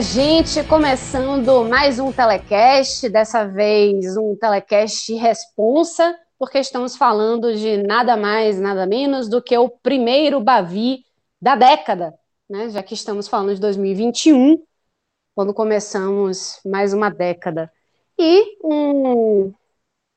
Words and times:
Gente, 0.00 0.64
começando 0.64 1.64
mais 1.64 2.00
um 2.00 2.10
telecast, 2.10 3.08
dessa 3.08 3.46
vez 3.46 4.16
um 4.16 4.34
telecast 4.34 5.14
responsa, 5.14 6.18
porque 6.36 6.58
estamos 6.58 6.96
falando 6.96 7.54
de 7.54 7.76
nada 7.76 8.16
mais, 8.16 8.58
nada 8.58 8.86
menos 8.86 9.28
do 9.28 9.40
que 9.40 9.56
o 9.56 9.68
primeiro 9.68 10.40
Bavi 10.40 11.04
da 11.40 11.54
década, 11.54 12.12
né? 12.50 12.70
Já 12.70 12.82
que 12.82 12.94
estamos 12.94 13.28
falando 13.28 13.54
de 13.54 13.60
2021, 13.60 14.60
quando 15.32 15.54
começamos 15.54 16.58
mais 16.66 16.92
uma 16.92 17.08
década. 17.08 17.70
E 18.18 18.58
um, 18.64 19.52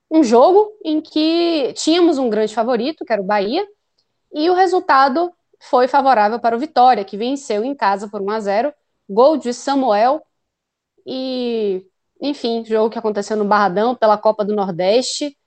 um 0.09 0.23
jogo 0.23 0.72
em 0.83 1.00
que 1.00 1.72
tínhamos 1.73 2.17
um 2.17 2.30
grande 2.30 2.55
favorito, 2.55 3.05
que 3.05 3.14
era 3.14 3.22
o 3.22 3.25
Bahia, 3.25 3.64
e 4.33 4.50
o 4.50 4.55
resultado 4.55 5.31
foi 5.59 5.88
favorável 5.88 6.39
para 6.39 6.55
o 6.55 6.59
Vitória, 6.59 7.05
que 7.05 7.16
venceu 7.16 7.64
em 7.64 7.75
casa 7.75 8.08
por 8.09 8.22
1 8.22 8.30
a 8.31 8.39
0 8.39 8.73
gol 9.09 9.38
de 9.38 9.53
Samuel 9.53 10.25
e, 11.05 11.86
enfim, 12.22 12.63
jogo 12.66 12.89
que 12.89 13.00
aconteceu 13.00 13.38
no 13.38 13.45
Barradão 13.45 13.95
pela 13.95 14.17
Copa 14.17 14.44
do 14.44 14.55
Nordeste. 14.55 15.38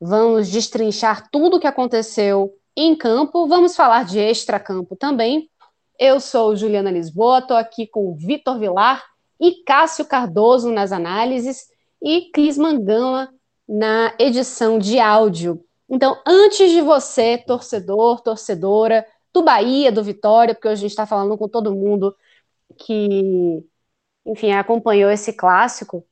Vamos 0.00 0.48
destrinchar 0.48 1.28
tudo 1.30 1.56
o 1.56 1.60
que 1.60 1.66
aconteceu 1.66 2.54
em 2.76 2.94
campo, 2.94 3.48
vamos 3.48 3.74
falar 3.74 4.04
de 4.04 4.20
extra-campo 4.20 4.94
também. 4.94 5.50
Eu 5.98 6.20
sou 6.20 6.54
Juliana 6.54 6.92
Lisboa, 6.92 7.40
estou 7.40 7.56
aqui 7.56 7.88
com 7.88 8.14
Vitor 8.14 8.56
Vilar 8.56 9.04
e 9.40 9.64
Cássio 9.64 10.04
Cardoso 10.04 10.70
nas 10.70 10.92
análises 10.92 11.66
e 12.00 12.30
Cris 12.30 12.56
Mangama 12.56 13.34
na 13.68 14.14
edição 14.16 14.78
de 14.78 15.00
áudio. 15.00 15.60
Então, 15.90 16.20
antes 16.24 16.70
de 16.70 16.80
você, 16.80 17.38
torcedor, 17.38 18.20
torcedora 18.20 19.04
do 19.32 19.42
Bahia, 19.42 19.90
do 19.90 20.04
Vitória, 20.04 20.54
porque 20.54 20.68
hoje 20.68 20.74
a 20.74 20.82
gente 20.82 20.90
está 20.90 21.06
falando 21.06 21.36
com 21.36 21.48
todo 21.48 21.74
mundo 21.74 22.14
que, 22.76 23.64
enfim, 24.26 24.52
acompanhou 24.52 25.10
esse 25.10 25.32
clássico, 25.32 26.06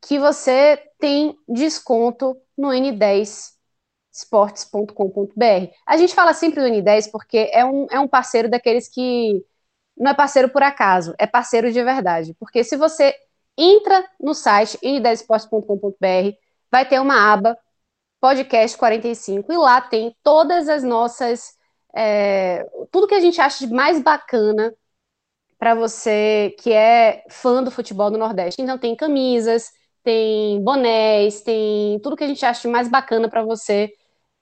que 0.00 0.18
você 0.18 0.76
tem 0.98 1.36
desconto 1.48 2.36
no 2.56 2.68
N10 2.68 3.54
esportes.com.br. 4.12 5.72
A 5.86 5.96
gente 5.96 6.14
fala 6.14 6.32
sempre 6.32 6.60
do 6.60 6.68
N10 6.68 7.10
porque 7.10 7.50
é 7.52 7.64
um, 7.64 7.86
é 7.90 7.98
um 7.98 8.06
parceiro 8.06 8.48
daqueles 8.48 8.88
que 8.88 9.44
não 9.96 10.10
é 10.10 10.14
parceiro 10.14 10.48
por 10.48 10.62
acaso, 10.62 11.14
é 11.18 11.26
parceiro 11.26 11.72
de 11.72 11.82
verdade. 11.82 12.34
Porque 12.34 12.62
se 12.62 12.76
você 12.76 13.14
entra 13.56 14.04
no 14.20 14.34
site 14.34 14.78
n10esportes.com.br, 14.78 16.36
vai 16.70 16.88
ter 16.88 17.00
uma 17.00 17.32
aba 17.32 17.56
podcast 18.20 18.76
45 18.78 19.52
e 19.52 19.56
lá 19.56 19.80
tem 19.80 20.16
todas 20.22 20.68
as 20.68 20.82
nossas 20.82 21.56
é, 21.94 22.66
tudo 22.90 23.06
que 23.06 23.14
a 23.14 23.20
gente 23.20 23.40
acha 23.40 23.66
de 23.66 23.72
mais 23.72 24.00
bacana 24.02 24.74
para 25.58 25.74
você 25.74 26.54
que 26.60 26.72
é 26.72 27.24
fã 27.28 27.62
do 27.62 27.70
futebol 27.70 28.10
do 28.10 28.18
Nordeste. 28.18 28.60
Então 28.60 28.78
tem 28.78 28.94
camisas, 28.96 29.70
tem 30.02 30.60
bonés, 30.62 31.40
tem 31.42 31.98
tudo 32.00 32.16
que 32.16 32.24
a 32.24 32.28
gente 32.28 32.44
acha 32.44 32.62
de 32.62 32.68
mais 32.68 32.88
bacana 32.88 33.28
para 33.28 33.42
você 33.42 33.92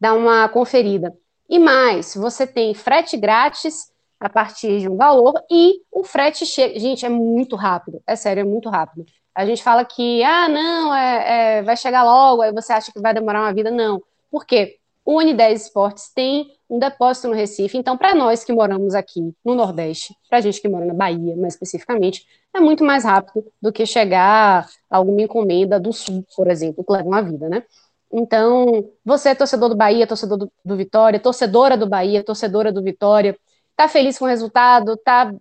dar 0.01 0.15
uma 0.15 0.49
conferida. 0.49 1.17
E 1.49 1.59
mais, 1.59 2.15
você 2.15 2.47
tem 2.47 2.75
frete 2.75 3.17
grátis 3.17 3.93
a 4.19 4.29
partir 4.29 4.81
de 4.81 4.89
um 4.89 4.97
valor 4.97 5.35
e 5.51 5.81
o 5.91 6.05
frete 6.05 6.47
chega. 6.47 6.79
Gente, 6.79 7.05
é 7.05 7.09
muito 7.09 7.57
rápido, 7.57 8.03
é 8.07 8.17
sério, 8.17 8.41
é 8.41 8.45
muito 8.45 8.69
rápido. 8.69 9.05
A 9.35 9.47
gente 9.47 9.63
fala 9.63 9.85
que, 9.85 10.23
ah, 10.23 10.49
não, 10.49 10.95
é, 10.95 11.59
é, 11.59 11.63
vai 11.63 11.77
chegar 11.77 12.05
logo, 12.05 12.43
aí 12.43 12.53
você 12.53 12.73
acha 12.73 12.93
que 12.93 13.01
vai 13.01 13.15
demorar 13.15 13.41
uma 13.41 13.53
vida. 13.53 13.71
Não. 13.71 14.03
Por 14.31 14.45
quê? 14.45 14.79
O 15.05 15.19
Uni10 15.19 15.53
Esportes 15.55 16.13
tem 16.15 16.53
um 16.71 16.79
depósito 16.79 17.29
no 17.29 17.35
Recife, 17.35 17.77
então 17.77 17.97
para 17.97 18.15
nós 18.15 18.45
que 18.45 18.53
moramos 18.53 18.95
aqui 18.95 19.35
no 19.45 19.55
Nordeste, 19.55 20.15
para 20.29 20.39
a 20.39 20.41
gente 20.41 20.61
que 20.61 20.69
mora 20.69 20.87
na 20.87 20.95
Bahia, 20.95 21.37
mais 21.37 21.55
especificamente, 21.55 22.27
é 22.55 22.61
muito 22.61 22.85
mais 22.85 23.05
rápido 23.05 23.45
do 23.61 23.73
que 23.73 23.85
chegar 23.85 24.69
alguma 24.89 25.23
encomenda 25.23 25.81
do 25.81 25.93
Sul, 25.93 26.25
por 26.37 26.49
exemplo, 26.49 26.85
que 26.85 26.93
leva 26.93 27.09
uma 27.09 27.21
vida, 27.21 27.49
né? 27.49 27.65
Então, 28.13 28.91
você 29.05 29.31
é 29.31 29.35
torcedor 29.35 29.71
do 29.71 29.77
Bahia, 29.77 30.07
torcedor 30.07 30.39
do, 30.39 30.53
do 30.65 30.77
Vitória, 30.77 31.19
torcedora 31.19 31.77
do 31.77 31.89
Bahia, 31.89 32.23
torcedora 32.23 32.71
do 32.71 32.83
Vitória, 32.83 33.37
tá 33.75 33.89
feliz 33.89 34.19
com 34.19 34.27
o 34.27 34.29
resultado, 34.29 34.97
tá 34.99 35.35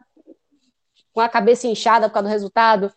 com 1.14 1.22
a 1.22 1.30
cabeça 1.30 1.68
inchada 1.68 2.08
por 2.08 2.14
causa 2.14 2.30
do 2.30 2.32
resultado, 2.32 2.92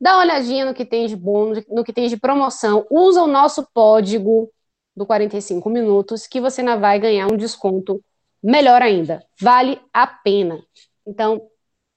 dá 0.00 0.14
uma 0.14 0.22
olhadinha 0.22 0.64
no 0.64 0.74
que 0.74 0.84
tem 0.84 1.06
de 1.06 1.16
bônus, 1.16 1.64
no 1.68 1.84
que 1.84 1.92
tem 1.92 2.08
de 2.08 2.16
promoção, 2.16 2.86
usa 2.90 3.22
o 3.22 3.26
nosso 3.26 3.66
código 3.74 4.50
do 4.96 5.04
45 5.04 5.68
minutos, 5.68 6.26
que 6.26 6.40
você 6.40 6.60
ainda 6.60 6.76
vai 6.76 6.98
ganhar 6.98 7.26
um 7.26 7.36
desconto 7.36 8.02
melhor 8.42 8.82
ainda. 8.82 9.24
Vale 9.40 9.80
a 9.92 10.06
pena. 10.06 10.62
Então, 11.06 11.42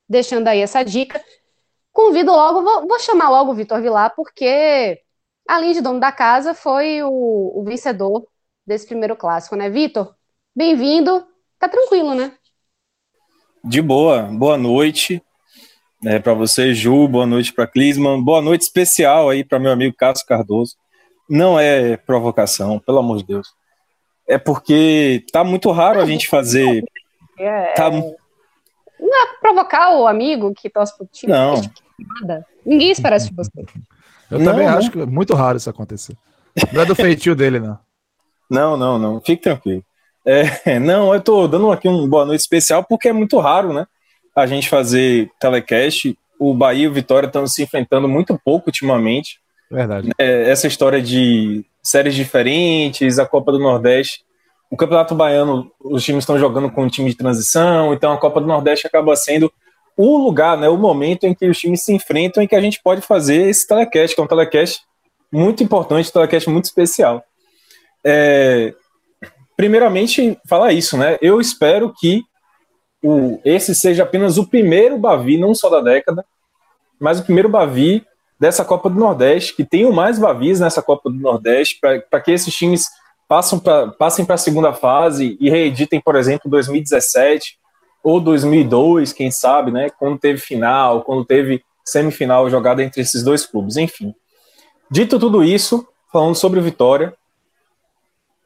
deixando 0.08 0.47
aí 0.47 0.59
essa 0.59 0.84
dica, 0.84 1.24
convido 1.91 2.31
logo, 2.31 2.63
vou, 2.63 2.88
vou 2.88 3.00
chamar 3.00 3.30
logo 3.30 3.52
o 3.52 3.56
Vitor 3.56 3.81
Vilar, 3.81 4.13
porque, 4.16 5.02
além 5.47 5.74
de 5.74 5.81
dono 5.81 6.00
da 6.00 6.12
casa, 6.12 6.53
foi 6.53 7.03
o, 7.03 7.59
o 7.59 7.63
vencedor 7.63 8.25
desse 8.66 8.88
primeiro 8.88 9.16
clássico, 9.16 9.56
né? 9.56 9.69
Vitor, 9.69 10.16
bem-vindo. 10.56 11.25
Tá 11.59 11.68
tranquilo, 11.68 12.14
né? 12.14 12.34
De 13.64 13.81
boa, 13.81 14.24
boa 14.24 14.58
noite 14.58 15.22
é, 16.06 16.19
para 16.19 16.34
você, 16.34 16.74
Ju, 16.74 17.08
boa 17.08 17.25
noite 17.25 17.52
para 17.52 17.66
Clisman, 17.66 18.22
boa 18.22 18.41
noite 18.41 18.62
especial 18.62 19.29
aí 19.29 19.44
para 19.44 19.59
meu 19.59 19.72
amigo 19.72 19.96
Cássio 19.97 20.28
Cardoso 20.28 20.75
não 21.29 21.59
é 21.59 21.97
provocação, 21.97 22.79
pelo 22.79 22.99
amor 22.99 23.17
de 23.17 23.25
Deus. 23.25 23.53
É 24.27 24.38
porque 24.38 25.25
tá 25.31 25.43
muito 25.43 25.71
raro 25.71 26.01
a 26.01 26.05
gente 26.05 26.27
fazer. 26.27 26.83
É, 27.39 27.73
tá... 27.73 27.89
Não 27.89 29.23
é 29.23 29.27
provocar 29.39 29.95
o 29.95 30.07
amigo 30.07 30.53
que 30.53 30.69
torce 30.69 30.97
pro 30.97 31.07
time. 31.07 31.31
Não. 31.31 31.61
Nada. 32.21 32.45
Ninguém 32.66 32.91
espera 32.91 33.16
isso 33.16 33.29
de 33.29 33.35
você. 33.35 33.66
Eu 34.29 34.39
não, 34.39 34.45
também 34.51 34.67
não. 34.67 34.77
acho 34.77 34.91
que 34.91 34.99
é 34.99 35.05
muito 35.05 35.33
raro 35.33 35.57
isso 35.57 35.69
acontecer. 35.69 36.16
Não 36.73 36.81
é 36.81 36.85
do 36.85 36.95
feitio 36.95 37.35
dele, 37.35 37.59
não. 37.59 37.79
Não, 38.49 38.77
não, 38.77 38.97
não. 38.97 39.19
Fique 39.19 39.43
tranquilo. 39.43 39.83
É, 40.25 40.79
não, 40.79 41.13
eu 41.13 41.19
tô 41.19 41.49
dando 41.49 41.69
aqui 41.69 41.89
um 41.89 42.07
boa 42.07 42.25
noite 42.25 42.39
especial 42.39 42.81
porque 42.81 43.09
é 43.09 43.13
muito 43.13 43.37
raro, 43.39 43.73
né? 43.73 43.85
A 44.33 44.45
gente 44.45 44.69
fazer 44.69 45.29
telecast. 45.37 46.17
O 46.39 46.53
Bahia 46.53 46.85
e 46.85 46.87
o 46.87 46.93
Vitória 46.93 47.27
estão 47.27 47.45
se 47.45 47.61
enfrentando 47.61 48.07
muito 48.07 48.39
pouco 48.45 48.69
ultimamente. 48.69 49.41
Verdade. 49.69 50.09
É, 50.17 50.50
essa 50.50 50.67
história 50.67 51.01
de 51.01 51.66
séries 51.83 52.16
diferentes, 52.16 53.19
a 53.19 53.25
Copa 53.25 53.51
do 53.51 53.59
Nordeste. 53.59 54.25
O 54.69 54.75
Campeonato 54.75 55.16
Baiano, 55.16 55.72
os 55.79 56.03
times 56.03 56.23
estão 56.23 56.37
jogando 56.37 56.69
com 56.69 56.84
um 56.84 56.90
time 56.90 57.09
de 57.09 57.16
transição, 57.16 57.93
então 57.93 58.11
a 58.11 58.17
Copa 58.17 58.41
do 58.41 58.47
Nordeste 58.47 58.85
acaba 58.85 59.16
sendo 59.16 59.52
o 59.96 60.17
lugar, 60.17 60.58
né, 60.58 60.69
o 60.69 60.78
momento 60.78 61.25
em 61.25 61.34
que 61.34 61.47
os 61.47 61.58
times 61.58 61.84
se 61.84 61.93
enfrentam 61.93 62.43
e 62.43 62.47
que 62.47 62.55
a 62.55 62.61
gente 62.61 62.79
pode 62.84 63.02
fazer 63.02 63.49
esse 63.49 63.66
telecast, 63.66 64.16
que 64.16 64.22
é 64.22 64.23
um 64.23 64.28
telecast 64.28 64.81
muito 65.31 65.64
importante, 65.64 66.09
um 66.09 66.14
telecast 66.14 66.49
muito 66.49 66.66
especial. 66.66 67.23
É, 68.05 68.73
primeiramente, 69.55 70.37
falar 70.47 70.72
isso, 70.73 70.97
né? 70.97 71.17
Eu 71.22 71.41
espero 71.41 71.93
que 71.97 72.22
o, 73.03 73.40
esse 73.43 73.73
seja 73.73 74.03
apenas 74.03 74.37
o 74.37 74.47
primeiro 74.47 74.97
Bavi, 74.97 75.37
não 75.37 75.55
só 75.55 75.69
da 75.69 75.81
década, 75.81 76.23
mas 76.99 77.19
o 77.19 77.23
primeiro 77.23 77.49
Bavi 77.49 78.05
dessa 78.39 78.63
Copa 78.63 78.89
do 78.89 78.99
Nordeste, 78.99 79.55
que 79.55 79.66
tenham 79.66 79.91
mais 79.91 80.19
Bavis 80.19 80.59
nessa 80.59 80.81
Copa 80.81 81.09
do 81.09 81.16
Nordeste, 81.16 81.79
para 81.79 82.22
que 82.22 82.31
esses 82.31 82.53
times 82.53 82.87
passam 83.28 83.59
pra, 83.59 83.87
passem 83.89 84.25
para 84.25 84.35
a 84.35 84.39
segunda 84.39 84.73
fase 84.73 85.37
e 85.39 85.49
reeditem, 85.49 85.99
por 85.99 86.16
exemplo, 86.16 86.49
2017 86.49 87.59
ou 88.03 88.22
2002, 88.22 89.11
quem 89.11 89.29
sabe, 89.31 89.72
né, 89.72 89.89
quando 89.89 90.17
teve 90.17 90.39
final, 90.39 91.03
quando 91.03 91.25
teve 91.25 91.63
semifinal 91.84 92.49
jogada 92.49 92.84
entre 92.84 93.01
esses 93.01 93.23
dois 93.23 93.45
clubes, 93.45 93.75
enfim. 93.75 94.13
Dito 94.90 95.19
tudo 95.19 95.43
isso, 95.43 95.85
falando 96.11 96.35
sobre 96.35 96.59
o 96.59 96.63
Vitória, 96.63 97.13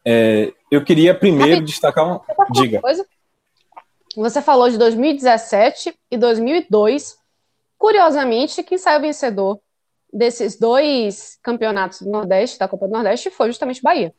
é, 0.04 0.52
eu 0.72 0.84
queria 0.84 1.14
primeiro 1.14 1.64
destacar 1.64 2.08
um. 2.08 2.20
Diga. 2.52 2.82
Coisa? 2.82 3.06
Você 4.16 4.42
falou 4.42 4.70
de 4.70 4.78
2017 4.78 5.94
e 6.10 6.18
2002. 6.18 7.18
Curiosamente, 7.78 8.64
quem 8.64 8.78
saiu 8.78 9.02
vencedor 9.02 9.60
desses 10.14 10.58
dois 10.58 11.38
campeonatos 11.44 12.02
do 12.02 12.10
Nordeste, 12.10 12.60
da 12.60 12.68
Copa 12.68 12.88
do 12.88 12.94
Nordeste, 12.94 13.30
foi 13.30 13.48
justamente 13.48 13.82
Bahia. 13.82 14.14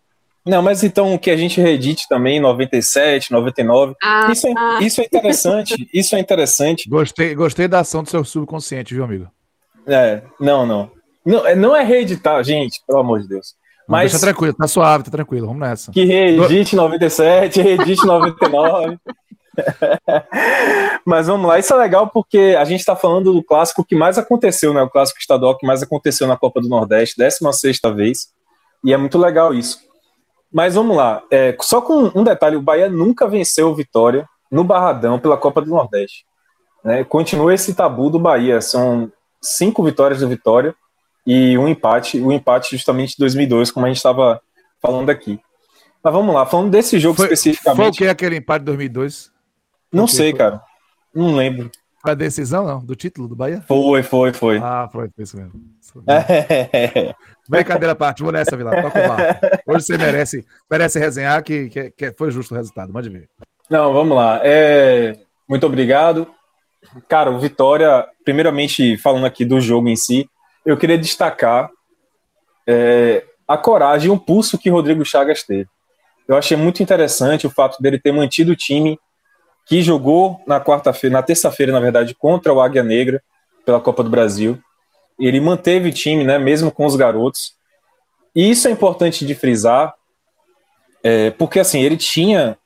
Não, 0.44 0.60
mas 0.60 0.82
então 0.82 1.14
o 1.14 1.18
que 1.18 1.30
a 1.30 1.36
gente 1.36 1.60
reedite 1.60 2.08
também, 2.08 2.40
97, 2.40 3.30
99, 3.30 3.94
ah, 4.02 4.28
isso, 4.32 4.48
é, 4.48 4.52
ah. 4.56 4.78
isso 4.82 5.00
é 5.00 5.04
interessante, 5.04 5.88
isso 5.94 6.16
é 6.16 6.18
interessante. 6.18 6.88
Gostei, 6.88 7.34
gostei 7.34 7.68
da 7.68 7.80
ação 7.80 8.02
do 8.02 8.10
seu 8.10 8.24
subconsciente, 8.24 8.92
viu, 8.92 9.04
amigo? 9.04 9.28
É, 9.86 10.22
não, 10.40 10.66
não. 10.66 10.90
Não, 11.24 11.46
é, 11.46 11.54
não 11.54 11.76
é 11.76 11.84
reeditar, 11.84 12.42
gente, 12.42 12.80
pelo 12.86 12.98
amor 12.98 13.20
de 13.20 13.28
Deus. 13.28 13.54
Mas 13.88 14.10
deixa 14.10 14.26
tranquilo, 14.26 14.54
tá 14.54 14.66
suave, 14.66 15.04
tá 15.04 15.10
tranquilo, 15.10 15.46
vamos 15.46 15.60
nessa. 15.60 15.92
Que 15.92 16.04
reedite 16.04 16.74
97, 16.74 17.60
reedite 17.60 18.04
99. 18.04 18.98
Mas 21.04 21.26
vamos 21.26 21.46
lá, 21.46 21.58
isso 21.58 21.72
é 21.72 21.76
legal 21.76 22.08
porque 22.08 22.56
a 22.58 22.64
gente 22.64 22.81
está 22.81 22.96
falando 22.96 23.32
do 23.32 23.43
clássico 23.43 23.84
que 23.84 23.94
mais 23.94 24.19
aconteceu, 24.19 24.72
né? 24.72 24.82
O 24.82 24.90
clássico 24.90 25.20
estadual 25.20 25.56
que 25.56 25.66
mais 25.66 25.82
aconteceu 25.82 26.26
na 26.26 26.37
Copa 26.37 26.60
do 26.60 26.69
Nordeste, 26.69 27.16
16 27.19 27.81
vez, 27.94 28.28
e 28.84 28.93
é 28.93 28.96
muito 28.96 29.19
legal 29.19 29.52
isso. 29.54 29.81
Mas 30.52 30.75
vamos 30.75 30.96
lá, 30.96 31.22
é, 31.31 31.56
só 31.60 31.81
com 31.81 32.10
um 32.14 32.25
detalhe: 32.25 32.56
o 32.56 32.62
Bahia 32.62 32.88
nunca 32.88 33.26
venceu 33.26 33.69
o 33.69 33.75
Vitória 33.75 34.28
no 34.50 34.62
Barradão 34.62 35.19
pela 35.19 35.37
Copa 35.37 35.62
do 35.62 35.70
Nordeste. 35.70 36.25
Né? 36.84 37.04
Continua 37.04 37.54
esse 37.54 37.75
tabu 37.75 38.10
do 38.10 38.19
Bahia, 38.19 38.60
são 38.60 39.10
cinco 39.40 39.82
vitórias 39.82 40.20
do 40.20 40.28
Vitória 40.28 40.75
e 41.26 41.56
um 41.56 41.69
empate, 41.69 42.20
o 42.20 42.28
um 42.28 42.32
empate 42.32 42.76
justamente 42.76 43.12
de 43.12 43.19
2002, 43.19 43.70
como 43.70 43.87
a 43.87 43.88
gente 43.88 43.96
estava 43.96 44.40
falando 44.81 45.08
aqui. 45.08 45.40
Mas 46.02 46.12
vamos 46.12 46.34
lá, 46.34 46.44
falando 46.44 46.70
desse 46.70 46.99
jogo 46.99 47.16
foi, 47.16 47.26
especificamente. 47.26 47.76
Foi 47.76 47.88
o 47.88 47.93
que 47.93 48.06
aquele 48.06 48.37
empate 48.37 48.60
de 48.60 48.66
2002? 48.66 49.31
Não 49.92 50.06
sei, 50.06 50.30
foi? 50.30 50.38
cara. 50.38 50.62
Não 51.14 51.34
lembro. 51.34 51.70
Foi 52.00 52.12
a 52.12 52.16
decisão, 52.16 52.66
não? 52.66 52.84
Do 52.84 52.96
título 52.96 53.28
do 53.28 53.36
Bahia? 53.36 53.62
Foi, 53.68 54.02
foi, 54.02 54.32
foi. 54.32 54.58
Ah, 54.58 54.88
foi, 54.90 55.08
foi 55.14 55.22
isso 55.22 55.36
mesmo. 55.36 55.52
É. 56.08 57.14
Brincadeira 57.48 57.92
à 57.92 57.94
parte, 57.94 58.22
vou 58.22 58.32
nessa, 58.32 58.56
Vilar. 58.56 58.82
Toca 58.82 58.98
o 59.68 59.72
Hoje 59.72 59.86
você 59.86 59.96
merece, 59.96 60.46
merece 60.68 60.98
resenhar 60.98 61.42
que, 61.44 61.68
que, 61.68 61.90
que, 61.92 62.12
foi 62.12 62.32
justo 62.32 62.54
o 62.54 62.56
resultado. 62.56 62.92
Mande 62.92 63.08
ver. 63.08 63.28
Não, 63.70 63.92
vamos 63.92 64.16
lá. 64.16 64.40
É... 64.42 65.16
Muito 65.48 65.64
obrigado. 65.66 66.26
Cara, 67.08 67.30
o 67.30 67.38
Vitória, 67.38 68.06
primeiramente 68.24 68.96
falando 68.96 69.26
aqui 69.26 69.44
do 69.44 69.60
jogo 69.60 69.88
em 69.88 69.94
si, 69.94 70.28
eu 70.66 70.76
queria 70.76 70.98
destacar 70.98 71.70
é, 72.66 73.24
a 73.46 73.56
coragem 73.56 74.08
e 74.08 74.10
o 74.10 74.18
pulso 74.18 74.58
que 74.58 74.70
Rodrigo 74.70 75.04
Chagas 75.04 75.42
teve. 75.42 75.68
Eu 76.26 76.36
achei 76.36 76.56
muito 76.56 76.82
interessante 76.82 77.46
o 77.46 77.50
fato 77.50 77.80
dele 77.80 77.98
ter 77.98 78.12
mantido 78.12 78.52
o 78.52 78.56
time 78.56 78.98
que 79.67 79.82
jogou 79.82 80.41
na 80.47 80.61
quarta-feira, 80.61 81.14
na 81.14 81.23
terça-feira, 81.23 81.73
na 81.73 81.81
verdade, 81.81 82.14
contra 82.14 82.53
o 82.53 82.61
Águia 82.61 82.82
Negra 82.82 83.23
pela 83.64 83.81
Copa 83.81 84.03
do 84.03 84.11
Brasil. 84.11 84.59
Ele 85.19 85.41
manteve 85.41 85.88
o 85.88 85.93
time, 85.93 86.25
né, 86.25 86.38
mesmo 86.38 86.70
com 86.70 86.85
os 86.85 86.97
garotos. 86.97 87.55
E 88.35 88.50
isso 88.50 88.67
é 88.67 88.70
importante 88.70 89.26
de 89.26 89.35
frisar, 89.35 89.94
é, 91.03 91.31
porque 91.31 91.61
assim, 91.61 91.82
ele 91.82 91.97
tinha 91.97 92.56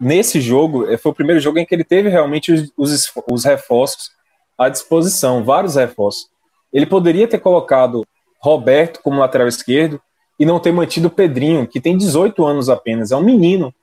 nesse 0.00 0.40
jogo, 0.40 0.86
é, 0.88 0.96
foi 0.96 1.12
o 1.12 1.14
primeiro 1.14 1.40
jogo 1.40 1.58
em 1.58 1.64
que 1.64 1.74
ele 1.74 1.84
teve 1.84 2.08
realmente 2.08 2.52
os, 2.52 2.72
os, 2.76 3.12
os 3.30 3.44
reforços 3.44 4.10
à 4.56 4.68
disposição, 4.68 5.44
vários 5.44 5.76
reforços. 5.76 6.28
Ele 6.72 6.86
poderia 6.86 7.26
ter 7.26 7.38
colocado 7.38 8.04
Roberto 8.40 9.00
como 9.02 9.20
lateral 9.20 9.48
esquerdo 9.48 10.00
e 10.38 10.46
não 10.46 10.60
ter 10.60 10.72
mantido 10.72 11.08
o 11.08 11.10
Pedrinho, 11.10 11.66
que 11.66 11.80
tem 11.80 11.96
18 11.96 12.44
anos 12.44 12.68
apenas, 12.68 13.10
é 13.10 13.16
um 13.16 13.22
menino 13.22 13.74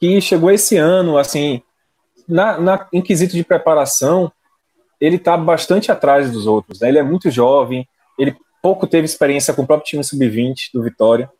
que 0.00 0.20
chegou 0.20 0.50
esse 0.50 0.76
ano, 0.76 1.18
assim, 1.18 1.60
na, 2.28 2.58
na, 2.58 2.86
em 2.92 3.00
quesito 3.00 3.34
de 3.34 3.44
preparação, 3.44 4.30
ele 5.00 5.16
está 5.16 5.36
bastante 5.36 5.90
atrás 5.90 6.30
dos 6.30 6.46
outros. 6.46 6.80
Né? 6.80 6.88
Ele 6.88 6.98
é 6.98 7.02
muito 7.02 7.30
jovem, 7.30 7.88
ele 8.18 8.36
pouco 8.62 8.86
teve 8.86 9.04
experiência 9.04 9.54
com 9.54 9.62
o 9.62 9.66
próprio 9.66 9.88
time 9.88 10.04
sub-20 10.04 10.70
do 10.74 10.82
Vitória. 10.82 11.30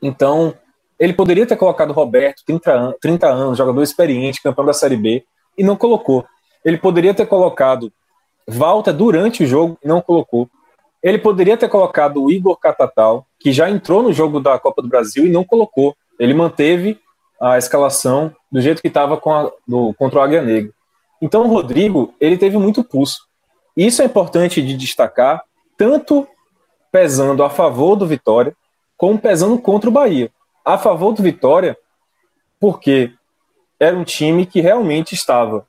Então, 0.00 0.54
ele 0.98 1.12
poderia 1.12 1.46
ter 1.46 1.56
colocado 1.56 1.92
Roberto, 1.92 2.42
30, 2.46 2.72
an 2.72 2.94
30 3.00 3.28
anos, 3.28 3.58
jogador 3.58 3.82
experiente, 3.82 4.42
campeão 4.42 4.64
da 4.64 4.72
Série 4.72 4.96
B, 4.96 5.24
e 5.58 5.64
não 5.64 5.76
colocou. 5.76 6.24
Ele 6.64 6.78
poderia 6.78 7.12
ter 7.12 7.26
colocado 7.26 7.92
Walter 8.46 8.92
durante 8.92 9.44
o 9.44 9.46
jogo 9.46 9.78
e 9.82 9.88
não 9.88 10.00
colocou. 10.00 10.48
Ele 11.02 11.18
poderia 11.18 11.56
ter 11.56 11.68
colocado 11.68 12.22
o 12.22 12.30
Igor 12.30 12.56
Catatal, 12.56 13.26
que 13.38 13.52
já 13.52 13.68
entrou 13.68 14.02
no 14.02 14.12
jogo 14.12 14.40
da 14.40 14.58
Copa 14.58 14.80
do 14.80 14.88
Brasil 14.88 15.26
e 15.26 15.30
não 15.30 15.44
colocou. 15.44 15.94
Ele 16.18 16.32
manteve 16.32 16.98
a 17.46 17.58
escalação 17.58 18.34
do 18.50 18.58
jeito 18.58 18.80
que 18.80 18.88
estava 18.88 19.18
contra 19.18 20.18
o 20.18 20.22
Águia 20.22 20.40
Negra. 20.40 20.72
Então 21.20 21.42
o 21.44 21.48
Rodrigo, 21.48 22.14
ele 22.18 22.38
teve 22.38 22.56
muito 22.56 22.82
pulso. 22.82 23.28
Isso 23.76 24.00
é 24.00 24.06
importante 24.06 24.62
de 24.62 24.74
destacar, 24.74 25.42
tanto 25.76 26.26
pesando 26.90 27.44
a 27.44 27.50
favor 27.50 27.96
do 27.96 28.06
Vitória, 28.06 28.56
como 28.96 29.18
pesando 29.18 29.58
contra 29.58 29.90
o 29.90 29.92
Bahia. 29.92 30.30
A 30.64 30.78
favor 30.78 31.12
do 31.12 31.22
Vitória, 31.22 31.76
porque 32.58 33.12
era 33.78 33.94
um 33.94 34.04
time 34.04 34.46
que 34.46 34.62
realmente 34.62 35.14
estava 35.14 35.66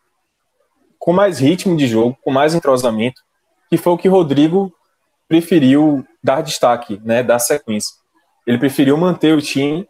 com 0.97 1.11
mais 1.11 1.39
ritmo 1.39 1.75
de 1.75 1.87
jogo, 1.87 2.17
com 2.23 2.31
mais 2.31 2.55
entrosamento, 2.55 3.21
que 3.69 3.75
foi 3.75 3.91
o 3.91 3.97
que 3.97 4.07
Rodrigo 4.07 4.73
preferiu 5.27 6.07
dar 6.23 6.41
destaque, 6.41 7.01
né, 7.03 7.21
dar 7.21 7.39
sequência. 7.39 7.95
Ele 8.47 8.57
preferiu 8.57 8.95
manter 8.95 9.35
o 9.35 9.41
time 9.41 9.85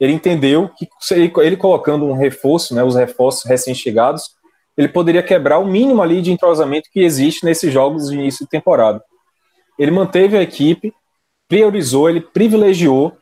ele 0.00 0.14
entendeu 0.14 0.70
que 0.70 0.88
ele, 1.12 1.56
colocando 1.58 2.06
um 2.06 2.14
reforço, 2.14 2.74
né, 2.74 2.82
os 2.82 2.96
reforços 2.96 3.44
recém-chegados, 3.44 4.34
ele 4.76 4.88
poderia 4.88 5.22
quebrar 5.22 5.58
o 5.58 5.66
mínimo 5.66 6.00
ali 6.00 6.22
de 6.22 6.32
entrosamento 6.32 6.88
que 6.90 7.00
existe 7.00 7.44
nesses 7.44 7.70
jogos 7.70 8.08
de 8.08 8.14
início 8.14 8.46
de 8.46 8.50
temporada. 8.50 9.04
Ele 9.78 9.90
manteve 9.90 10.38
a 10.38 10.42
equipe, 10.42 10.94
priorizou, 11.46 12.08
ele 12.08 12.22
privilegiou, 12.22 13.14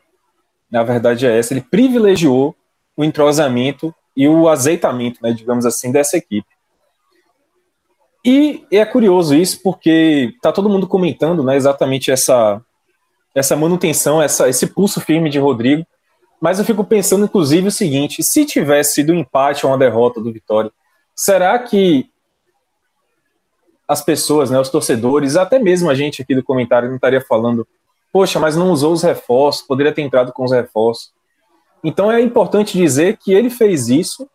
na 0.71 0.81
verdade 0.83 1.25
é 1.25 1.37
essa, 1.37 1.53
ele 1.53 1.61
privilegiou 1.61 2.55
o 2.95 3.03
entrosamento 3.03 3.93
e 4.15 4.27
o 4.27 4.47
azeitamento, 4.47 5.19
né, 5.21 5.33
digamos 5.33 5.65
assim, 5.65 5.91
dessa 5.91 6.15
equipe. 6.15 6.47
E 8.23 8.65
é 8.71 8.85
curioso 8.85 9.35
isso 9.35 9.61
porque 9.61 10.33
tá 10.41 10.51
todo 10.51 10.69
mundo 10.69 10.87
comentando, 10.87 11.43
né, 11.43 11.57
exatamente 11.57 12.09
essa 12.09 12.61
essa 13.35 13.55
manutenção, 13.55 14.21
essa, 14.21 14.49
esse 14.49 14.67
pulso 14.67 14.99
firme 14.99 15.29
de 15.29 15.37
Rodrigo, 15.37 15.85
mas 16.41 16.59
eu 16.59 16.65
fico 16.65 16.83
pensando, 16.83 17.25
inclusive, 17.25 17.67
o 17.67 17.71
seguinte: 17.71 18.23
se 18.23 18.45
tivesse 18.45 18.95
sido 18.95 19.13
um 19.13 19.17
empate 19.17 19.65
ou 19.65 19.71
uma 19.71 19.77
derrota 19.77 20.21
do 20.21 20.31
Vitória, 20.31 20.71
será 21.15 21.57
que 21.59 22.09
as 23.87 24.01
pessoas, 24.03 24.51
né, 24.51 24.59
os 24.59 24.69
torcedores, 24.69 25.35
até 25.35 25.57
mesmo 25.57 25.89
a 25.89 25.95
gente 25.95 26.21
aqui 26.21 26.35
do 26.35 26.43
comentário, 26.43 26.87
não 26.87 26.95
estaria 26.95 27.21
falando, 27.21 27.67
poxa, 28.13 28.39
mas 28.39 28.55
não 28.55 28.71
usou 28.71 28.93
os 28.93 29.01
reforços, 29.01 29.65
poderia 29.65 29.91
ter 29.91 30.03
entrado 30.03 30.31
com 30.31 30.43
os 30.43 30.51
reforços. 30.51 31.11
Então 31.83 32.11
é 32.11 32.21
importante 32.21 32.77
dizer 32.77 33.17
que 33.17 33.33
ele 33.33 33.49
fez 33.49 33.89
isso, 33.89 34.29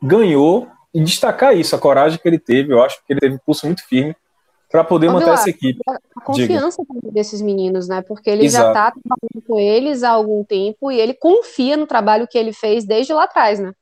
ganhou, 0.00 0.68
e 0.92 1.02
destacar 1.02 1.56
isso, 1.56 1.74
a 1.74 1.78
coragem 1.78 2.18
que 2.18 2.28
ele 2.28 2.38
teve. 2.38 2.72
Eu 2.72 2.82
acho 2.82 2.98
que 2.98 3.12
ele 3.12 3.20
teve 3.20 3.34
um 3.36 3.38
pulso 3.38 3.66
muito 3.66 3.86
firme 3.86 4.14
para 4.70 4.84
poder 4.84 5.08
Ô, 5.08 5.12
manter 5.12 5.30
essa 5.30 5.50
equipe. 5.50 5.80
A 5.88 6.20
confiança 6.20 6.82
desses 7.12 7.42
meninos, 7.42 7.88
né? 7.88 8.02
Porque 8.02 8.30
ele 8.30 8.44
Exato. 8.44 8.64
já 8.64 8.68
está 8.68 8.92
trabalhando 8.92 9.46
com 9.46 9.58
eles 9.58 10.02
há 10.02 10.10
algum 10.10 10.44
tempo 10.44 10.92
e 10.92 11.00
ele 11.00 11.12
confia 11.12 11.76
no 11.76 11.86
trabalho 11.86 12.28
que 12.28 12.38
ele 12.38 12.52
fez 12.52 12.84
desde 12.84 13.12
lá 13.12 13.24
atrás, 13.24 13.58
né? 13.58 13.72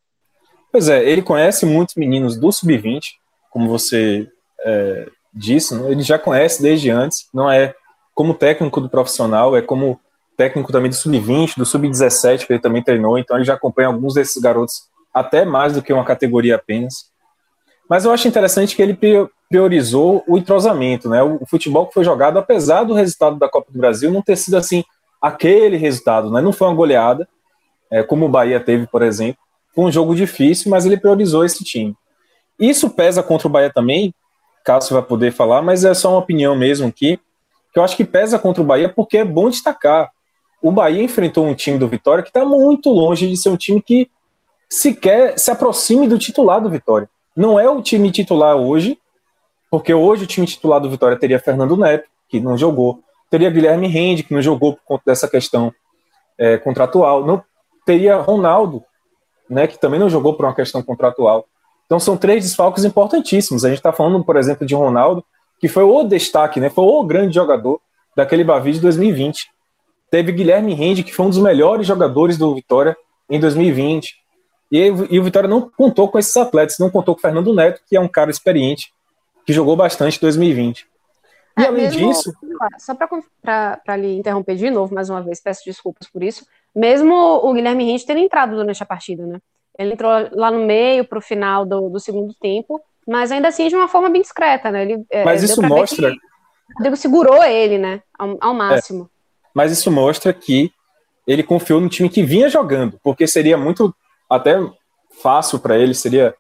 Pois 0.72 0.88
é, 0.88 1.04
ele 1.04 1.22
conhece 1.22 1.66
muitos 1.66 1.94
meninos 1.94 2.36
do 2.36 2.50
sub-20, 2.50 3.00
como 3.50 3.68
você 3.68 4.28
é, 4.64 5.08
disse, 5.32 5.74
né? 5.74 5.90
ele 5.90 6.02
já 6.02 6.18
conhece 6.18 6.62
desde 6.62 6.90
antes, 6.90 7.26
não 7.32 7.50
é 7.50 7.74
como 8.14 8.34
técnico 8.34 8.80
do 8.80 8.88
profissional, 8.88 9.56
é 9.56 9.62
como 9.62 9.98
técnico 10.36 10.70
também 10.70 10.90
do 10.90 10.94
sub-20, 10.94 11.56
do 11.56 11.64
sub-17, 11.64 12.46
que 12.46 12.52
ele 12.52 12.60
também 12.60 12.82
treinou, 12.82 13.18
então 13.18 13.36
ele 13.36 13.44
já 13.44 13.54
acompanha 13.54 13.88
alguns 13.88 14.14
desses 14.14 14.40
garotos 14.40 14.88
até 15.12 15.44
mais 15.44 15.72
do 15.72 15.82
que 15.82 15.92
uma 15.92 16.04
categoria 16.04 16.56
apenas. 16.56 17.10
Mas 17.88 18.04
eu 18.04 18.12
acho 18.12 18.28
interessante 18.28 18.76
que 18.76 18.82
ele 18.82 18.94
priorizou 19.48 20.22
o 20.26 20.36
entrosamento, 20.36 21.08
né? 21.08 21.22
O 21.22 21.46
futebol 21.46 21.86
que 21.86 21.94
foi 21.94 22.04
jogado, 22.04 22.38
apesar 22.38 22.84
do 22.84 22.94
resultado 22.94 23.38
da 23.38 23.48
Copa 23.48 23.72
do 23.72 23.78
Brasil 23.78 24.12
não 24.12 24.22
ter 24.22 24.36
sido 24.36 24.56
assim 24.56 24.84
aquele 25.20 25.76
resultado, 25.76 26.30
né? 26.30 26.40
Não 26.40 26.52
foi 26.52 26.68
uma 26.68 26.76
goleada, 26.76 27.28
é, 27.90 28.02
como 28.02 28.26
o 28.26 28.28
Bahia 28.28 28.60
teve, 28.60 28.86
por 28.86 29.02
exemplo. 29.02 29.40
Foi 29.74 29.84
um 29.84 29.92
jogo 29.92 30.14
difícil, 30.14 30.70
mas 30.70 30.84
ele 30.84 30.98
priorizou 30.98 31.44
esse 31.44 31.64
time. 31.64 31.94
Isso 32.58 32.90
pesa 32.90 33.22
contra 33.22 33.48
o 33.48 33.50
Bahia 33.50 33.72
também, 33.72 34.12
Cássio 34.64 34.94
vai 34.94 35.02
poder 35.02 35.32
falar, 35.32 35.62
mas 35.62 35.84
é 35.84 35.94
só 35.94 36.10
uma 36.10 36.18
opinião 36.18 36.54
mesmo 36.54 36.86
aqui, 36.86 37.18
que 37.72 37.78
eu 37.78 37.82
acho 37.82 37.96
que 37.96 38.04
pesa 38.04 38.38
contra 38.38 38.62
o 38.62 38.66
Bahia 38.66 38.88
porque 38.88 39.18
é 39.18 39.24
bom 39.24 39.48
destacar. 39.48 40.10
O 40.60 40.70
Bahia 40.70 41.02
enfrentou 41.02 41.46
um 41.46 41.54
time 41.54 41.78
do 41.78 41.88
Vitória 41.88 42.22
que 42.22 42.30
está 42.30 42.44
muito 42.44 42.90
longe 42.90 43.28
de 43.28 43.36
ser 43.36 43.48
um 43.48 43.56
time 43.56 43.80
que 43.80 44.10
sequer 44.68 45.38
se 45.38 45.50
aproxime 45.50 46.06
do 46.06 46.18
titular 46.18 46.60
do 46.60 46.68
Vitória. 46.68 47.08
Não 47.34 47.58
é 47.58 47.68
o 47.70 47.80
time 47.80 48.10
titular 48.10 48.56
hoje, 48.56 48.98
porque 49.70 49.92
hoje 49.92 50.24
o 50.24 50.26
time 50.26 50.46
titular 50.46 50.80
do 50.80 50.90
Vitória 50.90 51.18
teria 51.18 51.38
Fernando 51.38 51.76
Neto, 51.76 52.08
que 52.28 52.40
não 52.40 52.56
jogou, 52.56 53.00
teria 53.30 53.50
Guilherme 53.50 53.88
Rende, 53.88 54.22
que 54.22 54.32
não 54.32 54.42
jogou 54.42 54.74
por 54.74 54.82
conta 54.84 55.02
dessa 55.06 55.28
questão 55.28 55.72
é, 56.38 56.56
contratual, 56.56 57.24
não 57.24 57.42
teria 57.84 58.16
Ronaldo, 58.16 58.82
né, 59.48 59.66
que 59.66 59.78
também 59.78 59.98
não 59.98 60.10
jogou 60.10 60.34
por 60.34 60.44
uma 60.44 60.54
questão 60.54 60.82
contratual. 60.82 61.46
Então 61.86 61.98
são 61.98 62.16
três 62.16 62.44
desfalques 62.44 62.84
importantíssimos. 62.84 63.64
A 63.64 63.68
gente 63.68 63.78
está 63.78 63.92
falando, 63.92 64.22
por 64.22 64.36
exemplo, 64.36 64.66
de 64.66 64.74
Ronaldo, 64.74 65.24
que 65.58 65.68
foi 65.68 65.82
o 65.82 66.04
destaque, 66.04 66.60
né, 66.60 66.68
foi 66.68 66.84
o 66.84 67.02
grande 67.02 67.34
jogador 67.34 67.80
daquele 68.14 68.44
Bavi 68.44 68.72
de 68.72 68.80
2020. 68.80 69.48
Teve 70.10 70.32
Guilherme 70.32 70.74
Rende, 70.74 71.02
que 71.02 71.14
foi 71.14 71.26
um 71.26 71.30
dos 71.30 71.38
melhores 71.38 71.86
jogadores 71.86 72.36
do 72.36 72.54
Vitória 72.54 72.96
em 73.28 73.38
2020. 73.40 74.14
E, 74.70 74.78
e 75.10 75.18
o 75.18 75.24
Vitória 75.24 75.48
não 75.48 75.70
contou 75.70 76.08
com 76.08 76.18
esses 76.18 76.36
atletas, 76.36 76.76
não 76.78 76.90
contou 76.90 77.14
com 77.14 77.20
o 77.20 77.22
Fernando 77.22 77.54
Neto, 77.54 77.80
que 77.88 77.96
é 77.96 78.00
um 78.00 78.08
cara 78.08 78.30
experiente, 78.30 78.92
que 79.48 79.52
jogou 79.54 79.74
bastante 79.74 80.18
em 80.18 80.20
2020. 80.20 80.86
E 81.56 81.62
É, 81.62 81.66
além 81.68 81.84
mesmo- 81.84 82.06
disso, 82.06 82.34
Só 82.78 82.94
para 82.94 83.96
lhe 83.96 84.18
interromper 84.18 84.56
de 84.56 84.68
novo, 84.70 84.94
mais 84.94 85.08
uma 85.08 85.22
vez, 85.22 85.40
peço 85.40 85.62
desculpas 85.64 86.06
por 86.06 86.22
isso. 86.22 86.44
Mesmo 86.76 87.14
o 87.14 87.54
Guilherme 87.54 87.82
Rente 87.82 88.04
ter 88.04 88.18
entrado 88.18 88.54
durante 88.54 88.82
a 88.82 88.86
partida, 88.86 89.24
né? 89.24 89.38
Ele 89.78 89.94
entrou 89.94 90.10
lá 90.32 90.50
no 90.50 90.66
meio, 90.66 91.02
para 91.02 91.16
o 91.18 91.22
final 91.22 91.64
do, 91.64 91.88
do 91.88 91.98
segundo 91.98 92.34
tempo, 92.34 92.78
mas 93.06 93.32
ainda 93.32 93.48
assim 93.48 93.68
de 93.68 93.74
uma 93.74 93.88
forma 93.88 94.10
bem 94.10 94.20
discreta, 94.20 94.70
né? 94.70 94.82
Ele, 94.82 95.02
é, 95.10 95.24
mas 95.24 95.42
isso 95.42 95.62
mostra, 95.62 96.12
Rodrigo 96.76 96.96
segurou 96.96 97.42
ele, 97.42 97.78
né? 97.78 98.02
Ao, 98.18 98.36
ao 98.42 98.52
máximo. 98.52 99.08
mas 99.54 99.72
isso 99.72 99.90
mostra 99.90 100.30
que 100.34 100.70
ele 101.26 101.42
confiou 101.42 101.80
no 101.80 101.88
time 101.88 102.10
que 102.10 102.22
vinha 102.22 102.50
jogando, 102.50 103.00
porque 103.02 103.26
seria 103.26 103.56
muito 103.56 103.94
até 104.28 104.58
fácil 105.22 105.58
para 105.58 105.78
ele, 105.78 105.94
seria 105.94 106.34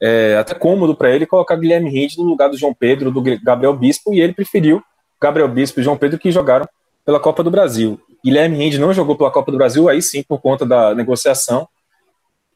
é, 0.00 0.36
até 0.38 0.54
cômodo 0.54 0.94
para 0.94 1.10
ele 1.10 1.26
colocar 1.26 1.56
Guilherme 1.56 1.90
Rende 1.90 2.18
no 2.18 2.24
lugar 2.24 2.48
do 2.48 2.56
João 2.56 2.74
Pedro, 2.74 3.10
do 3.10 3.22
Gabriel 3.42 3.74
Bispo, 3.74 4.12
e 4.12 4.20
ele 4.20 4.32
preferiu 4.32 4.82
Gabriel 5.20 5.48
Bispo 5.48 5.80
e 5.80 5.82
João 5.82 5.96
Pedro 5.96 6.18
que 6.18 6.30
jogaram 6.30 6.68
pela 7.04 7.20
Copa 7.20 7.42
do 7.42 7.50
Brasil. 7.50 8.00
Guilherme 8.24 8.56
Rende 8.56 8.78
não 8.78 8.92
jogou 8.92 9.16
pela 9.16 9.30
Copa 9.30 9.50
do 9.50 9.58
Brasil, 9.58 9.88
aí 9.88 10.02
sim, 10.02 10.22
por 10.22 10.40
conta 10.40 10.66
da 10.66 10.94
negociação. 10.94 11.68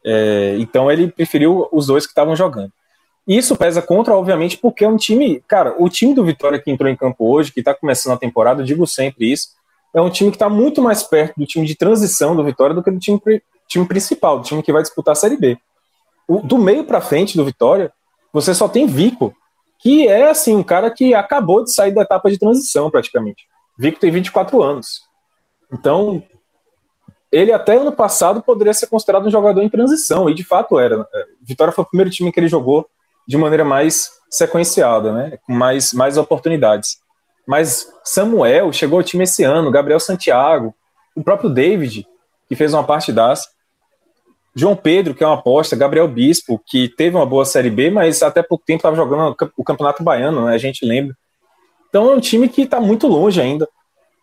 É, 0.05 0.55
então 0.59 0.91
ele 0.91 1.11
preferiu 1.11 1.67
os 1.71 1.87
dois 1.87 2.05
que 2.05 2.11
estavam 2.11 2.35
jogando. 2.35 2.71
Isso 3.27 3.55
pesa 3.55 3.81
contra, 3.81 4.15
obviamente, 4.15 4.57
porque 4.57 4.83
é 4.83 4.89
um 4.89 4.97
time. 4.97 5.41
Cara, 5.47 5.75
o 5.77 5.87
time 5.87 6.13
do 6.13 6.25
Vitória 6.25 6.59
que 6.59 6.71
entrou 6.71 6.89
em 6.89 6.95
campo 6.95 7.31
hoje, 7.31 7.51
que 7.51 7.59
está 7.59 7.73
começando 7.73 8.13
a 8.13 8.17
temporada, 8.17 8.61
eu 8.61 8.65
digo 8.65 8.85
sempre 8.87 9.31
isso, 9.31 9.49
é 9.93 10.01
um 10.01 10.09
time 10.09 10.31
que 10.31 10.35
está 10.35 10.49
muito 10.49 10.81
mais 10.81 11.03
perto 11.03 11.35
do 11.37 11.45
time 11.45 11.65
de 11.65 11.75
transição 11.75 12.35
do 12.35 12.43
Vitória 12.43 12.73
do 12.73 12.83
que 12.83 12.91
do 12.91 12.99
time, 12.99 13.21
time 13.67 13.87
principal, 13.87 14.39
do 14.39 14.45
time 14.45 14.63
que 14.63 14.71
vai 14.71 14.81
disputar 14.81 15.13
a 15.13 15.15
Série 15.15 15.37
B. 15.37 15.57
O- 16.31 16.41
do 16.41 16.57
meio 16.57 16.85
para 16.85 17.01
frente 17.01 17.35
do 17.35 17.43
Vitória, 17.43 17.91
você 18.31 18.53
só 18.53 18.67
tem 18.69 18.85
Vico, 18.85 19.33
que 19.79 20.07
é 20.07 20.29
assim 20.29 20.55
um 20.55 20.63
cara 20.63 20.89
que 20.89 21.13
acabou 21.13 21.63
de 21.63 21.73
sair 21.73 21.91
da 21.91 22.03
etapa 22.03 22.29
de 22.29 22.37
transição 22.37 22.89
praticamente. 22.89 23.45
Vico 23.77 23.99
tem 23.99 24.11
24 24.11 24.61
anos. 24.61 25.01
Então, 25.73 26.23
ele 27.31 27.51
até 27.51 27.77
ano 27.77 27.91
passado 27.91 28.41
poderia 28.41 28.73
ser 28.73 28.87
considerado 28.87 29.25
um 29.25 29.31
jogador 29.31 29.61
em 29.61 29.69
transição, 29.69 30.29
e 30.29 30.33
de 30.33 30.43
fato 30.43 30.79
era. 30.79 31.07
É, 31.13 31.25
Vitória 31.41 31.73
foi 31.73 31.83
o 31.83 31.87
primeiro 31.87 32.09
time 32.11 32.31
que 32.31 32.39
ele 32.39 32.47
jogou 32.47 32.87
de 33.27 33.37
maneira 33.37 33.65
mais 33.65 34.11
sequenciada, 34.29 35.11
né? 35.11 35.37
com 35.45 35.53
mais, 35.53 35.93
mais 35.93 36.17
oportunidades. 36.17 36.97
Mas 37.47 37.91
Samuel 38.03 38.71
chegou 38.71 38.99
ao 38.99 39.03
time 39.03 39.23
esse 39.23 39.43
ano, 39.43 39.71
Gabriel 39.71 39.99
Santiago, 39.99 40.73
o 41.15 41.23
próprio 41.23 41.49
David, 41.49 42.07
que 42.47 42.55
fez 42.55 42.73
uma 42.73 42.83
partidaça, 42.83 43.49
João 44.53 44.75
Pedro, 44.75 45.13
que 45.13 45.23
é 45.23 45.27
uma 45.27 45.35
aposta, 45.35 45.75
Gabriel 45.75 46.07
Bispo, 46.07 46.61
que 46.65 46.89
teve 46.89 47.15
uma 47.15 47.25
boa 47.25 47.45
Série 47.45 47.69
B, 47.69 47.89
mas 47.89 48.21
até 48.21 48.43
pouco 48.43 48.65
tempo 48.65 48.79
estava 48.79 48.95
jogando 48.95 49.35
o 49.55 49.63
Campeonato 49.63 50.03
Baiano, 50.03 50.45
né? 50.45 50.53
a 50.53 50.57
gente 50.57 50.85
lembra. 50.85 51.15
Então 51.89 52.11
é 52.11 52.15
um 52.15 52.19
time 52.19 52.49
que 52.49 52.63
está 52.63 52.79
muito 52.79 53.07
longe 53.07 53.39
ainda. 53.39 53.67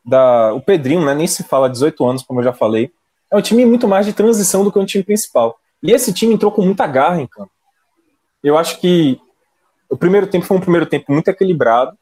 Da, 0.04 0.52
o 0.54 0.60
Pedrinho, 0.60 1.04
né, 1.04 1.14
nem 1.14 1.26
se 1.26 1.42
fala 1.44 1.68
18 1.68 2.04
anos, 2.04 2.22
como 2.22 2.40
eu 2.40 2.44
já 2.44 2.52
falei. 2.52 2.90
É 3.30 3.36
um 3.36 3.42
time 3.42 3.64
muito 3.66 3.86
mais 3.86 4.06
de 4.06 4.12
transição 4.12 4.64
do 4.64 4.72
que 4.72 4.78
um 4.78 4.86
time 4.86 5.04
principal. 5.04 5.58
E 5.82 5.92
esse 5.92 6.12
time 6.12 6.34
entrou 6.34 6.50
com 6.50 6.62
muita 6.62 6.86
garra 6.86 7.20
em 7.20 7.26
campo. 7.26 7.50
Eu 8.42 8.56
acho 8.56 8.80
que 8.80 9.20
o 9.90 9.96
primeiro 9.96 10.26
tempo 10.26 10.46
foi 10.46 10.56
um 10.56 10.60
primeiro 10.60 10.86
tempo 10.86 11.12
muito 11.12 11.28
equilibrado. 11.28 11.96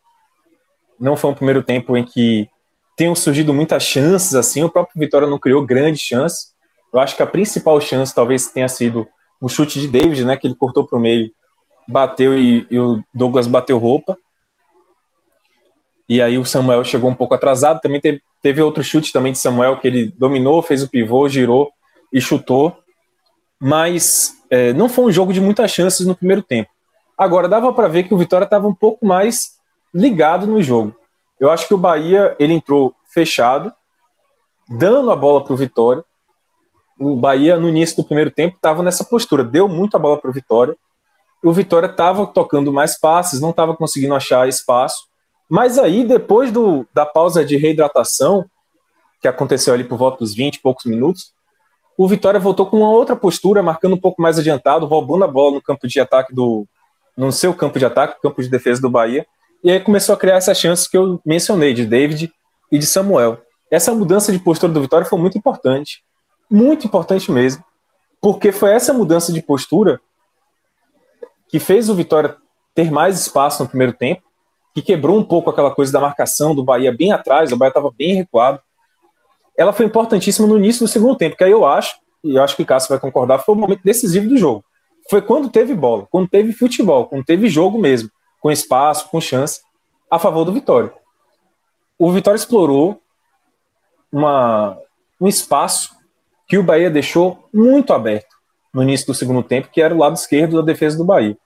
Não 0.98 1.16
foi 1.16 1.30
um 1.30 1.34
primeiro 1.34 1.62
tempo 1.62 1.96
em 1.96 2.04
que 2.04 2.48
tenham 2.96 3.14
surgido 3.14 3.52
muitas 3.52 3.82
chances 3.82 4.34
assim. 4.34 4.62
O 4.62 4.70
próprio 4.70 4.98
Vitória 4.98 5.28
não 5.28 5.38
criou 5.38 5.64
grandes 5.64 6.00
chances. 6.00 6.54
Eu 6.96 7.00
acho 7.00 7.14
que 7.14 7.22
a 7.22 7.26
principal 7.26 7.78
chance 7.78 8.14
talvez 8.14 8.48
tenha 8.48 8.68
sido 8.68 9.06
o 9.38 9.50
chute 9.50 9.78
de 9.78 9.86
David, 9.86 10.24
né, 10.24 10.34
que 10.34 10.46
ele 10.46 10.54
cortou 10.54 10.86
para 10.86 10.98
o 10.98 11.00
meio, 11.00 11.30
bateu 11.86 12.36
e, 12.38 12.66
e 12.70 12.78
o 12.78 13.04
Douglas 13.12 13.46
bateu 13.46 13.76
roupa. 13.76 14.16
E 16.08 16.22
aí 16.22 16.38
o 16.38 16.44
Samuel 16.46 16.82
chegou 16.84 17.10
um 17.10 17.14
pouco 17.14 17.34
atrasado. 17.34 17.82
Também 17.82 18.00
teve, 18.00 18.22
teve 18.40 18.62
outro 18.62 18.82
chute 18.82 19.12
também 19.12 19.30
de 19.30 19.38
Samuel 19.38 19.78
que 19.78 19.86
ele 19.86 20.10
dominou, 20.16 20.62
fez 20.62 20.82
o 20.82 20.88
pivô, 20.88 21.28
girou 21.28 21.70
e 22.10 22.18
chutou. 22.18 22.74
Mas 23.60 24.34
é, 24.48 24.72
não 24.72 24.88
foi 24.88 25.04
um 25.04 25.12
jogo 25.12 25.34
de 25.34 25.40
muitas 25.40 25.70
chances 25.70 26.06
no 26.06 26.16
primeiro 26.16 26.42
tempo. 26.42 26.70
Agora 27.18 27.46
dava 27.46 27.74
para 27.74 27.88
ver 27.88 28.04
que 28.04 28.14
o 28.14 28.18
Vitória 28.18 28.44
estava 28.44 28.66
um 28.66 28.74
pouco 28.74 29.04
mais 29.04 29.58
ligado 29.92 30.46
no 30.46 30.62
jogo. 30.62 30.96
Eu 31.38 31.50
acho 31.50 31.68
que 31.68 31.74
o 31.74 31.78
Bahia 31.78 32.34
ele 32.38 32.54
entrou 32.54 32.94
fechado, 33.12 33.70
dando 34.66 35.10
a 35.10 35.16
bola 35.16 35.44
para 35.44 35.52
o 35.52 35.56
Vitória. 35.58 36.02
O 36.98 37.16
Bahia 37.16 37.58
no 37.58 37.68
início 37.68 37.96
do 37.96 38.04
primeiro 38.04 38.30
tempo 38.30 38.56
estava 38.56 38.82
nessa 38.82 39.04
postura, 39.04 39.44
deu 39.44 39.68
muita 39.68 39.98
bola 39.98 40.18
para 40.18 40.30
o 40.30 40.32
Vitória. 40.32 40.76
O 41.42 41.52
Vitória 41.52 41.86
estava 41.86 42.26
tocando 42.26 42.72
mais 42.72 42.98
passes, 42.98 43.40
não 43.40 43.50
estava 43.50 43.76
conseguindo 43.76 44.14
achar 44.14 44.48
espaço. 44.48 45.06
Mas 45.48 45.78
aí, 45.78 46.04
depois 46.04 46.50
do, 46.50 46.86
da 46.92 47.06
pausa 47.06 47.44
de 47.44 47.56
reidratação, 47.56 48.46
que 49.20 49.28
aconteceu 49.28 49.74
ali 49.74 49.84
por 49.84 49.98
volta 49.98 50.18
dos 50.18 50.34
20 50.34 50.56
e 50.56 50.60
poucos 50.60 50.84
minutos, 50.86 51.32
o 51.96 52.06
Vitória 52.06 52.38
voltou 52.38 52.66
com 52.66 52.78
uma 52.78 52.90
outra 52.90 53.16
postura, 53.16 53.62
marcando 53.62 53.94
um 53.94 54.00
pouco 54.00 54.20
mais 54.20 54.38
adiantado, 54.38 54.86
roubando 54.86 55.24
a 55.24 55.28
bola 55.28 55.54
no 55.54 55.62
campo 55.62 55.86
de 55.86 55.98
ataque 55.98 56.34
do. 56.34 56.66
no 57.16 57.32
seu 57.32 57.54
campo 57.54 57.78
de 57.78 57.86
ataque, 57.86 58.20
campo 58.20 58.42
de 58.42 58.48
defesa 58.48 58.80
do 58.80 58.90
Bahia. 58.90 59.26
E 59.64 59.70
aí 59.70 59.80
começou 59.80 60.14
a 60.14 60.18
criar 60.18 60.36
essas 60.36 60.58
chances 60.58 60.86
que 60.86 60.96
eu 60.96 61.20
mencionei, 61.24 61.72
de 61.72 61.86
David 61.86 62.30
e 62.70 62.78
de 62.78 62.86
Samuel. 62.86 63.38
Essa 63.70 63.94
mudança 63.94 64.30
de 64.30 64.38
postura 64.38 64.72
do 64.72 64.80
Vitória 64.80 65.06
foi 65.06 65.18
muito 65.18 65.38
importante. 65.38 66.04
Muito 66.50 66.86
importante 66.86 67.30
mesmo. 67.30 67.64
Porque 68.20 68.52
foi 68.52 68.72
essa 68.72 68.92
mudança 68.92 69.32
de 69.32 69.42
postura 69.42 70.00
que 71.48 71.58
fez 71.58 71.88
o 71.88 71.94
Vitória 71.94 72.36
ter 72.74 72.90
mais 72.90 73.20
espaço 73.20 73.62
no 73.62 73.68
primeiro 73.68 73.92
tempo 73.92 74.26
que 74.76 74.82
quebrou 74.82 75.18
um 75.18 75.24
pouco 75.24 75.48
aquela 75.48 75.74
coisa 75.74 75.90
da 75.90 76.02
marcação 76.02 76.54
do 76.54 76.62
Bahia 76.62 76.94
bem 76.94 77.10
atrás, 77.10 77.50
o 77.50 77.56
Bahia 77.56 77.70
estava 77.70 77.90
bem 77.90 78.14
recuado. 78.14 78.60
Ela 79.56 79.72
foi 79.72 79.86
importantíssima 79.86 80.46
no 80.46 80.58
início 80.58 80.84
do 80.84 80.88
segundo 80.88 81.16
tempo, 81.16 81.34
que 81.34 81.42
aí 81.42 81.50
eu 81.50 81.64
acho, 81.64 81.96
e 82.22 82.36
eu 82.36 82.44
acho 82.44 82.54
que 82.54 82.62
o 82.62 82.66
Cássio 82.66 82.90
vai 82.90 82.98
concordar, 82.98 83.38
foi 83.38 83.54
o 83.54 83.58
momento 83.58 83.80
decisivo 83.82 84.28
do 84.28 84.36
jogo. 84.36 84.62
Foi 85.08 85.22
quando 85.22 85.48
teve 85.48 85.74
bola, 85.74 86.06
quando 86.10 86.28
teve 86.28 86.52
futebol, 86.52 87.06
quando 87.06 87.24
teve 87.24 87.48
jogo 87.48 87.78
mesmo, 87.78 88.10
com 88.38 88.50
espaço, 88.50 89.08
com 89.08 89.18
chance, 89.18 89.62
a 90.10 90.18
favor 90.18 90.44
do 90.44 90.52
Vitória. 90.52 90.92
O 91.98 92.12
Vitória 92.12 92.36
explorou 92.36 93.00
uma, 94.12 94.76
um 95.18 95.26
espaço 95.26 95.95
que 96.46 96.58
o 96.58 96.62
Bahia 96.62 96.90
deixou 96.90 97.48
muito 97.52 97.92
aberto 97.92 98.34
no 98.72 98.82
início 98.82 99.06
do 99.06 99.14
segundo 99.14 99.42
tempo, 99.42 99.68
que 99.72 99.80
era 99.80 99.94
o 99.94 99.98
lado 99.98 100.14
esquerdo 100.14 100.56
da 100.56 100.62
defesa 100.62 100.96
do 100.96 101.04
Bahia. 101.04 101.36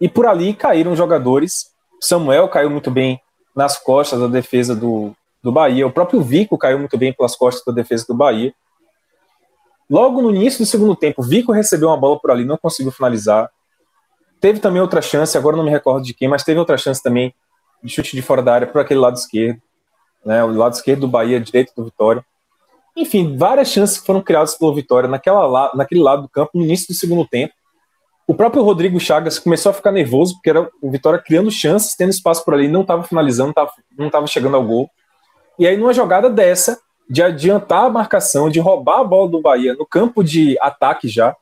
E 0.00 0.08
por 0.08 0.26
ali 0.26 0.54
caíram 0.54 0.96
jogadores 0.96 1.72
Samuel 2.02 2.48
caiu 2.48 2.68
muito 2.68 2.90
bem 2.90 3.20
nas 3.54 3.78
costas 3.78 4.18
da 4.18 4.26
defesa 4.26 4.74
do, 4.74 5.14
do 5.40 5.52
Bahia. 5.52 5.86
O 5.86 5.92
próprio 5.92 6.20
Vico 6.20 6.58
caiu 6.58 6.76
muito 6.80 6.98
bem 6.98 7.12
pelas 7.12 7.36
costas 7.36 7.64
da 7.64 7.72
defesa 7.72 8.04
do 8.08 8.14
Bahia. 8.14 8.52
Logo 9.88 10.20
no 10.20 10.34
início 10.34 10.58
do 10.58 10.66
segundo 10.66 10.96
tempo, 10.96 11.22
Vico 11.22 11.52
recebeu 11.52 11.88
uma 11.88 11.96
bola 11.96 12.18
por 12.18 12.32
ali, 12.32 12.44
não 12.44 12.56
conseguiu 12.56 12.90
finalizar. 12.90 13.48
Teve 14.40 14.58
também 14.58 14.82
outra 14.82 15.00
chance, 15.00 15.38
agora 15.38 15.56
não 15.56 15.62
me 15.62 15.70
recordo 15.70 16.04
de 16.04 16.12
quem, 16.12 16.26
mas 16.26 16.42
teve 16.42 16.58
outra 16.58 16.76
chance 16.76 17.00
também 17.00 17.32
de 17.84 17.92
chute 17.92 18.16
de 18.16 18.22
fora 18.22 18.42
da 18.42 18.54
área 18.54 18.66
por 18.66 18.80
aquele 18.80 18.98
lado 18.98 19.14
esquerdo. 19.14 19.62
Né, 20.24 20.42
o 20.42 20.52
lado 20.52 20.72
esquerdo 20.72 21.02
do 21.02 21.08
Bahia, 21.08 21.38
direito 21.38 21.72
do 21.76 21.84
Vitória. 21.84 22.24
Enfim, 22.96 23.36
várias 23.36 23.68
chances 23.68 23.96
foram 23.98 24.20
criadas 24.20 24.56
pelo 24.56 24.74
Vitória 24.74 25.08
naquela, 25.08 25.70
naquele 25.74 26.02
lado 26.02 26.22
do 26.22 26.28
campo 26.28 26.50
no 26.54 26.62
início 26.62 26.88
do 26.88 26.94
segundo 26.94 27.26
tempo. 27.26 27.54
O 28.26 28.34
próprio 28.34 28.62
Rodrigo 28.62 29.00
Chagas 29.00 29.38
começou 29.38 29.70
a 29.70 29.72
ficar 29.72 29.90
nervoso, 29.90 30.34
porque 30.34 30.50
era 30.50 30.68
o 30.80 30.90
Vitória 30.90 31.18
criando 31.18 31.50
chances, 31.50 31.96
tendo 31.96 32.10
espaço 32.10 32.44
por 32.44 32.54
ali, 32.54 32.68
não 32.68 32.82
estava 32.82 33.02
finalizando, 33.02 33.52
não 33.98 34.06
estava 34.06 34.26
chegando 34.26 34.56
ao 34.56 34.64
gol. 34.64 34.88
E 35.58 35.66
aí, 35.66 35.76
numa 35.76 35.92
jogada 35.92 36.30
dessa, 36.30 36.78
de 37.08 37.22
adiantar 37.22 37.84
a 37.84 37.90
marcação, 37.90 38.48
de 38.48 38.60
roubar 38.60 39.00
a 39.00 39.04
bola 39.04 39.28
do 39.28 39.40
Bahia 39.40 39.74
no 39.74 39.84
campo 39.84 40.22
de 40.22 40.56
ataque 40.60 41.08
já, 41.08 41.36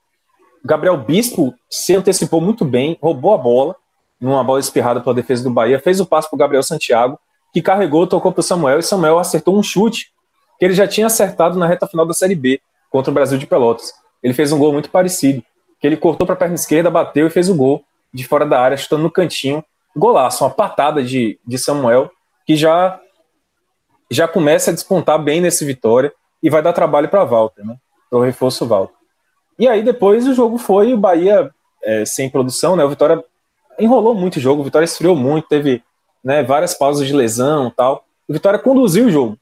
Gabriel 0.64 0.97
Bispo 0.97 1.54
se 1.69 1.95
antecipou 1.95 2.40
muito 2.40 2.64
bem, 2.64 2.99
roubou 3.00 3.35
a 3.35 3.38
bola, 3.38 3.76
numa 4.21 4.45
bola 4.45 4.61
espirrada 4.61 5.00
pela 5.00 5.14
defesa 5.14 5.42
do 5.42 5.50
Bahia, 5.50 5.78
fez 5.78 6.00
o 6.00 6.07
passo 6.07 6.28
para 6.28 6.37
o 6.37 6.38
Gabriel 6.38 6.62
Santiago, 6.62 7.19
que 7.52 7.62
carregou, 7.62 8.07
tocou 8.07 8.33
para 8.33 8.40
o 8.40 8.42
Samuel, 8.42 8.78
e 8.78 8.83
Samuel 8.83 9.19
acertou 9.19 9.59
um 9.59 9.62
chute 9.62 10.12
que 10.60 10.66
ele 10.66 10.74
já 10.74 10.86
tinha 10.86 11.06
acertado 11.06 11.58
na 11.58 11.66
reta 11.66 11.86
final 11.86 12.04
da 12.04 12.12
Série 12.12 12.34
B, 12.34 12.60
contra 12.90 13.10
o 13.10 13.14
Brasil 13.14 13.38
de 13.38 13.46
Pelotas. 13.46 13.94
Ele 14.22 14.34
fez 14.34 14.52
um 14.52 14.58
gol 14.58 14.74
muito 14.74 14.90
parecido 14.90 15.42
que 15.80 15.86
ele 15.86 15.96
cortou 15.96 16.26
para 16.26 16.34
a 16.34 16.38
perna 16.38 16.54
esquerda, 16.54 16.90
bateu 16.90 17.26
e 17.26 17.30
fez 17.30 17.48
o 17.48 17.54
gol 17.54 17.82
de 18.12 18.26
fora 18.26 18.44
da 18.44 18.60
área, 18.60 18.76
chutando 18.76 19.02
no 19.02 19.10
cantinho. 19.10 19.64
Golaço, 19.96 20.44
uma 20.44 20.50
patada 20.50 21.02
de, 21.02 21.40
de 21.46 21.56
Samuel, 21.56 22.10
que 22.46 22.54
já 22.54 23.00
já 24.10 24.28
começa 24.28 24.70
a 24.70 24.74
despontar 24.74 25.18
bem 25.22 25.40
nesse 25.40 25.64
Vitória 25.64 26.12
e 26.42 26.50
vai 26.50 26.60
dar 26.60 26.74
trabalho 26.74 27.08
para 27.08 27.24
Walter. 27.24 27.64
Né? 27.64 27.76
o 28.10 28.20
reforço 28.20 28.66
Val. 28.66 28.90
E 29.58 29.68
aí 29.68 29.82
depois 29.82 30.26
o 30.26 30.34
jogo 30.34 30.58
foi 30.58 30.92
o 30.92 30.98
Bahia 30.98 31.50
é, 31.82 32.04
sem 32.04 32.28
produção, 32.28 32.74
né? 32.76 32.84
O 32.84 32.88
Vitória 32.90 33.24
enrolou 33.78 34.14
muito 34.14 34.36
o 34.36 34.40
jogo, 34.40 34.60
o 34.60 34.64
Vitória 34.64 34.84
esfriou 34.84 35.14
muito, 35.14 35.48
teve 35.48 35.82
né, 36.22 36.42
várias 36.42 36.74
pausas 36.74 37.06
de 37.06 37.14
lesão 37.14 37.70
tal. 37.70 38.04
O 38.28 38.32
Vitória 38.32 38.58
conduziu 38.58 39.06
o 39.06 39.10
jogo 39.10 39.38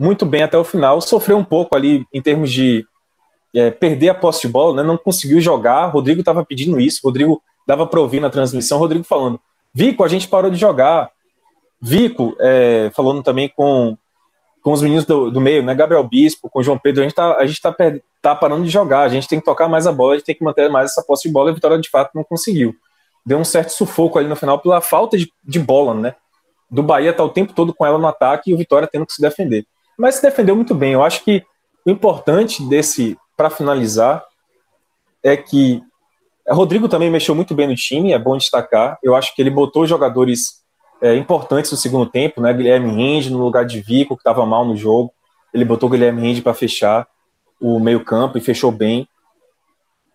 muito 0.00 0.24
bem 0.24 0.42
até 0.42 0.56
o 0.56 0.64
final, 0.64 0.98
sofreu 1.02 1.36
um 1.36 1.44
pouco 1.44 1.76
ali 1.76 2.06
em 2.10 2.22
termos 2.22 2.50
de 2.50 2.86
é, 3.54 3.70
perder 3.70 4.08
a 4.08 4.14
posse 4.14 4.46
de 4.46 4.48
bola, 4.48 4.76
né, 4.76 4.82
não 4.82 4.96
conseguiu 4.96 5.38
jogar. 5.42 5.86
Rodrigo 5.86 6.20
estava 6.20 6.42
pedindo 6.42 6.80
isso, 6.80 7.00
Rodrigo 7.04 7.42
dava 7.66 7.86
para 7.86 8.00
ouvir 8.00 8.18
na 8.18 8.30
transmissão, 8.30 8.78
Rodrigo 8.78 9.04
falando: 9.04 9.38
Vico, 9.74 10.02
a 10.02 10.08
gente 10.08 10.26
parou 10.26 10.50
de 10.50 10.56
jogar. 10.56 11.10
Vico, 11.82 12.34
é, 12.40 12.90
falando 12.94 13.22
também 13.22 13.52
com, 13.54 13.94
com 14.62 14.72
os 14.72 14.80
meninos 14.80 15.04
do, 15.04 15.30
do, 15.30 15.40
meio, 15.40 15.62
né, 15.62 15.74
Gabriel 15.74 16.02
Bispo, 16.02 16.48
com 16.48 16.62
João 16.62 16.78
Pedro, 16.78 17.00
a 17.00 17.04
gente 17.04 17.12
está 17.12 17.36
a 17.36 17.46
gente 17.46 17.60
tá, 17.60 17.76
tá 18.22 18.34
parando 18.34 18.64
de 18.64 18.70
jogar, 18.70 19.02
a 19.02 19.08
gente 19.08 19.28
tem 19.28 19.38
que 19.38 19.44
tocar 19.44 19.68
mais 19.68 19.86
a 19.86 19.92
bola, 19.92 20.14
a 20.14 20.16
gente 20.16 20.26
tem 20.26 20.34
que 20.34 20.44
manter 20.44 20.70
mais 20.70 20.92
essa 20.92 21.02
posse 21.02 21.28
de 21.28 21.32
bola, 21.32 21.50
e 21.50 21.52
a 21.52 21.54
Vitória 21.54 21.78
de 21.78 21.90
fato 21.90 22.12
não 22.14 22.24
conseguiu. 22.24 22.74
Deu 23.24 23.36
um 23.36 23.44
certo 23.44 23.70
sufoco 23.70 24.18
ali 24.18 24.28
no 24.28 24.36
final 24.36 24.58
pela 24.58 24.80
falta 24.80 25.18
de, 25.18 25.30
de 25.44 25.58
bola, 25.58 25.92
né? 25.92 26.14
Do 26.70 26.82
Bahia 26.82 27.12
tá 27.12 27.22
o 27.22 27.28
tempo 27.28 27.52
todo 27.52 27.74
com 27.74 27.84
ela 27.84 27.98
no 27.98 28.06
ataque 28.06 28.50
e 28.50 28.54
o 28.54 28.56
Vitória 28.56 28.88
tendo 28.90 29.04
que 29.04 29.12
se 29.12 29.20
defender. 29.20 29.66
Mas 30.00 30.14
se 30.14 30.22
defendeu 30.22 30.56
muito 30.56 30.74
bem. 30.74 30.92
Eu 30.92 31.02
acho 31.02 31.22
que 31.22 31.44
o 31.84 31.90
importante 31.90 32.66
desse, 32.66 33.18
para 33.36 33.50
finalizar, 33.50 34.24
é 35.22 35.36
que 35.36 35.82
Rodrigo 36.48 36.88
também 36.88 37.10
mexeu 37.10 37.34
muito 37.34 37.54
bem 37.54 37.68
no 37.68 37.74
time, 37.74 38.12
é 38.12 38.18
bom 38.18 38.34
destacar. 38.34 38.98
Eu 39.02 39.14
acho 39.14 39.34
que 39.34 39.42
ele 39.42 39.50
botou 39.50 39.86
jogadores 39.86 40.64
é, 41.02 41.14
importantes 41.16 41.70
no 41.70 41.76
segundo 41.76 42.08
tempo, 42.10 42.40
né? 42.40 42.50
Guilherme 42.50 42.90
Rende 42.90 43.30
no 43.30 43.44
lugar 43.44 43.66
de 43.66 43.82
Vico, 43.82 44.16
que 44.16 44.22
estava 44.22 44.46
mal 44.46 44.64
no 44.64 44.74
jogo. 44.74 45.12
Ele 45.52 45.66
botou 45.66 45.86
o 45.86 45.92
Guilherme 45.92 46.22
Rende 46.22 46.40
para 46.40 46.54
fechar 46.54 47.06
o 47.60 47.78
meio-campo 47.78 48.38
e 48.38 48.40
fechou 48.40 48.72
bem. 48.72 49.06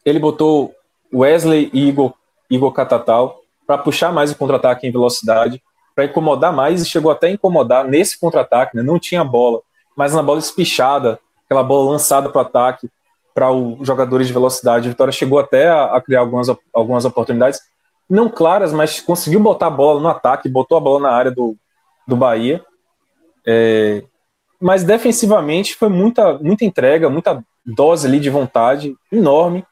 Ele 0.04 0.18
botou 0.18 0.74
Wesley 1.14 1.70
e 1.72 1.88
Igor, 1.90 2.12
Igor 2.50 2.72
Catatal 2.72 3.40
para 3.68 3.78
puxar 3.78 4.12
mais 4.12 4.32
o 4.32 4.36
contra-ataque 4.36 4.88
em 4.88 4.92
velocidade, 4.92 5.62
para 5.94 6.06
incomodar 6.06 6.52
mais 6.52 6.82
e 6.82 6.86
chegou 6.86 7.12
até 7.12 7.28
a 7.28 7.32
incomodar 7.32 7.86
nesse 7.86 8.20
contra-ataque, 8.20 8.76
né? 8.76 8.82
não 8.82 9.00
tinha 9.00 9.24
bola, 9.24 9.62
mas 9.96 10.14
na 10.14 10.22
bola 10.22 10.40
espichada, 10.40 11.20
aquela 11.46 11.64
bola 11.64 11.92
lançada 11.92 12.30
para 12.30 12.40
o 12.40 12.42
ataque, 12.42 12.90
para 13.34 13.52
os 13.52 13.86
jogadores 13.86 14.28
de 14.28 14.34
velocidade. 14.34 14.88
A 14.88 14.92
Vitória 14.92 15.12
chegou 15.12 15.40
até 15.40 15.68
a, 15.68 15.96
a, 15.96 16.02
criar 16.02 16.22
algumas, 16.22 16.48
algumas 16.74 17.06
oportunidades, 17.06 17.60
não 18.10 18.30
claras, 18.30 18.72
mas 18.72 19.00
conseguiu 19.00 19.40
botar 19.40 19.68
a 19.68 19.72
bola 19.72 20.00
no 20.00 20.08
ataque, 20.08 20.48
botou 20.48 20.78
a 20.78 20.82
bola 20.82 21.02
na 21.02 21.12
área 21.12 21.32
do, 21.32 21.56
do 22.08 22.16
Bahia. 22.16 22.64
É, 23.46 24.04
mas 24.60 24.84
defensivamente 24.84 25.76
foi 25.76 25.90
muita, 25.90 26.38
muita 26.40 26.66
entrega, 26.66 27.10
muita 27.10 27.44
dose 27.66 28.08
ali 28.08 28.20
de 28.20 28.30
vontade 28.30 28.96
enorme. 29.12 29.66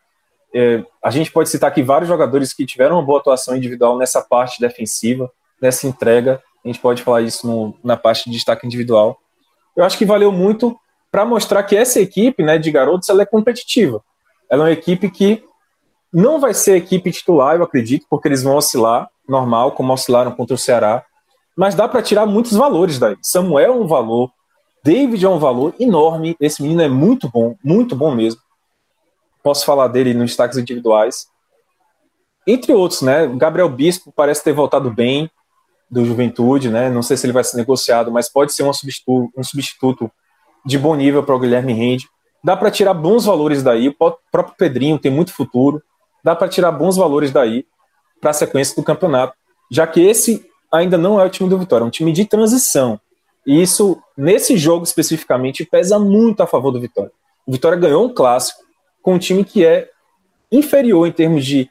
É, 0.54 0.84
a 1.04 1.10
gente 1.10 1.32
pode 1.32 1.50
citar 1.50 1.70
aqui 1.70 1.82
vários 1.82 2.08
jogadores 2.08 2.54
que 2.54 2.66
tiveram 2.66 2.98
uma 2.98 3.06
boa 3.06 3.20
atuação 3.20 3.56
individual 3.56 3.98
nessa 3.98 4.22
parte 4.22 4.60
defensiva, 4.60 5.32
nessa 5.62 5.88
entrega. 5.88 6.42
A 6.64 6.68
gente 6.68 6.80
pode 6.80 7.02
falar 7.02 7.22
isso 7.22 7.48
no, 7.48 7.76
na 7.84 7.98
parte 7.98 8.26
de 8.26 8.36
destaque 8.36 8.66
individual. 8.66 9.20
Eu 9.76 9.84
acho 9.84 9.98
que 9.98 10.06
valeu 10.06 10.32
muito 10.32 10.78
para 11.12 11.26
mostrar 11.26 11.64
que 11.64 11.76
essa 11.76 12.00
equipe 12.00 12.44
né, 12.44 12.58
de 12.58 12.72
garotos 12.72 13.10
ela 13.10 13.22
é 13.22 13.26
competitiva. 13.26 14.02
Ela 14.50 14.64
é 14.64 14.66
uma 14.68 14.72
equipe 14.72 15.10
que 15.10 15.44
não 16.12 16.40
vai 16.40 16.54
ser 16.54 16.76
equipe 16.76 17.12
titular, 17.12 17.56
eu 17.56 17.64
acredito, 17.64 18.06
porque 18.10 18.28
eles 18.28 18.44
vão 18.44 18.56
oscilar, 18.56 19.10
normal, 19.28 19.72
como 19.72 19.94
oscilaram 19.94 20.32
contra 20.32 20.56
o 20.56 20.58
Ceará. 20.58 21.04
Mas 21.56 21.76
dá 21.76 21.88
para 21.88 22.02
tirar 22.02 22.26
muitos 22.26 22.54
valores 22.54 23.00
daí. 23.00 23.18
Samuel 23.22 23.74
é 23.74 23.76
um 23.76 23.88
valor, 23.88 24.32
David 24.84 25.24
é 25.26 25.30
um 25.30 25.40
valor 25.40 25.74
enorme. 25.80 26.36
Esse 26.40 26.62
menino 26.62 26.82
é 26.82 26.90
muito 26.90 27.30
bom, 27.30 27.56
muito 27.64 27.96
bom 27.96 28.14
mesmo. 28.14 28.42
Posso 29.42 29.66
falar 29.66 29.88
dele 29.88 30.14
nos 30.14 30.32
destaques 30.32 30.58
individuais. 30.58 31.28
Entre 32.46 32.74
outros, 32.74 33.02
né? 33.02 33.28
Gabriel 33.28 33.70
Bispo 33.70 34.12
parece 34.16 34.44
ter 34.44 34.52
voltado 34.52 34.92
bem 34.92 35.32
do 35.90 36.06
Juventude, 36.06 36.70
né? 36.70 36.90
Não 36.90 37.04
sei 37.04 37.18
se 37.18 37.26
ele 37.26 37.34
vai 37.34 37.44
ser 37.44 37.58
negociado, 37.58 38.12
mas 38.12 38.30
pode 38.30 38.54
ser 38.54 38.64
um 38.64 38.74
substituto, 38.74 39.32
um 39.38 39.44
substituto 39.44 40.12
de 40.66 40.78
bom 40.78 40.96
nível 40.96 41.24
para 41.24 41.36
o 41.36 41.40
Guilherme 41.40 41.74
Rende. 41.74 42.08
Dá 42.44 42.58
para 42.58 42.72
tirar 42.72 42.94
bons 42.94 43.26
valores 43.26 43.62
daí. 43.64 43.90
O 43.90 43.94
próprio 43.94 44.56
Pedrinho 44.58 44.98
tem 44.98 45.12
muito 45.12 45.34
futuro. 45.34 45.82
Dá 46.24 46.36
para 46.36 46.48
tirar 46.48 46.72
bons 46.72 46.96
valores 46.96 47.32
daí 47.32 47.66
para 48.24 48.32
a 48.32 48.34
sequência 48.34 48.74
do 48.76 48.84
campeonato, 48.84 49.36
já 49.70 49.86
que 49.86 50.00
esse 50.00 50.50
ainda 50.72 50.98
não 50.98 51.20
é 51.20 51.26
o 51.26 51.30
time 51.30 51.50
do 51.50 51.60
Vitória, 51.60 51.84
é 51.84 51.88
um 51.88 51.92
time 51.92 52.14
de 52.14 52.26
transição. 52.26 52.98
E 53.46 53.62
isso, 53.62 54.02
nesse 54.18 54.58
jogo 54.58 54.86
especificamente, 54.86 55.66
pesa 55.66 56.00
muito 56.00 56.42
a 56.42 56.48
favor 56.48 56.72
do 56.72 56.80
Vitória. 56.80 57.12
O 57.46 57.52
Vitória 57.52 57.78
ganhou 57.78 58.06
um 58.06 58.14
clássico 58.14 58.64
com 59.02 59.16
um 59.16 59.20
time 59.20 59.44
que 59.44 59.66
é 59.66 59.90
inferior 60.50 61.06
em 61.06 61.12
termos 61.12 61.46
de 61.46 61.70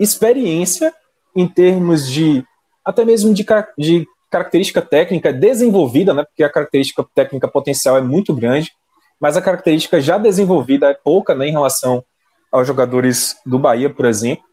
experiência, 0.00 0.92
em 1.36 1.46
termos 1.46 2.10
de 2.10 2.42
até 2.84 3.04
mesmo 3.04 3.32
de, 3.32 3.44
de 3.78 4.06
característica 4.30 4.82
técnica 4.82 5.32
desenvolvida, 5.32 6.12
né, 6.12 6.24
porque 6.24 6.42
a 6.42 6.50
característica 6.50 7.04
técnica 7.14 7.48
potencial 7.48 7.96
é 7.96 8.00
muito 8.00 8.34
grande, 8.34 8.72
mas 9.20 9.36
a 9.36 9.42
característica 9.42 10.00
já 10.00 10.18
desenvolvida 10.18 10.90
é 10.90 10.94
pouca 10.94 11.34
né, 11.34 11.48
em 11.48 11.52
relação 11.52 12.04
aos 12.50 12.66
jogadores 12.66 13.36
do 13.46 13.58
Bahia, 13.58 13.92
por 13.92 14.04
exemplo. 14.04 14.44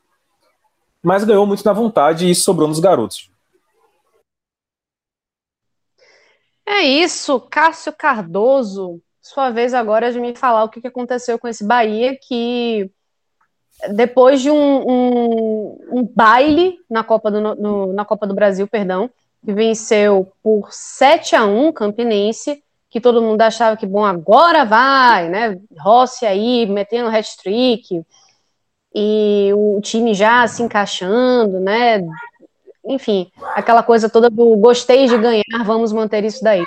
Mas 1.04 1.24
ganhou 1.24 1.46
muito 1.46 1.64
na 1.66 1.74
vontade 1.74 2.30
e 2.30 2.36
sobrou 2.36 2.68
nos 2.68 2.80
garotos. 2.80 3.30
É 6.66 6.82
isso, 6.82 7.40
Cássio 7.40 7.92
Cardoso. 7.92 9.02
Sua 9.22 9.50
vez 9.50 9.74
agora 9.74 10.12
de 10.12 10.20
me 10.20 10.36
falar 10.36 10.64
o 10.64 10.70
que 10.70 10.88
aconteceu 10.88 11.38
com 11.38 11.48
esse 11.48 11.66
Bahia 11.66 12.18
que 12.20 12.90
depois 13.90 14.42
de 14.42 14.50
um, 14.50 14.90
um, 14.90 15.80
um 15.92 16.04
baile 16.04 16.78
na 16.90 17.04
Copa 17.04 17.32
do, 17.32 17.42
no, 17.56 17.94
na 17.94 18.06
Copa 18.06 18.28
do 18.28 18.36
Brasil, 18.36 18.68
perdão, 18.68 19.10
que 19.44 19.54
venceu 19.54 20.32
por 20.44 20.72
7 20.72 21.36
a 21.36 21.46
1 21.46 21.72
Campinense, 21.72 22.64
que 22.90 23.02
todo 23.02 23.22
mundo 23.22 23.42
achava 23.42 23.78
que, 23.78 23.86
bom, 23.86 24.06
agora 24.06 24.66
vai, 24.66 25.30
né? 25.30 25.58
Rossi 25.80 26.26
aí, 26.26 26.66
metendo 26.66 27.10
hat-trick, 27.10 28.04
e 28.94 29.52
o 29.54 29.80
time 29.82 30.14
já 30.14 30.46
se 30.48 30.62
encaixando, 30.62 31.60
né? 31.60 32.02
Enfim, 32.86 33.32
aquela 33.56 33.82
coisa 33.82 34.10
toda 34.10 34.30
do 34.30 34.58
gostei 34.58 35.08
de 35.08 35.18
ganhar, 35.18 35.64
vamos 35.66 35.94
manter 35.94 36.24
isso 36.26 36.44
daí. 36.44 36.64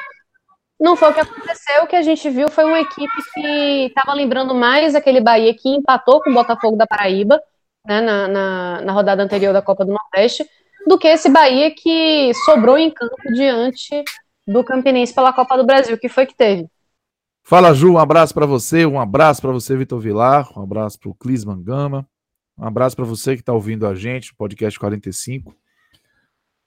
Não 0.80 0.96
foi 0.96 1.10
o 1.10 1.14
que 1.14 1.20
aconteceu, 1.20 1.84
o 1.84 1.86
que 1.86 1.96
a 1.96 2.02
gente 2.02 2.28
viu 2.28 2.50
foi 2.50 2.64
uma 2.64 2.80
equipe 2.80 3.32
que 3.32 3.86
estava 3.86 4.12
lembrando 4.12 4.54
mais 4.54 4.94
aquele 4.94 5.20
Bahia 5.20 5.54
que 5.54 5.68
empatou 5.68 6.20
com 6.20 6.30
o 6.30 6.34
Botafogo 6.34 6.76
da 6.76 6.86
Paraíba, 6.86 7.40
né, 7.86 8.00
na, 8.00 8.28
na, 8.28 8.80
na 8.80 8.92
rodada 8.92 9.22
anterior 9.22 9.52
da 9.52 9.62
Copa 9.62 9.84
do 9.84 9.92
Nordeste, 9.92 10.44
do 10.86 10.98
que 10.98 11.08
esse 11.08 11.30
Bahia 11.30 11.72
que 11.74 12.32
sobrou 12.44 12.76
em 12.76 12.90
campo 12.90 13.32
diante 13.34 14.02
do 14.46 14.64
Campinense 14.64 15.14
pela 15.14 15.32
Copa 15.32 15.56
do 15.56 15.64
Brasil. 15.64 15.96
que 15.96 16.08
foi 16.08 16.26
que 16.26 16.34
teve? 16.34 16.66
Fala, 17.46 17.74
Ju, 17.74 17.92
um 17.92 17.98
abraço 17.98 18.32
para 18.32 18.46
você, 18.46 18.86
um 18.86 18.98
abraço 18.98 19.40
para 19.42 19.52
você, 19.52 19.76
Vitor 19.76 20.00
Vilar, 20.00 20.48
um 20.58 20.62
abraço 20.62 20.98
para 20.98 21.10
o 21.10 21.14
Clisman 21.14 21.62
Gama, 21.62 22.06
um 22.58 22.64
abraço 22.64 22.96
para 22.96 23.04
você 23.04 23.34
que 23.34 23.42
está 23.42 23.52
ouvindo 23.52 23.86
a 23.86 23.94
gente, 23.94 24.34
podcast 24.34 24.78
45. 24.78 25.54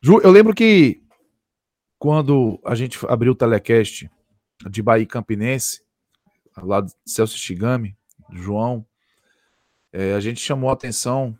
Ju, 0.01 0.21
eu 0.21 0.29
lembro 0.29 0.53
que 0.53 1.01
quando 1.99 2.59
a 2.65 2.75
gente 2.75 2.99
abriu 3.07 3.31
o 3.31 3.35
telecast 3.35 4.09
de 4.69 4.81
Bahia 4.81 5.05
Campinense, 5.05 5.81
lá 6.57 6.81
do 6.81 6.91
Celso 7.05 7.37
Shigami, 7.37 7.95
João, 8.31 8.85
é, 9.91 10.13
a 10.13 10.19
gente 10.19 10.39
chamou 10.39 10.69
a 10.69 10.73
atenção 10.73 11.37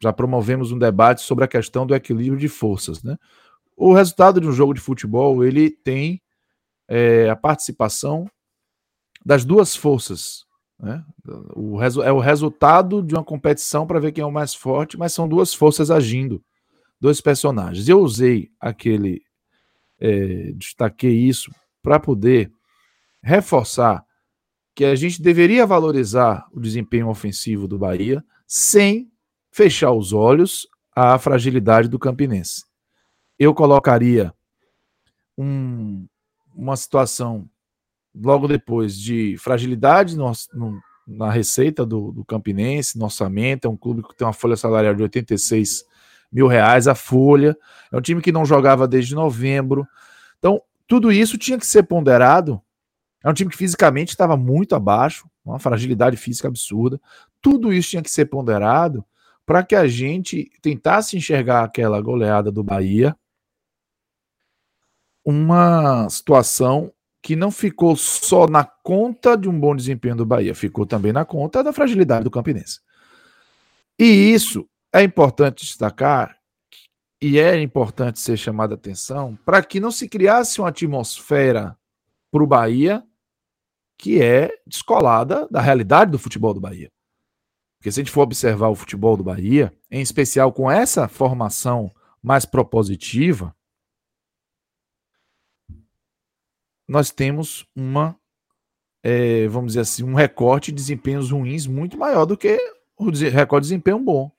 já 0.00 0.12
promovemos 0.12 0.72
um 0.72 0.78
debate 0.78 1.22
sobre 1.22 1.44
a 1.44 1.48
questão 1.48 1.86
do 1.86 1.94
equilíbrio 1.94 2.38
de 2.38 2.48
forças. 2.48 3.02
Né? 3.02 3.16
O 3.76 3.94
resultado 3.94 4.40
de 4.40 4.46
um 4.46 4.52
jogo 4.52 4.74
de 4.74 4.80
futebol 4.80 5.44
ele 5.44 5.70
tem 5.70 6.20
é, 6.86 7.28
a 7.30 7.36
participação 7.36 8.28
das 9.24 9.44
duas 9.44 9.74
forças. 9.74 10.44
Né? 10.78 11.04
O 11.54 11.80
é 11.82 12.12
o 12.12 12.20
resultado 12.20 13.02
de 13.02 13.14
uma 13.14 13.24
competição 13.24 13.86
para 13.86 14.00
ver 14.00 14.12
quem 14.12 14.22
é 14.22 14.26
o 14.26 14.32
mais 14.32 14.54
forte, 14.54 14.96
mas 14.96 15.12
são 15.12 15.28
duas 15.28 15.52
forças 15.54 15.90
agindo, 15.90 16.42
dois 17.00 17.20
personagens. 17.20 17.88
Eu 17.88 18.00
usei 18.00 18.50
aquele, 18.60 19.22
é, 20.00 20.52
destaquei 20.54 21.16
isso 21.16 21.50
para 21.82 21.98
poder 21.98 22.50
reforçar 23.22 24.04
que 24.74 24.84
a 24.84 24.94
gente 24.94 25.20
deveria 25.20 25.66
valorizar 25.66 26.46
o 26.52 26.60
desempenho 26.60 27.08
ofensivo 27.08 27.66
do 27.66 27.78
Bahia 27.78 28.24
sem 28.46 29.10
fechar 29.50 29.92
os 29.92 30.12
olhos 30.12 30.68
à 30.94 31.18
fragilidade 31.18 31.88
do 31.88 31.98
Campinense. 31.98 32.64
Eu 33.38 33.52
colocaria 33.52 34.32
um, 35.36 36.06
uma 36.54 36.76
situação 36.76 37.48
logo 38.14 38.48
depois 38.48 38.96
de 38.98 39.36
fragilidade 39.38 40.16
no, 40.16 40.30
no, 40.54 40.80
na 41.06 41.30
receita 41.30 41.86
do, 41.86 42.12
do, 42.12 42.24
Campinense, 42.24 42.98
no 42.98 43.04
orçamento. 43.04 43.66
É 43.66 43.70
um 43.70 43.76
clube 43.76 44.02
que 44.02 44.16
tem 44.16 44.26
uma 44.26 44.32
folha 44.32 44.56
salarial 44.56 44.94
de 44.94 45.02
86 45.02 45.84
mil 46.30 46.46
reais 46.46 46.86
a 46.86 46.94
folha. 46.94 47.56
É 47.92 47.96
um 47.96 48.00
time 48.00 48.20
que 48.20 48.32
não 48.32 48.44
jogava 48.44 48.86
desde 48.86 49.14
novembro. 49.14 49.86
Então, 50.38 50.60
tudo 50.86 51.10
isso 51.12 51.36
tinha 51.38 51.58
que 51.58 51.66
ser 51.66 51.82
ponderado 51.84 52.62
É 53.22 53.28
um 53.28 53.34
time 53.34 53.50
que 53.50 53.56
fisicamente 53.56 54.10
estava 54.10 54.36
muito 54.36 54.74
abaixo, 54.74 55.28
uma 55.44 55.58
fragilidade 55.58 56.16
física 56.16 56.48
absurda. 56.48 57.00
Tudo 57.42 57.72
isso 57.72 57.90
tinha 57.90 58.02
que 58.02 58.10
ser 58.10 58.26
ponderado 58.26 59.04
para 59.44 59.62
que 59.62 59.74
a 59.74 59.86
gente 59.88 60.50
tentasse 60.62 61.16
enxergar 61.16 61.64
aquela 61.64 62.00
goleada 62.00 62.52
do 62.52 62.62
Bahia 62.62 63.16
uma 65.24 66.08
situação 66.08 66.92
que 67.20 67.34
não 67.36 67.50
ficou 67.50 67.96
só 67.96 68.46
na 68.46 68.64
conta 68.64 69.36
de 69.36 69.48
um 69.48 69.58
bom 69.58 69.74
desempenho 69.74 70.16
do 70.16 70.24
Bahia, 70.24 70.54
ficou 70.54 70.86
também 70.86 71.12
na 71.12 71.24
conta 71.24 71.62
da 71.62 71.72
fragilidade 71.72 72.24
do 72.24 72.30
Campinense. 72.30 72.80
E 73.98 74.04
isso 74.04 74.66
é 74.92 75.02
importante 75.02 75.64
destacar 75.64 76.38
e 77.20 77.38
é 77.38 77.60
importante 77.60 78.20
ser 78.20 78.36
chamado 78.36 78.72
a 78.72 78.74
atenção 78.74 79.36
para 79.44 79.62
que 79.62 79.80
não 79.80 79.90
se 79.90 80.08
criasse 80.08 80.60
uma 80.60 80.68
atmosfera 80.68 81.76
para 82.30 82.42
o 82.42 82.46
Bahia 82.46 83.04
que 83.98 84.22
é 84.22 84.56
descolada 84.64 85.48
da 85.50 85.60
realidade 85.60 86.12
do 86.12 86.18
futebol 86.18 86.54
do 86.54 86.60
Bahia. 86.60 86.90
Porque 87.78 87.90
se 87.90 88.00
a 88.00 88.04
gente 88.04 88.12
for 88.12 88.22
observar 88.22 88.68
o 88.68 88.74
futebol 88.74 89.16
do 89.16 89.24
Bahia, 89.24 89.76
em 89.90 90.00
especial 90.00 90.52
com 90.52 90.70
essa 90.70 91.08
formação 91.08 91.92
mais 92.22 92.44
propositiva, 92.44 93.54
nós 96.86 97.10
temos 97.10 97.66
uma, 97.74 98.18
é, 99.02 99.46
vamos 99.48 99.72
dizer 99.72 99.80
assim, 99.80 100.02
um 100.02 100.14
recorte 100.14 100.70
de 100.70 100.76
desempenhos 100.76 101.30
ruins 101.30 101.66
muito 101.66 101.98
maior 101.98 102.24
do 102.24 102.36
que 102.36 102.56
o 102.96 103.10
recorde 103.10 103.66
de 103.66 103.70
desempenho 103.70 103.98
bom. 103.98 104.30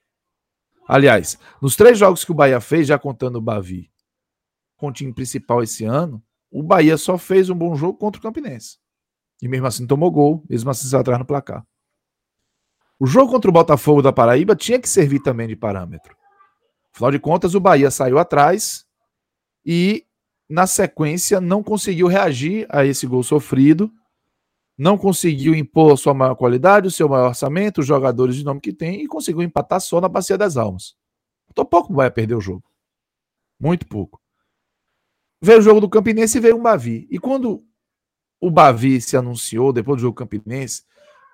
Aliás, 0.90 1.38
nos 1.62 1.76
três 1.76 2.00
jogos 2.00 2.26
que 2.26 2.32
o 2.32 2.34
Bahia 2.34 2.60
fez, 2.60 2.88
já 2.88 2.98
contando 2.98 3.36
o 3.36 3.42
Bavi, 3.42 3.92
com 4.76 4.88
o 4.88 4.92
time 4.92 5.14
principal 5.14 5.62
esse 5.62 5.86
ano, 5.86 6.20
o 6.50 6.64
Bahia 6.64 6.98
só 6.98 7.16
fez 7.16 7.48
um 7.48 7.56
bom 7.56 7.76
jogo 7.76 7.96
contra 7.96 8.18
o 8.18 8.24
Campinense. 8.24 8.80
E 9.40 9.48
mesmo 9.48 9.68
assim 9.68 9.86
tomou 9.86 10.10
gol, 10.10 10.44
mesmo 10.50 10.68
assim 10.72 10.88
saiu 10.88 11.02
atrás 11.02 11.20
no 11.20 11.26
placar. 11.26 11.64
O 13.00 13.06
jogo 13.06 13.32
contra 13.32 13.52
o 13.52 13.54
Botafogo 13.54 14.02
da 14.02 14.12
Paraíba 14.12 14.56
tinha 14.56 14.80
que 14.80 14.90
servir 14.90 15.22
também 15.22 15.48
de 15.48 15.56
parâmetro. 15.56 16.18
Afinal 16.92 17.12
de 17.12 17.20
contas, 17.20 17.54
o 17.54 17.60
Bahia 17.60 17.92
saiu 17.92 18.18
atrás 18.18 18.84
e, 19.64 20.08
na 20.50 20.66
sequência, 20.66 21.40
não 21.40 21.62
conseguiu 21.62 22.08
reagir 22.08 22.66
a 22.68 22.84
esse 22.84 23.06
gol 23.06 23.22
sofrido 23.22 23.94
não 24.80 24.98
conseguiu 24.98 25.54
impor 25.54 25.98
sua 25.98 26.14
maior 26.14 26.36
qualidade, 26.36 26.88
o 26.88 26.92
seu 26.92 27.10
maior 27.10 27.28
orçamento, 27.28 27.82
os 27.82 27.86
jogadores 27.86 28.38
de 28.38 28.46
nome 28.46 28.62
que 28.62 28.72
tem, 28.72 29.02
e 29.02 29.08
conseguiu 29.08 29.42
empatar 29.42 29.82
só 29.82 30.00
na 30.00 30.08
Bacia 30.08 30.38
das 30.38 30.56
Almas. 30.56 30.96
Então 31.52 31.66
pouco 31.66 31.94
vai 31.94 32.10
perder 32.10 32.36
o 32.36 32.40
jogo. 32.40 32.64
Muito 33.60 33.86
pouco. 33.86 34.22
Veio 35.42 35.60
o 35.60 35.62
jogo 35.62 35.82
do 35.82 35.90
Campinense 35.90 36.38
e 36.38 36.42
veio 36.42 36.56
um 36.56 36.62
Bavi. 36.62 37.06
E 37.12 37.20
quando 37.20 37.62
o 38.40 38.50
Bavi 38.50 39.02
se 39.02 39.18
anunciou, 39.18 39.74
depois 39.74 39.98
do 39.98 40.04
jogo 40.04 40.16
Campinense, 40.16 40.84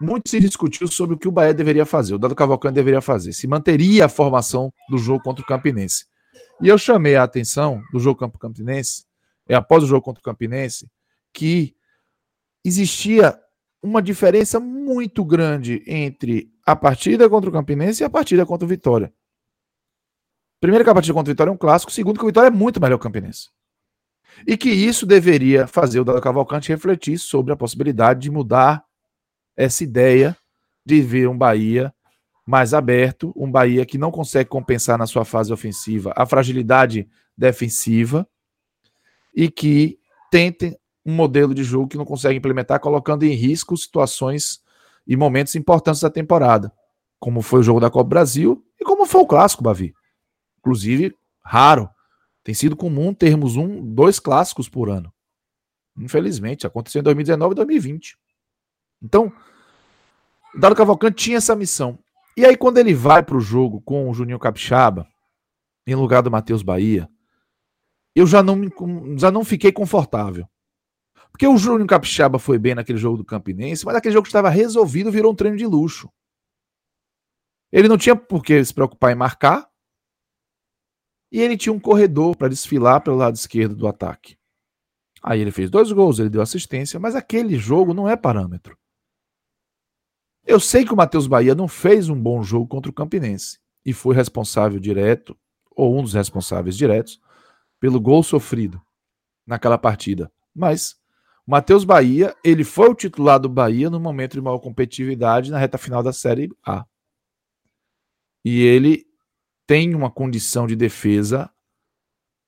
muito 0.02 0.28
se 0.28 0.40
discutiu 0.40 0.88
sobre 0.88 1.16
o 1.16 1.20
que 1.20 1.28
o 1.28 1.32
Bahia 1.32 1.54
deveria 1.54 1.86
fazer, 1.86 2.16
o 2.16 2.18
Dado 2.18 2.34
Cavalcante 2.34 2.74
deveria 2.74 3.00
fazer, 3.00 3.32
se 3.32 3.48
manteria 3.48 4.06
a 4.06 4.10
formação 4.10 4.74
do 4.90 4.98
jogo 4.98 5.22
contra 5.24 5.44
o 5.44 5.48
Campinense. 5.48 6.08
E 6.64 6.68
eu 6.68 6.80
chamei 6.80 7.16
a 7.16 7.22
atenção 7.22 7.80
do 7.94 8.00
jogo 8.00 8.20
Campo 8.20 8.40
Campinense, 8.40 9.06
é 9.48 9.54
após 9.54 9.84
o 9.84 9.88
jogo 9.88 10.02
contra 10.02 10.20
o 10.20 10.24
Campinense, 10.24 10.90
que 11.32 11.76
existia 12.66 13.40
uma 13.82 14.02
diferença 14.02 14.60
muito 14.60 15.24
grande 15.24 15.84
entre 15.86 16.52
a 16.66 16.76
partida 16.76 17.30
contra 17.30 17.50
o 17.50 17.54
Campinense 17.54 18.02
e 18.02 18.06
a 18.06 18.10
partida 18.10 18.44
contra 18.46 18.66
o 18.66 18.68
Vitória. 18.68 19.14
Primeiro 20.60 20.84
que 20.84 20.90
a 20.90 20.94
partida 20.94 21.14
contra 21.14 21.32
o 21.32 21.34
Vitória 21.34 21.52
é 21.52 21.54
um 21.54 21.58
clássico, 21.58 21.92
segundo 21.92 22.18
que 22.18 22.24
o 22.24 22.28
Vitória 22.28 22.48
é 22.48 22.52
muito 22.52 22.82
melhor 22.82 22.98
que 22.98 23.06
o 23.06 23.12
Campinense. 23.12 23.50
E 24.48 24.58
que 24.58 24.70
isso 24.70 25.06
deveria 25.06 25.68
fazer 25.68 26.00
o 26.00 26.04
Dado 26.04 26.20
Cavalcante 26.20 26.70
refletir 26.70 27.20
sobre 27.20 27.54
a 27.54 27.56
possibilidade 27.56 28.22
de 28.22 28.32
mudar 28.32 28.84
essa 29.56 29.84
ideia 29.84 30.36
de 30.84 31.02
ver 31.02 31.30
um 31.30 31.38
Bahia 31.38 31.94
mais 32.46 32.74
aberto, 32.74 33.32
um 33.36 33.50
Bahia 33.50 33.86
que 33.86 33.98
não 33.98 34.12
consegue 34.12 34.50
compensar 34.50 34.98
na 34.98 35.08
sua 35.08 35.24
fase 35.24 35.54
ofensiva 35.54 36.14
a 36.16 36.26
fragilidade 36.26 37.08
defensiva 37.38 38.28
e 39.36 39.50
que 39.50 40.00
tente 40.32 40.78
um 41.06 41.14
modelo 41.14 41.54
de 41.54 41.64
jogo 41.64 41.88
que 41.88 41.98
não 41.98 42.06
consegue 42.06 42.38
implementar, 42.38 42.80
colocando 42.80 43.24
em 43.24 43.34
risco 43.34 43.78
situações 43.78 44.62
e 45.08 45.16
momentos 45.16 45.56
importantes 45.56 46.02
da 46.02 46.10
temporada, 46.10 46.72
como 47.20 47.42
foi 47.42 47.60
o 47.60 47.64
jogo 47.64 47.80
da 47.80 47.92
Copa 47.92 48.10
Brasil 48.10 48.66
e 48.80 48.84
como 48.84 49.06
foi 49.06 49.22
o 49.22 49.28
clássico, 49.28 49.64
Bavi. 49.64 49.94
Inclusive, 50.60 51.16
raro. 51.44 51.90
Tem 52.44 52.54
sido 52.54 52.76
comum 52.76 53.14
termos 53.14 53.56
um, 53.56 53.82
dois 53.94 54.20
clássicos 54.20 54.70
por 54.70 54.90
ano. 54.90 55.12
Infelizmente, 55.98 56.68
aconteceu 56.68 57.00
em 57.00 57.04
2019 57.04 57.54
e 57.54 57.56
2020. 57.56 58.18
Então, 59.02 59.32
o 60.54 60.60
Dado 60.60 60.76
Cavalcante 60.76 61.24
tinha 61.24 61.38
essa 61.38 61.56
missão. 61.56 61.98
E 62.38 62.46
aí, 62.46 62.58
quando 62.58 62.78
ele 62.78 62.94
vai 62.94 63.24
para 63.24 63.38
o 63.38 63.42
jogo 63.42 63.82
com 63.82 64.10
o 64.10 64.14
Juninho 64.14 64.40
Capixaba, 64.40 65.08
em 65.88 65.96
lugar 65.96 66.22
do 66.22 66.32
Matheus 66.32 66.62
Bahia, 66.62 67.10
eu 68.16 68.26
já 68.26 68.42
não, 68.42 68.62
já 69.18 69.32
não 69.32 69.44
fiquei 69.44 69.72
confortável. 69.72 70.48
Porque 71.36 71.46
o 71.46 71.58
Júnior 71.58 71.86
Capixaba 71.86 72.40
foi 72.40 72.58
bem 72.58 72.74
naquele 72.74 72.98
jogo 72.98 73.18
do 73.18 73.26
Campinense, 73.26 73.86
mas 73.86 73.94
aquele 73.94 74.14
jogo 74.14 74.24
que 74.24 74.30
estava 74.30 74.48
resolvido 74.48 75.12
virou 75.12 75.34
um 75.34 75.36
treino 75.36 75.58
de 75.58 75.66
luxo. 75.66 76.10
Ele 77.74 77.90
não 77.90 77.98
tinha 77.98 78.16
por 78.16 78.42
que 78.42 78.64
se 78.64 78.74
preocupar 78.74 79.12
em 79.12 79.16
marcar. 79.16 79.70
E 81.30 81.42
ele 81.42 81.58
tinha 81.58 81.74
um 81.74 81.80
corredor 81.80 82.38
para 82.38 82.48
desfilar 82.48 83.02
pelo 83.02 83.18
lado 83.18 83.36
esquerdo 83.36 83.76
do 83.76 83.86
ataque. 83.86 84.38
Aí 85.22 85.42
ele 85.42 85.52
fez 85.52 85.70
dois 85.70 85.92
gols, 85.92 86.20
ele 86.20 86.30
deu 86.30 86.42
assistência, 86.42 87.02
mas 87.02 87.16
aquele 87.16 87.58
jogo 87.58 87.94
não 87.94 88.08
é 88.08 88.16
parâmetro. 88.16 88.78
Eu 90.46 90.58
sei 90.58 90.86
que 90.86 90.94
o 90.94 90.96
Matheus 90.96 91.28
Bahia 91.28 91.54
não 91.54 91.68
fez 91.68 92.08
um 92.08 92.18
bom 92.18 92.42
jogo 92.44 92.66
contra 92.66 92.90
o 92.90 92.96
Campinense 92.96 93.60
e 93.86 93.92
foi 93.92 94.16
responsável 94.16 94.80
direto, 94.80 95.38
ou 95.72 96.00
um 96.00 96.02
dos 96.02 96.14
responsáveis 96.14 96.78
diretos, 96.78 97.20
pelo 97.78 98.00
gol 98.00 98.24
sofrido 98.24 98.82
naquela 99.46 99.78
partida. 99.78 100.32
Mas 100.56 100.96
Matheus 101.48 101.84
Bahia, 101.84 102.36
ele 102.44 102.64
foi 102.64 102.90
o 102.90 102.96
titular 102.96 103.40
do 103.40 103.48
Bahia 103.48 103.90
no 103.90 104.00
momento 104.00 104.34
de 104.34 104.42
maior 104.42 104.60
competitividade 104.60 105.52
na 105.52 105.60
reta 105.60 105.78
final 105.78 106.02
da 106.02 106.12
Série 106.12 106.50
A. 106.66 106.86
E 108.44 108.62
ele 108.62 109.06
tem 109.68 109.94
uma 109.94 110.10
condição 110.10 110.66
de 110.66 110.76
defesa 110.76 111.52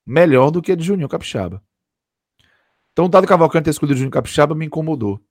melhor 0.06 0.50
do 0.50 0.62
que 0.62 0.72
a 0.72 0.76
de 0.76 0.84
Juninho 0.84 1.10
Capixaba. 1.10 1.64
Então 2.92 3.06
o 3.06 3.10
Dado 3.10 3.28
Cavalcante 3.28 3.66
ter 3.66 3.72
escolhido 3.72 3.98
Juninho 3.98 4.12
Capixaba 4.12 4.56
me 4.56 4.66
incomodou. 4.66 5.24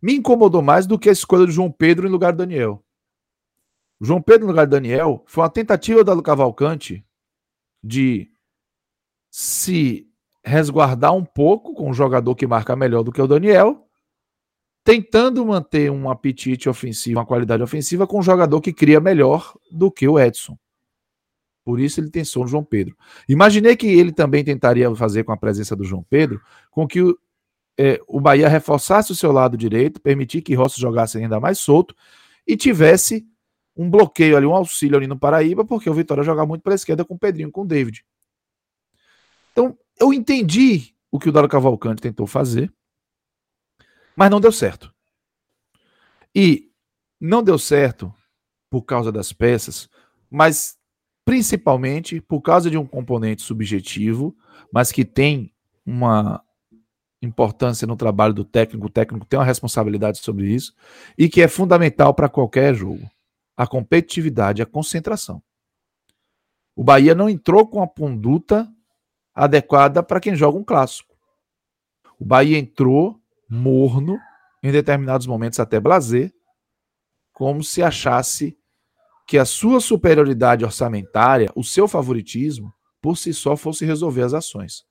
Me 0.00 0.14
incomodou 0.14 0.62
mais 0.62 0.86
do 0.86 0.98
que 0.98 1.08
a 1.08 1.12
escolha 1.12 1.44
do 1.44 1.52
João 1.52 1.70
Pedro 1.70 2.06
em 2.06 2.10
lugar 2.10 2.32
do 2.32 2.38
Daniel. 2.38 2.82
João 4.00 4.22
Pedro 4.22 4.46
no 4.46 4.52
lugar 4.52 4.66
do 4.66 4.70
Daniel 4.70 5.22
foi 5.26 5.42
uma 5.42 5.50
tentativa 5.50 6.00
do 6.00 6.04
Dado 6.04 6.22
Cavalcante 6.22 7.06
de 7.82 8.30
se 9.30 10.10
resguardar 10.46 11.12
um 11.12 11.24
pouco 11.24 11.74
com 11.74 11.90
um 11.90 11.92
jogador 11.92 12.36
que 12.36 12.46
marca 12.46 12.76
melhor 12.76 13.02
do 13.02 13.10
que 13.10 13.20
o 13.20 13.26
Daniel, 13.26 13.84
tentando 14.84 15.44
manter 15.44 15.90
um 15.90 16.08
apetite 16.08 16.68
ofensivo, 16.68 17.18
uma 17.18 17.26
qualidade 17.26 17.64
ofensiva 17.64 18.06
com 18.06 18.20
um 18.20 18.22
jogador 18.22 18.60
que 18.60 18.72
cria 18.72 19.00
melhor 19.00 19.58
do 19.68 19.90
que 19.90 20.06
o 20.06 20.20
Edson. 20.20 20.56
Por 21.64 21.80
isso 21.80 21.98
ele 21.98 22.12
pensou 22.12 22.44
no 22.44 22.48
João 22.48 22.62
Pedro. 22.62 22.96
Imaginei 23.28 23.74
que 23.74 23.88
ele 23.88 24.12
também 24.12 24.44
tentaria 24.44 24.94
fazer 24.94 25.24
com 25.24 25.32
a 25.32 25.36
presença 25.36 25.74
do 25.74 25.82
João 25.82 26.06
Pedro, 26.08 26.40
com 26.70 26.86
que 26.86 27.02
o, 27.02 27.18
é, 27.76 28.00
o 28.06 28.20
Bahia 28.20 28.48
reforçasse 28.48 29.10
o 29.10 29.16
seu 29.16 29.32
lado 29.32 29.56
direito, 29.56 30.00
permitir 30.00 30.42
que 30.42 30.54
Rossi 30.54 30.80
jogasse 30.80 31.18
ainda 31.18 31.40
mais 31.40 31.58
solto 31.58 31.92
e 32.46 32.56
tivesse 32.56 33.26
um 33.76 33.90
bloqueio 33.90 34.36
ali, 34.36 34.46
um 34.46 34.54
auxílio 34.54 34.96
ali 34.96 35.08
no 35.08 35.18
Paraíba, 35.18 35.64
porque 35.64 35.90
o 35.90 35.94
Vitória 35.94 36.22
joga 36.22 36.46
muito 36.46 36.62
pela 36.62 36.76
esquerda 36.76 37.04
com 37.04 37.14
o 37.14 37.18
Pedrinho, 37.18 37.50
com 37.50 37.62
o 37.62 37.66
David. 37.66 38.04
Então, 39.50 39.76
eu 39.98 40.12
entendi 40.12 40.94
o 41.10 41.18
que 41.18 41.28
o 41.28 41.32
Dado 41.32 41.48
Cavalcante 41.48 42.02
tentou 42.02 42.26
fazer, 42.26 42.72
mas 44.14 44.30
não 44.30 44.40
deu 44.40 44.52
certo. 44.52 44.92
E 46.34 46.70
não 47.20 47.42
deu 47.42 47.58
certo 47.58 48.12
por 48.70 48.82
causa 48.82 49.10
das 49.10 49.32
peças, 49.32 49.88
mas 50.30 50.76
principalmente 51.24 52.20
por 52.20 52.40
causa 52.40 52.70
de 52.70 52.76
um 52.76 52.86
componente 52.86 53.42
subjetivo, 53.42 54.36
mas 54.72 54.92
que 54.92 55.04
tem 55.04 55.52
uma 55.84 56.42
importância 57.22 57.86
no 57.86 57.96
trabalho 57.96 58.34
do 58.34 58.44
técnico, 58.44 58.86
o 58.86 58.90
técnico 58.90 59.26
tem 59.26 59.38
uma 59.38 59.44
responsabilidade 59.44 60.18
sobre 60.18 60.48
isso, 60.48 60.74
e 61.16 61.28
que 61.28 61.40
é 61.40 61.48
fundamental 61.48 62.14
para 62.14 62.28
qualquer 62.28 62.74
jogo: 62.74 63.10
a 63.56 63.66
competitividade, 63.66 64.62
a 64.62 64.66
concentração. 64.66 65.42
O 66.74 66.84
Bahia 66.84 67.14
não 67.14 67.28
entrou 67.28 67.66
com 67.66 67.82
a 67.82 67.88
conduta 67.88 68.70
adequada 69.36 70.02
para 70.02 70.18
quem 70.18 70.34
joga 70.34 70.58
um 70.58 70.64
clássico. 70.64 71.14
O 72.18 72.24
Bahia 72.24 72.58
entrou 72.58 73.20
morno, 73.48 74.18
em 74.62 74.72
determinados 74.72 75.26
momentos 75.26 75.60
até 75.60 75.78
blazer, 75.78 76.34
como 77.32 77.62
se 77.62 77.82
achasse 77.82 78.58
que 79.26 79.36
a 79.36 79.44
sua 79.44 79.80
superioridade 79.80 80.64
orçamentária, 80.64 81.52
o 81.54 81.62
seu 81.62 81.86
favoritismo, 81.86 82.72
por 83.02 83.18
si 83.18 83.34
só 83.34 83.56
fosse 83.56 83.84
resolver 83.84 84.22
as 84.22 84.32
ações. 84.32 84.84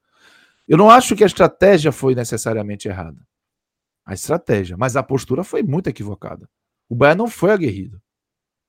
Eu 0.68 0.78
não 0.78 0.90
acho 0.90 1.16
que 1.16 1.24
a 1.24 1.28
estratégia 1.28 1.92
foi 1.92 2.14
necessariamente 2.14 2.88
errada. 2.88 3.20
a 4.06 4.14
estratégia, 4.14 4.78
mas 4.78 4.96
a 4.96 5.02
postura 5.02 5.44
foi 5.44 5.64
muito 5.64 5.88
equivocada. 5.88 6.48
O 6.88 6.94
Bahia 6.94 7.16
não 7.16 7.28
foi 7.28 7.52
aguerrido. 7.52 8.00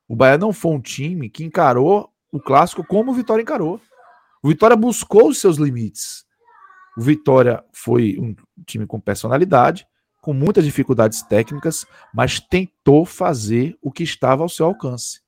O 0.08 0.16
Bahia 0.16 0.38
não 0.38 0.50
foi 0.50 0.72
um 0.72 0.80
time 0.80 1.28
que 1.28 1.44
encarou 1.44 2.10
o 2.32 2.40
clássico 2.40 2.82
como 2.82 3.10
o 3.10 3.14
Vitória 3.14 3.42
encarou. 3.42 3.78
O 4.46 4.48
Vitória 4.48 4.76
buscou 4.76 5.30
os 5.30 5.38
seus 5.38 5.56
limites. 5.56 6.24
O 6.96 7.02
Vitória 7.02 7.64
foi 7.72 8.16
um 8.16 8.32
time 8.64 8.86
com 8.86 9.00
personalidade, 9.00 9.84
com 10.22 10.32
muitas 10.32 10.64
dificuldades 10.64 11.20
técnicas, 11.20 11.84
mas 12.14 12.38
tentou 12.38 13.04
fazer 13.04 13.76
o 13.82 13.90
que 13.90 14.04
estava 14.04 14.44
ao 14.44 14.48
seu 14.48 14.66
alcance. 14.66 15.20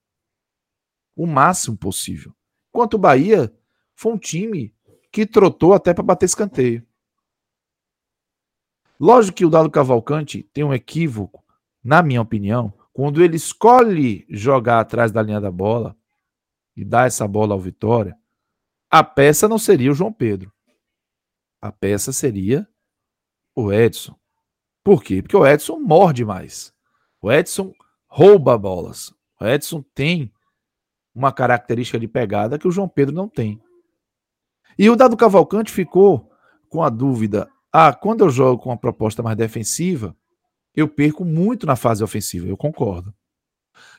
O 1.17 1.27
máximo 1.27 1.77
possível. 1.77 2.33
Enquanto 2.69 2.95
o 2.95 2.99
Bahia 2.99 3.53
foi 3.93 4.13
um 4.13 4.19
time 4.19 4.73
que 5.11 5.27
trotou 5.27 5.75
até 5.75 5.93
para 5.93 6.05
bater 6.05 6.27
escanteio. 6.27 6.87
Lógico 9.01 9.39
que 9.39 9.45
o 9.45 9.51
Dado 9.51 9.69
Cavalcante 9.69 10.45
tem 10.53 10.63
um 10.63 10.73
equívoco, 10.73 11.45
na 11.83 12.05
minha 12.05 12.23
opinião, 12.23 12.73
quando 12.93 13.21
ele 13.21 13.35
escolhe 13.35 14.25
jogar 14.31 14.79
atrás 14.79 15.11
da 15.11 15.21
linha 15.21 15.41
da 15.41 15.51
bola 15.51 15.97
e 16.77 16.85
dar 16.85 17.09
essa 17.09 17.27
bola 17.27 17.53
ao 17.53 17.61
Vitória, 17.61 18.17
a 18.91 19.05
peça 19.05 19.49
não 19.49 19.59
seria 19.59 19.91
o 19.91 19.95
João 19.95 20.13
Pedro. 20.13 20.53
A 21.61 21.73
peça 21.73 22.13
seria 22.13 22.67
o 23.55 23.73
Edson. 23.73 24.17
Por 24.85 25.03
quê? 25.03 25.21
Porque 25.21 25.37
o 25.37 25.47
Edson 25.47 25.79
morde 25.79 26.25
mais. 26.25 26.73
O 27.21 27.31
Edson 27.31 27.73
rouba 28.07 28.57
bolas. 28.57 29.13
O 29.41 29.47
Edson 29.47 29.85
tem 29.95 30.33
uma 31.15 31.33
característica 31.33 31.99
de 31.99 32.07
pegada 32.07 32.59
que 32.59 32.69
o 32.69 32.71
João 32.71 32.89
Pedro 32.89 33.15
não 33.15 33.29
tem. 33.29 33.61
E 34.79 34.89
o 34.89 34.97
Dado 34.97 35.17
Cavalcante 35.17 35.73
ficou 35.73 36.31
com 36.69 36.83
a 36.83 36.89
dúvida 36.89 37.51
ah, 37.73 37.93
quando 37.93 38.25
eu 38.25 38.31
jogo 38.31 38.63
com 38.63 38.71
uma 38.71 38.79
proposta 38.79 39.23
mais 39.23 39.37
defensiva, 39.37 40.17
eu 40.75 40.89
perco 40.89 41.25
muito 41.25 41.67
na 41.67 41.77
fase 41.77 42.03
ofensiva, 42.03 42.47
eu 42.47 42.57
concordo. 42.57 43.15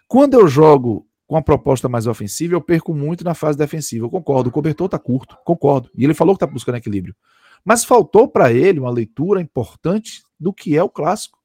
Quando 0.08 0.34
eu 0.34 0.47
jogo 0.47 1.08
com 1.29 1.35
uma 1.35 1.43
proposta 1.43 1.87
mais 1.87 2.07
ofensiva, 2.07 2.55
eu 2.55 2.61
perco 2.61 2.91
muito 2.91 3.23
na 3.23 3.35
fase 3.35 3.55
defensiva, 3.55 4.03
eu 4.03 4.09
concordo. 4.09 4.49
O 4.49 4.51
cobertor 4.51 4.85
está 4.85 4.97
curto, 4.97 5.37
concordo. 5.45 5.91
E 5.95 6.03
ele 6.03 6.15
falou 6.15 6.33
que 6.35 6.43
está 6.43 6.51
buscando 6.51 6.77
equilíbrio. 6.79 7.15
Mas 7.63 7.85
faltou 7.85 8.27
para 8.27 8.51
ele 8.51 8.79
uma 8.79 8.89
leitura 8.89 9.39
importante 9.39 10.23
do 10.39 10.51
que 10.51 10.75
é 10.75 10.81
o 10.81 10.89
clássico. 10.89 11.37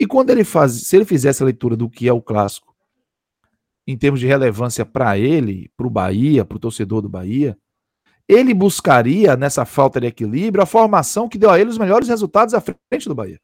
E 0.00 0.06
quando 0.06 0.30
ele 0.30 0.42
faz, 0.42 0.72
se 0.72 0.96
ele 0.96 1.04
fizesse 1.04 1.42
a 1.42 1.44
leitura 1.44 1.76
do 1.76 1.90
que 1.90 2.08
é 2.08 2.12
o 2.14 2.22
clássico, 2.22 2.74
em 3.86 3.94
termos 3.94 4.20
de 4.20 4.26
relevância 4.26 4.86
para 4.86 5.18
ele, 5.18 5.70
para 5.76 5.86
o 5.86 5.90
Bahia, 5.90 6.42
para 6.42 6.56
o 6.56 6.60
torcedor 6.60 7.02
do 7.02 7.10
Bahia, 7.10 7.58
ele 8.26 8.54
buscaria, 8.54 9.36
nessa 9.36 9.66
falta 9.66 10.00
de 10.00 10.06
equilíbrio, 10.06 10.62
a 10.62 10.66
formação 10.66 11.28
que 11.28 11.36
deu 11.36 11.50
a 11.50 11.60
ele 11.60 11.68
os 11.68 11.76
melhores 11.76 12.08
resultados 12.08 12.54
à 12.54 12.60
frente 12.62 13.06
do 13.06 13.14
Bahia. 13.14 13.38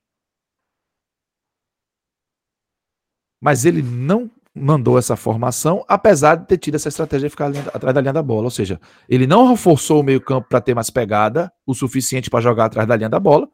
Mas 3.42 3.66
ele 3.66 3.82
não 3.82 4.30
mandou 4.54 4.96
essa 4.96 5.16
formação, 5.16 5.84
apesar 5.88 6.36
de 6.36 6.46
ter 6.46 6.58
tido 6.58 6.76
essa 6.76 6.88
estratégia 6.88 7.26
de 7.26 7.30
ficar 7.30 7.50
atrás 7.72 7.92
da 7.94 8.00
linha 8.00 8.12
da 8.12 8.22
bola. 8.22 8.44
Ou 8.44 8.50
seja, 8.50 8.80
ele 9.08 9.26
não 9.26 9.48
reforçou 9.48 10.00
o 10.00 10.04
meio-campo 10.04 10.48
para 10.48 10.60
ter 10.60 10.74
mais 10.74 10.90
pegada, 10.90 11.52
o 11.66 11.74
suficiente 11.74 12.30
para 12.30 12.40
jogar 12.40 12.66
atrás 12.66 12.86
da 12.86 12.94
linha 12.94 13.08
da 13.08 13.18
bola, 13.18 13.48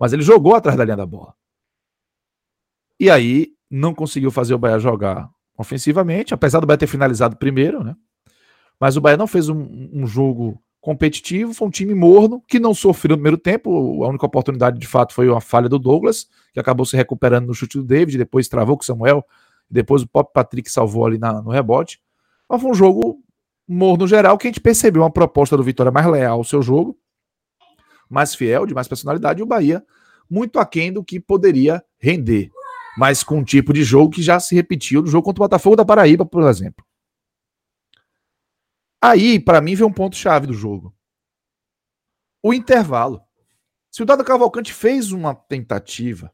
mas 0.00 0.12
ele 0.12 0.22
jogou 0.22 0.54
atrás 0.54 0.76
da 0.78 0.84
linha 0.84 0.96
da 0.96 1.04
bola. 1.04 1.34
E 2.98 3.10
aí 3.10 3.48
não 3.70 3.94
conseguiu 3.94 4.30
fazer 4.30 4.54
o 4.54 4.58
Bahia 4.58 4.78
jogar 4.78 5.28
ofensivamente, 5.56 6.32
apesar 6.32 6.60
do 6.60 6.66
Bahia 6.66 6.78
ter 6.78 6.86
finalizado 6.86 7.36
primeiro, 7.36 7.84
né? 7.84 7.94
Mas 8.80 8.96
o 8.96 9.00
Bahia 9.00 9.16
não 9.16 9.26
fez 9.26 9.48
um, 9.48 9.90
um 9.92 10.06
jogo 10.06 10.62
competitivo, 10.80 11.52
foi 11.52 11.68
um 11.68 11.70
time 11.70 11.94
morno, 11.94 12.42
que 12.46 12.58
não 12.60 12.72
sofreu 12.72 13.16
no 13.16 13.18
primeiro 13.18 13.36
tempo. 13.36 14.04
A 14.04 14.08
única 14.08 14.24
oportunidade, 14.24 14.78
de 14.78 14.86
fato, 14.86 15.12
foi 15.12 15.28
uma 15.28 15.40
falha 15.40 15.68
do 15.68 15.78
Douglas, 15.78 16.28
que 16.54 16.60
acabou 16.60 16.86
se 16.86 16.96
recuperando 16.96 17.48
no 17.48 17.54
chute 17.54 17.76
do 17.76 17.84
David, 17.84 18.16
depois 18.16 18.48
travou 18.48 18.76
com 18.76 18.82
o 18.82 18.86
Samuel, 18.86 19.24
depois 19.70 20.02
o 20.02 20.08
Pop 20.08 20.32
Patrick 20.32 20.70
salvou 20.70 21.06
ali 21.06 21.18
na, 21.18 21.42
no 21.42 21.50
rebote. 21.50 22.00
Mas 22.48 22.62
foi 22.62 22.70
um 22.70 22.74
jogo 22.74 23.22
morno 23.66 24.06
geral, 24.06 24.38
que 24.38 24.46
a 24.46 24.50
gente 24.50 24.60
percebeu 24.60 25.02
uma 25.02 25.10
proposta 25.10 25.56
do 25.56 25.62
Vitória 25.62 25.92
mais 25.92 26.06
leal 26.06 26.38
ao 26.38 26.44
seu 26.44 26.62
jogo, 26.62 26.98
mais 28.08 28.34
fiel, 28.34 28.64
de 28.64 28.74
mais 28.74 28.88
personalidade, 28.88 29.40
e 29.40 29.42
o 29.42 29.46
Bahia 29.46 29.84
muito 30.30 30.58
aquém 30.58 30.92
do 30.92 31.04
que 31.04 31.18
poderia 31.18 31.82
render, 31.98 32.50
mas 32.96 33.22
com 33.22 33.38
um 33.38 33.44
tipo 33.44 33.72
de 33.72 33.82
jogo 33.82 34.12
que 34.12 34.22
já 34.22 34.38
se 34.38 34.54
repetiu 34.54 35.02
no 35.02 35.08
jogo 35.08 35.24
contra 35.24 35.42
o 35.42 35.44
Botafogo 35.44 35.76
da 35.76 35.84
Paraíba, 35.84 36.24
por 36.26 36.42
exemplo. 36.42 36.84
Aí, 39.00 39.38
para 39.38 39.60
mim, 39.60 39.74
vem 39.74 39.86
um 39.86 39.92
ponto-chave 39.92 40.46
do 40.46 40.52
jogo. 40.52 40.94
O 42.42 42.52
intervalo. 42.52 43.20
Se 43.90 44.02
o 44.02 44.06
Dado 44.06 44.24
Cavalcante 44.24 44.72
fez 44.72 45.12
uma 45.12 45.34
tentativa 45.34 46.32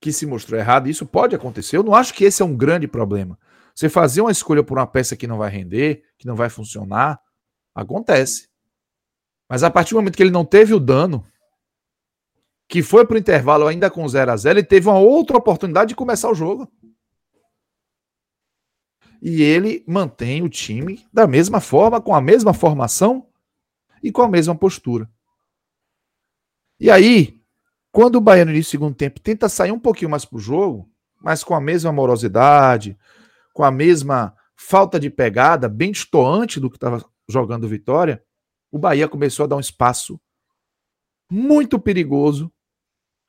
que 0.00 0.12
se 0.12 0.26
mostrou 0.26 0.58
errada, 0.58 0.88
isso 0.88 1.06
pode 1.06 1.34
acontecer. 1.34 1.76
Eu 1.76 1.82
não 1.82 1.94
acho 1.94 2.14
que 2.14 2.24
esse 2.24 2.42
é 2.42 2.44
um 2.44 2.56
grande 2.56 2.86
problema. 2.86 3.38
Você 3.74 3.88
fazer 3.88 4.20
uma 4.20 4.30
escolha 4.30 4.62
por 4.62 4.78
uma 4.78 4.86
peça 4.86 5.16
que 5.16 5.26
não 5.26 5.38
vai 5.38 5.50
render, 5.50 6.02
que 6.16 6.26
não 6.26 6.36
vai 6.36 6.48
funcionar, 6.48 7.20
acontece. 7.74 8.48
Mas 9.48 9.62
a 9.62 9.70
partir 9.70 9.94
do 9.94 9.96
momento 9.96 10.16
que 10.16 10.22
ele 10.22 10.30
não 10.30 10.44
teve 10.44 10.74
o 10.74 10.80
dano, 10.80 11.26
que 12.68 12.82
foi 12.82 13.06
para 13.06 13.14
o 13.14 13.18
intervalo 13.18 13.66
ainda 13.66 13.90
com 13.90 14.06
0 14.06 14.30
a 14.30 14.36
0 14.36 14.58
ele 14.58 14.66
teve 14.66 14.88
uma 14.88 14.98
outra 14.98 15.36
oportunidade 15.36 15.90
de 15.90 15.96
começar 15.96 16.30
o 16.30 16.34
jogo 16.34 16.70
e 19.20 19.42
ele 19.42 19.84
mantém 19.86 20.42
o 20.42 20.48
time 20.48 21.06
da 21.12 21.26
mesma 21.26 21.60
forma, 21.60 22.00
com 22.00 22.14
a 22.14 22.20
mesma 22.20 22.54
formação 22.54 23.26
e 24.02 24.12
com 24.12 24.22
a 24.22 24.28
mesma 24.28 24.54
postura. 24.54 25.10
E 26.78 26.90
aí, 26.90 27.37
quando 27.90 28.16
o 28.16 28.20
Baiano 28.20 28.52
no 28.52 28.64
segundo 28.64 28.94
tempo 28.94 29.20
tenta 29.20 29.48
sair 29.48 29.72
um 29.72 29.78
pouquinho 29.78 30.10
mais 30.10 30.24
para 30.24 30.36
o 30.36 30.40
jogo, 30.40 30.90
mas 31.20 31.42
com 31.42 31.54
a 31.54 31.60
mesma 31.60 31.92
morosidade, 31.92 32.96
com 33.52 33.64
a 33.64 33.70
mesma 33.70 34.36
falta 34.56 34.98
de 34.98 35.10
pegada, 35.10 35.68
bem 35.68 35.92
destoante 35.92 36.60
do 36.60 36.70
que 36.70 36.76
estava 36.76 37.04
jogando 37.28 37.64
o 37.64 37.68
Vitória, 37.68 38.22
o 38.70 38.78
Bahia 38.78 39.08
começou 39.08 39.44
a 39.44 39.46
dar 39.46 39.56
um 39.56 39.60
espaço 39.60 40.20
muito 41.30 41.78
perigoso 41.78 42.52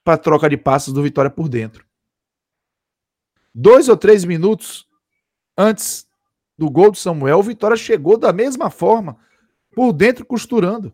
para 0.03 0.15
a 0.15 0.17
troca 0.17 0.49
de 0.49 0.57
passos 0.57 0.93
do 0.93 1.03
Vitória 1.03 1.29
por 1.29 1.47
dentro. 1.49 1.85
Dois 3.53 3.89
ou 3.89 3.97
três 3.97 4.23
minutos 4.23 4.87
antes 5.57 6.07
do 6.57 6.69
gol 6.69 6.91
do 6.91 6.97
Samuel, 6.97 7.39
o 7.39 7.43
Vitória 7.43 7.77
chegou 7.77 8.17
da 8.17 8.33
mesma 8.33 8.69
forma, 8.69 9.17
por 9.71 9.93
dentro 9.93 10.25
costurando. 10.25 10.93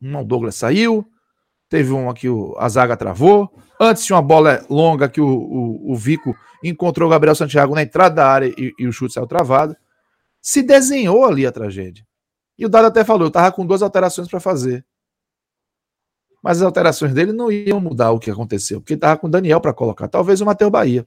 O 0.00 0.24
Douglas 0.24 0.54
saiu, 0.54 1.10
teve 1.70 1.92
um 1.92 2.10
aqui, 2.10 2.26
a 2.58 2.68
zaga 2.68 2.96
travou. 2.96 3.48
Antes 3.80 4.04
tinha 4.04 4.16
uma 4.16 4.22
bola 4.22 4.62
longa 4.68 5.08
que 5.08 5.20
o, 5.20 5.26
o, 5.26 5.92
o 5.92 5.96
Vico 5.96 6.36
encontrou 6.62 7.08
o 7.08 7.10
Gabriel 7.10 7.34
Santiago 7.34 7.74
na 7.74 7.82
entrada 7.82 8.16
da 8.16 8.26
área 8.26 8.52
e, 8.58 8.74
e, 8.78 8.86
o 8.86 8.92
chute 8.92 9.14
saiu 9.14 9.26
travado. 9.26 9.74
Se 10.42 10.62
desenhou 10.62 11.24
ali 11.24 11.46
a 11.46 11.52
tragédia. 11.52 12.04
E 12.58 12.66
o 12.66 12.68
Dado 12.68 12.88
até 12.88 13.04
falou: 13.04 13.28
eu 13.28 13.30
tava 13.30 13.52
com 13.52 13.64
duas 13.64 13.80
alterações 13.80 14.28
para 14.28 14.40
fazer. 14.40 14.84
Mas 16.42 16.58
as 16.58 16.64
alterações 16.64 17.14
dele 17.14 17.32
não 17.32 17.52
iam 17.52 17.80
mudar 17.80 18.10
o 18.10 18.18
que 18.18 18.30
aconteceu, 18.30 18.80
porque 18.80 18.94
ele 18.94 19.00
tava 19.00 19.18
com 19.18 19.26
o 19.26 19.30
Daniel 19.30 19.60
para 19.60 19.74
colocar, 19.74 20.08
talvez 20.08 20.40
o 20.40 20.46
Matheus 20.46 20.70
Bahia. 20.70 21.06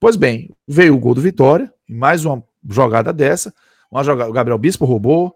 Pois 0.00 0.16
bem, 0.16 0.54
veio 0.66 0.94
o 0.94 0.98
gol 0.98 1.12
do 1.12 1.20
Vitória, 1.20 1.72
mais 1.88 2.24
uma 2.24 2.42
jogada 2.68 3.12
dessa. 3.12 3.52
Uma 3.90 4.04
jogada, 4.04 4.30
o 4.30 4.32
Gabriel 4.32 4.58
Bispo 4.58 4.84
roubou, 4.84 5.34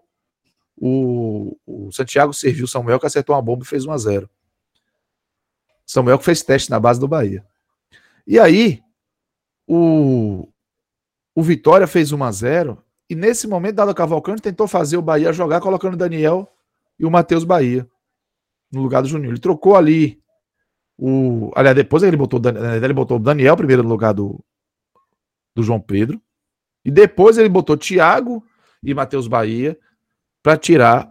o, 0.77 1.57
o 1.65 1.91
Santiago 1.91 2.33
serviu 2.33 2.67
Samuel 2.67 2.99
que 2.99 3.05
acertou 3.05 3.35
uma 3.35 3.41
bomba 3.41 3.63
e 3.63 3.67
fez 3.67 3.85
1 3.85 3.91
a 3.91 3.97
0 3.97 4.29
Samuel 5.85 6.17
que 6.17 6.25
fez 6.25 6.41
teste 6.41 6.69
na 6.69 6.79
base 6.79 6.99
do 6.99 7.07
Bahia. 7.07 7.45
E 8.25 8.39
aí, 8.39 8.81
o, 9.67 10.47
o 11.35 11.43
Vitória 11.43 11.85
fez 11.85 12.11
1 12.11 12.23
a 12.23 12.31
0 12.31 12.83
e 13.09 13.15
nesse 13.15 13.47
momento, 13.47 13.75
Dado 13.75 13.93
Cavalcante 13.93 14.41
tentou 14.41 14.67
fazer 14.67 14.97
o 14.97 15.01
Bahia 15.01 15.33
jogar 15.33 15.59
colocando 15.59 15.93
o 15.93 15.97
Daniel 15.97 16.51
e 16.97 17.05
o 17.05 17.11
Matheus 17.11 17.43
Bahia 17.43 17.87
no 18.71 18.81
lugar 18.81 19.01
do 19.01 19.07
Juninho. 19.07 19.31
Ele 19.31 19.39
trocou 19.39 19.75
ali 19.75 20.19
o. 20.97 21.51
Aliás, 21.55 21.75
depois 21.75 22.01
ele 22.01 22.17
botou, 22.17 22.41
ele 22.81 22.93
botou 22.93 23.17
o 23.17 23.19
Daniel 23.19 23.57
primeiro 23.57 23.83
no 23.83 23.89
lugar 23.89 24.13
do, 24.13 24.43
do 25.55 25.61
João 25.61 25.79
Pedro. 25.79 26.19
E 26.83 26.89
depois 26.89 27.37
ele 27.37 27.49
botou 27.49 27.77
Thiago 27.77 28.43
e 28.81 28.93
Matheus 28.93 29.27
Bahia 29.27 29.77
para 30.43 30.57
tirar 30.57 31.09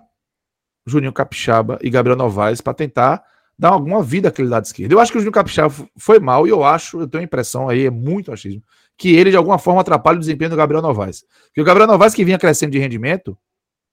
Juninho 0.86 1.12
Capixaba 1.12 1.78
e 1.82 1.88
Gabriel 1.88 2.16
Novaes 2.16 2.60
para 2.60 2.74
tentar 2.74 3.24
dar 3.58 3.70
alguma 3.70 4.02
vida 4.02 4.28
àquele 4.28 4.48
lado 4.48 4.64
esquerdo. 4.64 4.92
Eu 4.92 5.00
acho 5.00 5.10
que 5.10 5.16
o 5.16 5.20
Juninho 5.20 5.32
Capixaba 5.32 5.74
foi 5.96 6.20
mal 6.20 6.46
e 6.46 6.50
eu 6.50 6.62
acho, 6.62 7.00
eu 7.00 7.08
tenho 7.08 7.22
a 7.22 7.24
impressão 7.24 7.68
aí, 7.68 7.86
é 7.86 7.90
muito 7.90 8.30
achismo, 8.30 8.62
que 8.96 9.14
ele 9.14 9.30
de 9.30 9.36
alguma 9.36 9.58
forma 9.58 9.80
atrapalha 9.80 10.16
o 10.16 10.20
desempenho 10.20 10.50
do 10.50 10.56
Gabriel 10.56 10.82
Novaes. 10.82 11.24
Porque 11.46 11.60
o 11.60 11.64
Gabriel 11.64 11.88
Novaes, 11.88 12.14
que 12.14 12.24
vinha 12.24 12.38
crescendo 12.38 12.72
de 12.72 12.78
rendimento, 12.78 13.36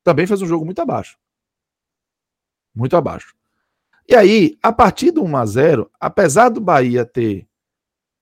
também 0.04 0.28
fez 0.28 0.41
um 0.41 0.47
jogo 0.47 0.65
muito 0.65 0.82
abaixo. 0.82 1.17
Muito 2.75 2.95
abaixo. 2.97 3.34
E 4.08 4.15
aí, 4.15 4.58
a 4.62 4.73
partir 4.73 5.12
do 5.12 5.23
1 5.23 5.38
a 5.38 5.45
0 5.45 5.91
apesar 5.99 6.49
do 6.49 6.60
Bahia 6.60 7.06
ter 7.06 7.47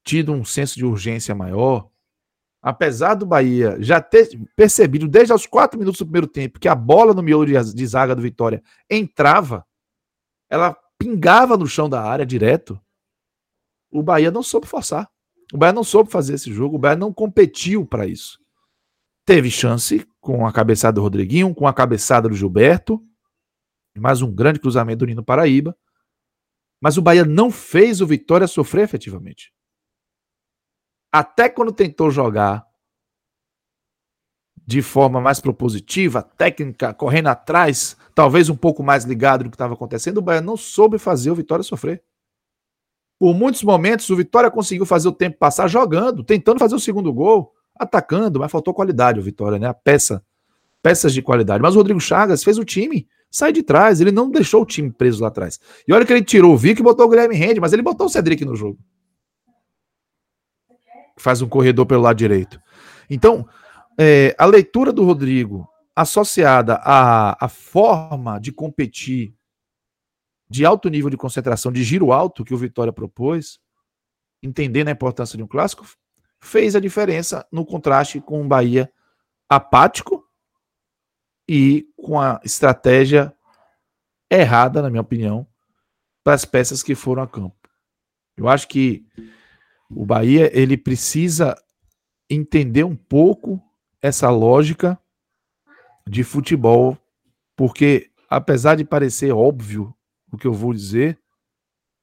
tido 0.03 0.34
um 0.34 0.43
senso 0.43 0.75
de 0.75 0.86
urgência 0.86 1.34
maior, 1.34 1.89
apesar 2.62 3.13
do 3.15 3.26
Bahia 3.26 3.78
já 3.80 4.02
ter 4.02 4.30
percebido 4.56 5.08
desde 5.08 5.34
os 5.34 5.46
quatro 5.46 5.80
minutos 5.80 6.00
do 6.00 6.06
primeiro 6.06 6.28
tempo 6.28 6.60
que 6.60 6.67
a 6.67 6.76
bola 6.76 7.13
no 7.13 7.22
miolo 7.22 7.46
de, 7.46 7.88
zaga 7.88 8.15
do 8.15 8.22
Vitória 8.22 8.62
entrava, 8.89 9.65
ela 10.50 10.76
pingava 10.98 11.56
no 11.56 11.67
chão 11.67 11.89
da 11.89 12.02
área 12.02 12.26
direto, 12.26 12.80
o 13.91 14.02
Bahia 14.02 14.32
não 14.32 14.43
soube 14.43 14.67
forçar. 14.67 15.10
O 15.54 15.58
Bahia 15.58 15.74
não 15.74 15.84
soube 15.84 16.12
fazer 16.12 16.34
esse 16.34 16.52
jogo, 16.52 16.76
o 16.76 16.80
Bahia 16.80 16.98
não 16.98 17.13
competiu 17.13 17.86
para 17.86 18.06
isso. 18.06 18.39
Teve 19.26 19.50
chance 19.50 20.06
com 20.20 20.46
a 20.46 20.52
cabeçada 20.52 20.96
do 20.96 21.02
Rodriguinho, 21.02 21.54
com 21.56 21.67
a 21.67 21.74
cabeçada 21.74 22.28
do 22.28 22.36
Gilberto, 22.36 23.02
mais 23.98 24.22
um 24.22 24.34
grande 24.34 24.60
cruzamento 24.60 25.00
do 25.00 25.06
Nino 25.06 25.24
Paraíba. 25.24 25.76
Mas 26.82 26.98
o 26.98 27.02
Bahia 27.02 27.26
não 27.26 27.50
fez 27.50 28.02
o 28.02 28.08
Vitória 28.08 28.48
sofrer 28.48 28.84
efetivamente. 28.84 29.54
Até 31.17 31.49
quando 31.49 31.71
tentou 31.71 32.12
jogar 32.12 32.63
de 34.67 34.84
forma 34.84 35.19
mais 35.19 35.39
propositiva, 35.39 36.21
técnica, 36.21 36.93
correndo 36.93 37.25
atrás, 37.25 37.97
talvez 38.13 38.49
um 38.49 38.56
pouco 38.56 38.84
mais 38.84 39.03
ligado 39.03 39.43
no 39.43 39.49
que 39.49 39.56
estava 39.56 39.73
acontecendo, 39.73 40.19
o 40.19 40.21
Bahia 40.21 40.41
não 40.41 40.56
soube 40.56 40.99
fazer 40.99 41.32
o 41.32 41.36
Vitória 41.36 41.63
sofrer. 41.63 42.03
Por 43.17 43.34
muitos 43.34 43.63
momentos, 43.63 44.08
o 44.12 44.15
Vitória 44.15 44.51
conseguiu 44.51 44.86
fazer 44.86 45.08
o 45.08 45.12
tempo 45.12 45.39
passar 45.39 45.67
jogando, 45.67 46.23
tentando 46.23 46.60
fazer 46.60 46.75
o 46.75 46.80
segundo 46.80 47.12
gol, 47.12 47.51
atacando, 47.75 48.39
mas 48.39 48.51
faltou 48.51 48.71
qualidade 48.71 49.19
o 49.19 49.23
Vitória, 49.23 49.58
né? 49.58 49.65
A 49.65 49.73
peça, 49.73 50.23
peças 50.84 51.15
de 51.15 51.23
qualidade. 51.23 51.63
Mas 51.63 51.73
o 51.73 51.80
Rodrigo 51.80 51.99
Chagas 51.99 52.43
fez 52.43 52.60
o 52.60 52.63
time 52.63 53.08
sair 53.32 53.53
de 53.53 53.63
trás, 53.63 53.99
ele 54.01 54.12
não 54.12 54.30
deixou 54.30 54.62
o 54.62 54.65
time 54.67 54.91
preso 54.91 55.23
lá 55.23 55.30
atrás. 55.30 55.60
E 55.88 55.91
olha 55.91 56.06
que 56.06 56.13
ele 56.13 56.23
tirou 56.23 56.53
o 56.53 56.58
Vic 56.58 56.80
e 56.80 56.84
botou 56.84 57.08
o 57.08 57.10
Guilherme 57.10 57.36
Rende, 57.36 57.60
mas 57.60 57.73
ele 57.73 57.82
botou 57.82 58.06
o 58.06 58.10
Cedric 58.10 58.45
no 58.45 58.56
jogo. 58.56 58.77
Faz 61.17 61.41
um 61.41 61.49
corredor 61.49 61.86
pelo 61.86 62.03
lado 62.03 62.17
direito. 62.17 62.62
Então, 63.10 63.47
é, 63.99 64.36
a 64.38 64.45
leitura 64.45 64.93
do 64.93 65.03
Rodrigo 65.03 65.67
associada 65.95 66.75
à, 66.84 67.45
à 67.45 67.49
forma 67.49 68.39
de 68.39 68.51
competir 68.51 69.36
de 70.49 70.65
alto 70.65 70.89
nível 70.89 71.10
de 71.10 71.17
concentração, 71.17 71.71
de 71.71 71.84
giro 71.84 72.12
alto 72.12 72.45
que 72.45 72.53
o 72.53 72.58
Vitória 72.58 72.93
propôs, 72.93 73.60
entendendo 74.41 74.89
a 74.89 74.91
importância 74.91 75.36
de 75.36 75.43
um 75.43 75.47
clássico, 75.47 75.86
fez 76.39 76.75
a 76.75 76.80
diferença 76.80 77.45
no 77.51 77.65
contraste 77.65 78.21
com 78.21 78.41
o 78.41 78.47
Bahia 78.47 78.91
apático 79.49 80.23
e 81.49 81.88
com 81.95 82.19
a 82.19 82.39
estratégia 82.43 83.34
errada, 84.30 84.82
na 84.82 84.89
minha 84.89 85.01
opinião, 85.01 85.47
para 86.23 86.34
as 86.34 86.45
peças 86.45 86.84
que 86.84 86.93
foram 86.93 87.23
a 87.23 87.27
campo. 87.27 87.56
Eu 88.36 88.47
acho 88.47 88.67
que 88.67 89.06
o 89.89 90.06
Bahia 90.06 90.52
ele 90.58 90.78
precisa 90.78 91.56
entender 92.30 92.84
um 92.84 92.95
pouco 92.95 93.62
essa 94.02 94.30
lógica 94.30 95.00
de 96.08 96.23
futebol, 96.23 96.97
porque 97.56 98.12
apesar 98.30 98.76
de 98.76 98.86
parecer 98.86 99.32
óbvio 99.32 99.93
o 100.32 100.38
que 100.38 100.47
eu 100.47 100.54
vou 100.54 100.73
dizer, 100.73 101.19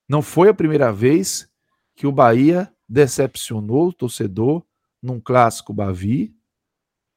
não 0.09 0.23
foi 0.23 0.49
a 0.49 0.55
primeira 0.55 0.93
vez 0.93 1.51
que 1.95 2.07
o 2.07 2.13
Bahia 2.13 2.73
decepcionou 2.89 3.89
o 3.89 3.93
torcedor 3.93 4.65
num 5.03 5.21
clássico 5.21 5.73
Bavi, 5.73 6.35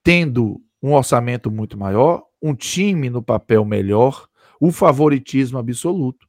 tendo 0.04 0.62
um 0.82 0.94
orçamento 0.94 1.50
muito 1.50 1.78
maior, 1.78 2.26
um 2.42 2.54
time 2.54 3.10
no 3.10 3.22
papel 3.22 3.66
melhor, 3.66 4.30
o 4.60 4.72
favoritismo 4.72 5.58
absoluto. 5.58 6.28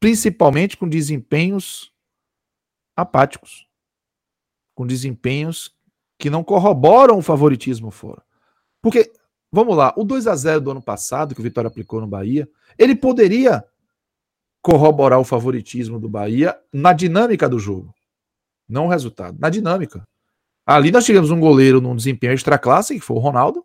Principalmente 0.00 0.76
com 0.76 0.88
desempenhos 0.88 1.92
apáticos, 2.98 3.68
com 4.74 4.84
desempenhos 4.84 5.72
que 6.18 6.28
não 6.28 6.42
corroboram 6.42 7.16
o 7.16 7.22
favoritismo 7.22 7.92
fora. 7.92 8.22
Porque, 8.82 9.12
vamos 9.52 9.76
lá, 9.76 9.94
o 9.96 10.02
2 10.02 10.26
a 10.26 10.34
0 10.34 10.60
do 10.60 10.70
ano 10.72 10.82
passado, 10.82 11.32
que 11.32 11.40
o 11.40 11.44
Vitória 11.44 11.68
aplicou 11.68 12.00
no 12.00 12.08
Bahia, 12.08 12.48
ele 12.76 12.96
poderia 12.96 13.64
corroborar 14.60 15.20
o 15.20 15.24
favoritismo 15.24 16.00
do 16.00 16.08
Bahia 16.08 16.58
na 16.72 16.92
dinâmica 16.92 17.48
do 17.48 17.60
jogo. 17.60 17.94
Não 18.68 18.86
o 18.86 18.88
resultado, 18.88 19.38
na 19.38 19.48
dinâmica. 19.48 20.06
Ali 20.66 20.90
nós 20.90 21.04
tivemos 21.04 21.30
um 21.30 21.38
goleiro 21.38 21.80
num 21.80 21.94
desempenho 21.94 22.32
extra 22.32 22.58
classe, 22.58 22.94
que 22.94 23.00
foi 23.00 23.16
o 23.16 23.20
Ronaldo, 23.20 23.64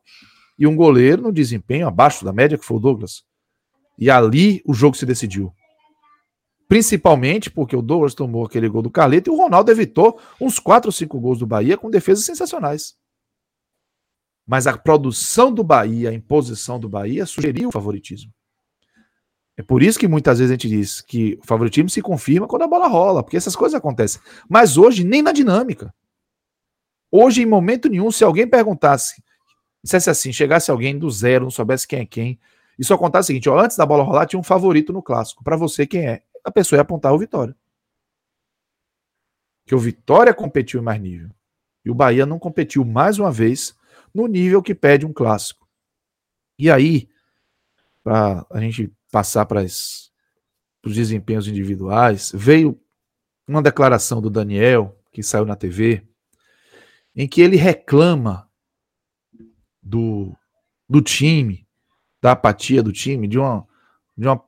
e 0.59 0.67
um 0.67 0.75
goleiro 0.75 1.23
no 1.23 1.33
desempenho 1.33 1.87
abaixo 1.87 2.23
da 2.23 2.31
média, 2.31 2.57
que 2.57 2.63
foi 2.63 2.77
o 2.77 2.79
Douglas. 2.79 3.23
E 3.97 4.11
ali 4.11 4.61
o 4.63 4.75
jogo 4.75 4.95
se 4.95 5.07
decidiu. 5.07 5.51
Principalmente 6.67 7.52
porque 7.52 7.76
o 7.76 7.82
Douglas 7.82 8.13
tomou 8.13 8.45
aquele 8.45 8.67
gol 8.67 8.82
do 8.82 8.89
Carleto 8.89 9.30
e 9.30 9.34
o 9.34 9.38
Ronaldo 9.38 9.71
evitou 9.71 10.19
uns 10.39 10.60
4 10.60 10.88
ou 10.88 10.91
5 10.91 11.19
gols 11.19 11.39
do 11.39 11.45
Bahia 11.45 11.78
com 11.78 11.89
defesas 11.89 12.26
sensacionais. 12.26 12.95
Mas 14.45 14.67
a 14.67 14.78
produção 14.78 15.54
do 15.54 15.63
Bahia, 15.63 16.10
a 16.10 16.13
imposição 16.13 16.80
do 16.80 16.89
Bahia, 16.89 17.26
sugeriu 17.26 17.69
o 17.69 17.71
favoritismo. 17.71 18.32
É 19.56 19.62
por 19.62 19.84
isso 19.84 19.99
que 19.99 20.08
muitas 20.08 20.39
vezes 20.39 20.52
a 20.52 20.56
gente 20.56 20.67
diz 20.67 20.99
que 20.99 21.38
o 21.41 21.45
favoritismo 21.45 21.89
se 21.89 22.02
confirma 22.02 22.47
quando 22.47 22.63
a 22.63 22.67
bola 22.67 22.88
rola, 22.88 23.23
porque 23.23 23.38
essas 23.38 23.56
coisas 23.56 23.78
acontecem. 23.78 24.19
Mas 24.49 24.78
hoje, 24.78 25.04
nem 25.04 25.21
na 25.21 25.32
dinâmica. 25.32 25.93
Hoje, 27.12 27.43
em 27.43 27.45
momento 27.45 27.88
nenhum, 27.88 28.10
se 28.10 28.23
alguém 28.23 28.47
perguntasse, 28.47 29.21
dissesse 29.84 30.10
assim, 30.10 30.34
chegasse 30.34 30.71
alguém 30.71 30.97
do 30.97 31.10
zero, 31.12 31.43
não 31.43 31.52
soubesse 31.52 31.88
quem 31.88 31.99
é 31.99 32.06
quem, 32.06 32.39
e 32.80 32.84
só 32.84 32.97
contasse 32.97 33.28
o 33.28 33.28
seguinte: 33.28 33.47
ó, 33.47 33.60
antes 33.60 33.78
da 33.78 33.86
bola 33.86 34.04
rolar, 34.04 34.26
tinha 34.26 34.39
um 34.39 34.43
favorito 34.43 34.91
no 34.91 35.04
clássico. 35.04 35.43
Para 35.43 35.56
você, 35.56 35.86
quem 35.86 36.08
é? 36.08 36.23
A 36.43 36.51
pessoa 36.51 36.77
ia 36.77 36.82
apontar 36.82 37.13
o 37.13 37.17
Vitória. 37.17 37.56
Que 39.65 39.73
o 39.73 39.79
Vitória 39.79 40.34
competiu 40.34 40.82
em 40.82 40.84
mais 40.84 41.01
nível. 41.01 41.29
E 41.86 41.89
o 41.89 41.95
Bahia 41.95 42.25
não 42.25 42.39
competiu 42.39 42.84
mais 42.84 43.17
uma 43.17 43.32
vez 43.32 43.75
no 44.13 44.27
nível 44.27 44.62
que 44.62 44.75
pede 44.75 45.06
um 45.06 45.13
clássico. 45.13 45.67
E 46.58 46.69
aí, 46.69 47.10
para 48.03 48.45
a 48.49 48.60
gente 48.60 48.93
passar 49.12 49.45
para 49.45 49.63
os 49.63 50.12
desempenhos 50.86 51.47
individuais, 51.47 52.32
veio 52.34 52.79
uma 53.47 53.62
declaração 53.62 54.21
do 54.21 54.29
Daniel, 54.29 54.97
que 55.12 55.23
saiu 55.23 55.45
na 55.45 55.56
TV, 55.56 56.06
em 57.15 57.27
que 57.27 57.41
ele 57.41 57.56
reclama 57.56 58.49
do, 59.82 60.36
do 60.88 61.01
time, 61.01 61.67
da 62.21 62.32
apatia 62.32 62.82
do 62.82 62.91
time, 62.91 63.27
de 63.27 63.38
uma, 63.38 63.67
de 64.17 64.27
uma 64.27 64.43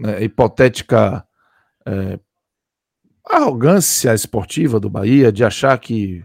é, 0.00 0.24
hipotética 0.24 1.26
é, 1.86 2.18
arrogância 3.24 4.14
esportiva 4.14 4.80
do 4.80 4.90
Bahia, 4.90 5.32
de 5.32 5.44
achar 5.44 5.78
que, 5.78 6.24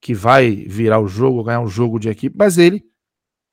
que 0.00 0.14
vai 0.14 0.54
virar 0.54 1.00
o 1.00 1.06
jogo, 1.06 1.44
ganhar 1.44 1.60
um 1.60 1.68
jogo 1.68 1.98
de 1.98 2.08
equipe, 2.08 2.36
mas 2.36 2.58
ele, 2.58 2.84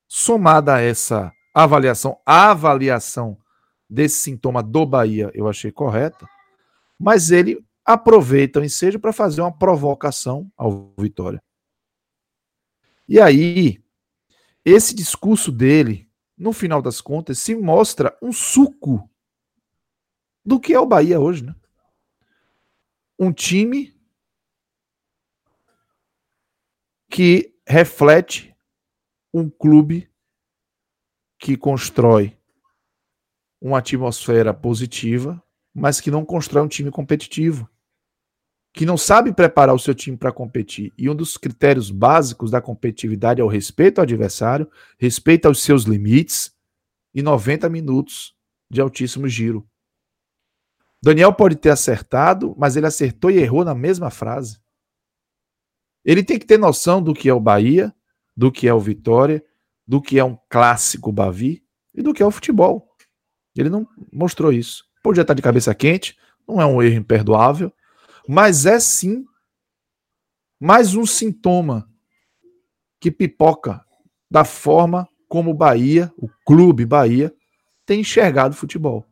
somada 0.08 0.76
a 0.76 0.82
essa 0.82 1.32
avaliação, 1.54 2.18
a 2.26 2.52
avaliação 2.52 3.38
desse 3.90 4.22
sintoma 4.22 4.62
do 4.62 4.86
Bahia 4.86 5.32
eu 5.34 5.48
achei 5.48 5.72
correta, 5.72 6.28
mas 6.98 7.32
ele 7.32 7.66
aproveita 7.84 8.60
o 8.60 8.64
ensejo 8.64 9.00
para 9.00 9.12
fazer 9.12 9.42
uma 9.42 9.52
provocação 9.52 10.52
ao 10.56 10.94
Vitória. 10.98 11.42
E 13.08 13.20
aí, 13.20 13.84
esse 14.64 14.94
discurso 14.94 15.52
dele, 15.52 16.08
no 16.38 16.54
final 16.54 16.82
das 16.82 17.02
contas, 17.02 17.40
se 17.40 17.56
mostra 17.56 18.16
um 18.22 18.32
suco 18.32 19.10
do 20.50 20.60
que 20.60 20.74
é 20.74 20.80
o 20.80 20.86
Bahia 20.86 21.20
hoje, 21.20 21.46
né? 21.46 21.54
Um 23.20 23.32
time 23.32 23.96
que 27.08 27.54
reflete 27.68 28.56
um 29.32 29.48
clube 29.48 30.10
que 31.38 31.56
constrói 31.56 32.36
uma 33.62 33.78
atmosfera 33.78 34.52
positiva, 34.52 35.40
mas 35.72 36.02
que 36.02 36.10
não 36.10 36.26
constrói 36.26 36.64
um 36.64 36.68
time 36.68 36.90
competitivo, 36.90 37.70
que 38.74 38.88
não 38.88 38.98
sabe 38.98 39.32
preparar 39.32 39.76
o 39.76 39.80
seu 39.80 39.94
time 39.94 40.18
para 40.18 40.32
competir. 40.32 40.92
E 40.98 41.08
um 41.08 41.16
dos 41.16 41.38
critérios 41.38 41.92
básicos 41.92 42.50
da 42.50 42.60
competitividade 42.60 43.40
é 43.40 43.44
o 43.44 43.48
respeito 43.48 44.00
ao 44.00 44.04
adversário, 44.04 44.68
respeito 44.98 45.46
aos 45.46 45.62
seus 45.62 45.84
limites 45.84 46.52
e 47.14 47.22
90 47.22 47.70
minutos 47.70 48.36
de 48.68 48.82
altíssimo 48.82 49.28
giro. 49.28 49.70
Daniel 51.02 51.34
pode 51.34 51.56
ter 51.56 51.70
acertado, 51.70 52.56
mas 52.58 52.76
ele 52.76 52.88
acertou 52.88 53.32
e 53.32 53.38
errou 53.38 53.64
na 53.64 53.74
mesma 53.74 54.10
frase. 54.10 54.60
Ele 56.04 56.24
tem 56.24 56.38
que 56.38 56.46
ter 56.46 56.58
noção 56.58 57.02
do 57.02 57.14
que 57.14 57.30
é 57.30 57.34
o 57.34 57.40
Bahia, 57.40 57.94
do 58.36 58.52
que 58.52 58.68
é 58.68 58.74
o 58.74 58.80
Vitória, 58.80 59.44
do 59.88 60.02
que 60.02 60.20
é 60.20 60.24
um 60.24 60.38
clássico 60.50 61.12
Bavi 61.12 61.64
e 61.94 62.02
do 62.02 62.14
que 62.14 62.22
é 62.22 62.26
o 62.26 62.32
futebol. 62.32 62.90
Ele 63.56 63.70
não 63.70 63.88
mostrou 64.12 64.52
isso. 64.52 64.86
Podia 65.04 65.22
estar 65.22 65.34
de 65.34 65.42
cabeça 65.42 65.74
quente, 65.74 66.18
não 66.48 66.62
é 66.62 66.66
um 66.66 66.82
erro 66.82 66.98
imperdoável, 66.98 67.74
mas 68.28 68.66
é 68.66 68.80
sim 68.80 69.26
mais 70.60 70.94
um 70.94 71.06
sintoma 71.06 71.90
que 73.00 73.10
pipoca 73.10 73.84
da 74.30 74.44
forma 74.44 75.08
como 75.28 75.52
o 75.52 75.54
Bahia, 75.54 76.12
o 76.18 76.28
clube 76.46 76.86
Bahia, 76.86 77.34
tem 77.86 78.02
enxergado 78.02 78.54
o 78.54 78.58
futebol. 78.58 79.09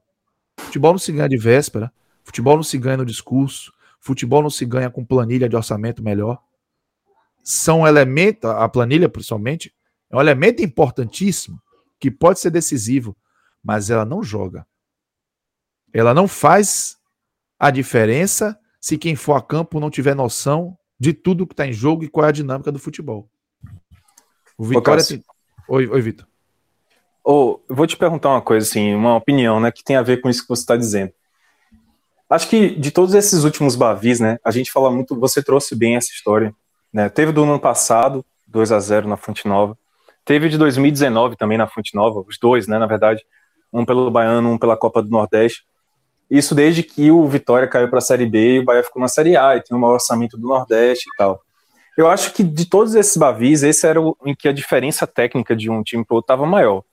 Futebol 0.67 0.91
não 0.91 0.99
se 0.99 1.13
ganha 1.13 1.29
de 1.29 1.37
véspera, 1.37 1.93
futebol 2.25 2.57
não 2.57 2.63
se 2.63 2.77
ganha 2.77 2.97
no 2.97 3.05
discurso, 3.05 3.71
futebol 4.01 4.43
não 4.43 4.49
se 4.49 4.65
ganha 4.65 4.89
com 4.89 5.05
planilha 5.05 5.47
de 5.47 5.55
orçamento 5.55 6.03
melhor. 6.03 6.43
São 7.41 7.87
elementos, 7.87 8.49
a 8.49 8.67
planilha 8.67 9.07
principalmente, 9.07 9.73
é 10.09 10.17
um 10.17 10.19
elemento 10.19 10.61
importantíssimo 10.61 11.61
que 11.97 12.11
pode 12.11 12.41
ser 12.41 12.49
decisivo, 12.51 13.15
mas 13.63 13.89
ela 13.89 14.03
não 14.03 14.21
joga. 14.21 14.67
ela 15.93 16.13
não 16.13 16.27
faz 16.27 16.97
a 17.57 17.71
diferença 17.71 18.59
se 18.79 18.97
quem 18.97 19.15
for 19.15 19.35
a 19.35 19.41
campo 19.41 19.79
não 19.79 19.89
tiver 19.89 20.15
noção 20.15 20.77
de 20.99 21.13
tudo 21.13 21.47
que 21.47 21.53
está 21.53 21.65
em 21.65 21.71
jogo 21.71 22.03
e 22.03 22.09
qual 22.09 22.25
é 22.25 22.29
a 22.29 22.33
dinâmica 22.33 22.73
do 22.73 22.77
futebol. 22.77 23.31
O 24.57 24.65
Vitória 24.65 25.03
tem... 25.03 25.23
Oi, 25.69 25.87
oi 25.87 26.01
Vitor. 26.01 26.27
Oh, 27.29 27.59
vou 27.67 27.85
te 27.85 27.97
perguntar 27.97 28.29
uma 28.29 28.41
coisa, 28.41 28.65
assim, 28.65 28.95
uma 28.95 29.17
opinião, 29.17 29.59
né, 29.59 29.69
que 29.69 29.83
tem 29.83 29.97
a 29.97 30.01
ver 30.01 30.21
com 30.21 30.29
isso 30.29 30.43
que 30.43 30.47
você 30.47 30.61
está 30.61 30.77
dizendo. 30.77 31.11
Acho 32.29 32.47
que 32.47 32.69
de 32.69 32.89
todos 32.89 33.13
esses 33.13 33.43
últimos 33.43 33.75
Bavis, 33.75 34.21
né, 34.21 34.37
a 34.45 34.49
gente 34.49 34.71
fala 34.71 34.89
muito, 34.89 35.13
você 35.19 35.43
trouxe 35.43 35.75
bem 35.75 35.97
essa 35.97 36.07
história, 36.07 36.55
né, 36.91 37.09
teve 37.09 37.33
do 37.33 37.43
ano 37.43 37.59
passado, 37.59 38.23
2 38.47 38.71
a 38.71 38.79
0 38.79 39.09
na 39.09 39.17
Fonte 39.17 39.45
Nova, 39.45 39.77
teve 40.23 40.47
de 40.47 40.57
2019 40.57 41.35
também 41.35 41.57
na 41.57 41.67
Fonte 41.67 41.93
Nova, 41.93 42.23
os 42.25 42.37
dois, 42.39 42.65
né, 42.65 42.79
na 42.79 42.85
verdade, 42.85 43.25
um 43.73 43.83
pelo 43.83 44.09
Baiano, 44.09 44.49
um 44.49 44.57
pela 44.57 44.77
Copa 44.77 45.03
do 45.03 45.09
Nordeste, 45.09 45.65
isso 46.31 46.55
desde 46.55 46.81
que 46.81 47.11
o 47.11 47.27
Vitória 47.27 47.67
caiu 47.67 47.89
para 47.89 47.97
a 47.97 48.01
Série 48.01 48.25
B 48.25 48.53
e 48.53 48.59
o 48.59 48.63
Bahia 48.63 48.83
ficou 48.83 49.01
na 49.01 49.09
Série 49.09 49.35
A 49.35 49.57
e 49.57 49.61
tem 49.61 49.75
o 49.75 49.81
maior 49.81 49.95
orçamento 49.95 50.37
do 50.37 50.47
Nordeste 50.47 51.09
e 51.13 51.17
tal. 51.17 51.41
Eu 51.97 52.09
acho 52.09 52.31
que 52.31 52.41
de 52.41 52.69
todos 52.69 52.95
esses 52.95 53.17
Bavis, 53.17 53.63
esse 53.63 53.85
era 53.85 53.99
o 53.99 54.15
em 54.25 54.33
que 54.33 54.47
a 54.47 54.53
diferença 54.53 55.05
técnica 55.05 55.53
de 55.53 55.69
um 55.69 55.83
time 55.83 56.05
para 56.05 56.13
o 56.13 56.15
outro 56.15 56.33
estava 56.33 56.45
maior. 56.45 56.85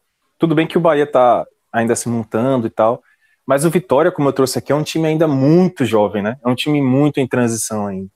Tudo 0.44 0.54
bem 0.54 0.66
que 0.66 0.76
o 0.76 0.80
Bahia 0.80 1.04
está 1.04 1.46
ainda 1.72 1.96
se 1.96 2.06
montando 2.06 2.66
e 2.66 2.70
tal, 2.70 3.02
mas 3.46 3.64
o 3.64 3.70
Vitória, 3.70 4.12
como 4.12 4.28
eu 4.28 4.32
trouxe 4.34 4.58
aqui, 4.58 4.72
é 4.72 4.74
um 4.74 4.82
time 4.82 5.08
ainda 5.08 5.26
muito 5.26 5.86
jovem, 5.86 6.22
né? 6.22 6.36
É 6.44 6.46
um 6.46 6.54
time 6.54 6.82
muito 6.82 7.18
em 7.18 7.26
transição 7.26 7.86
ainda. 7.86 8.10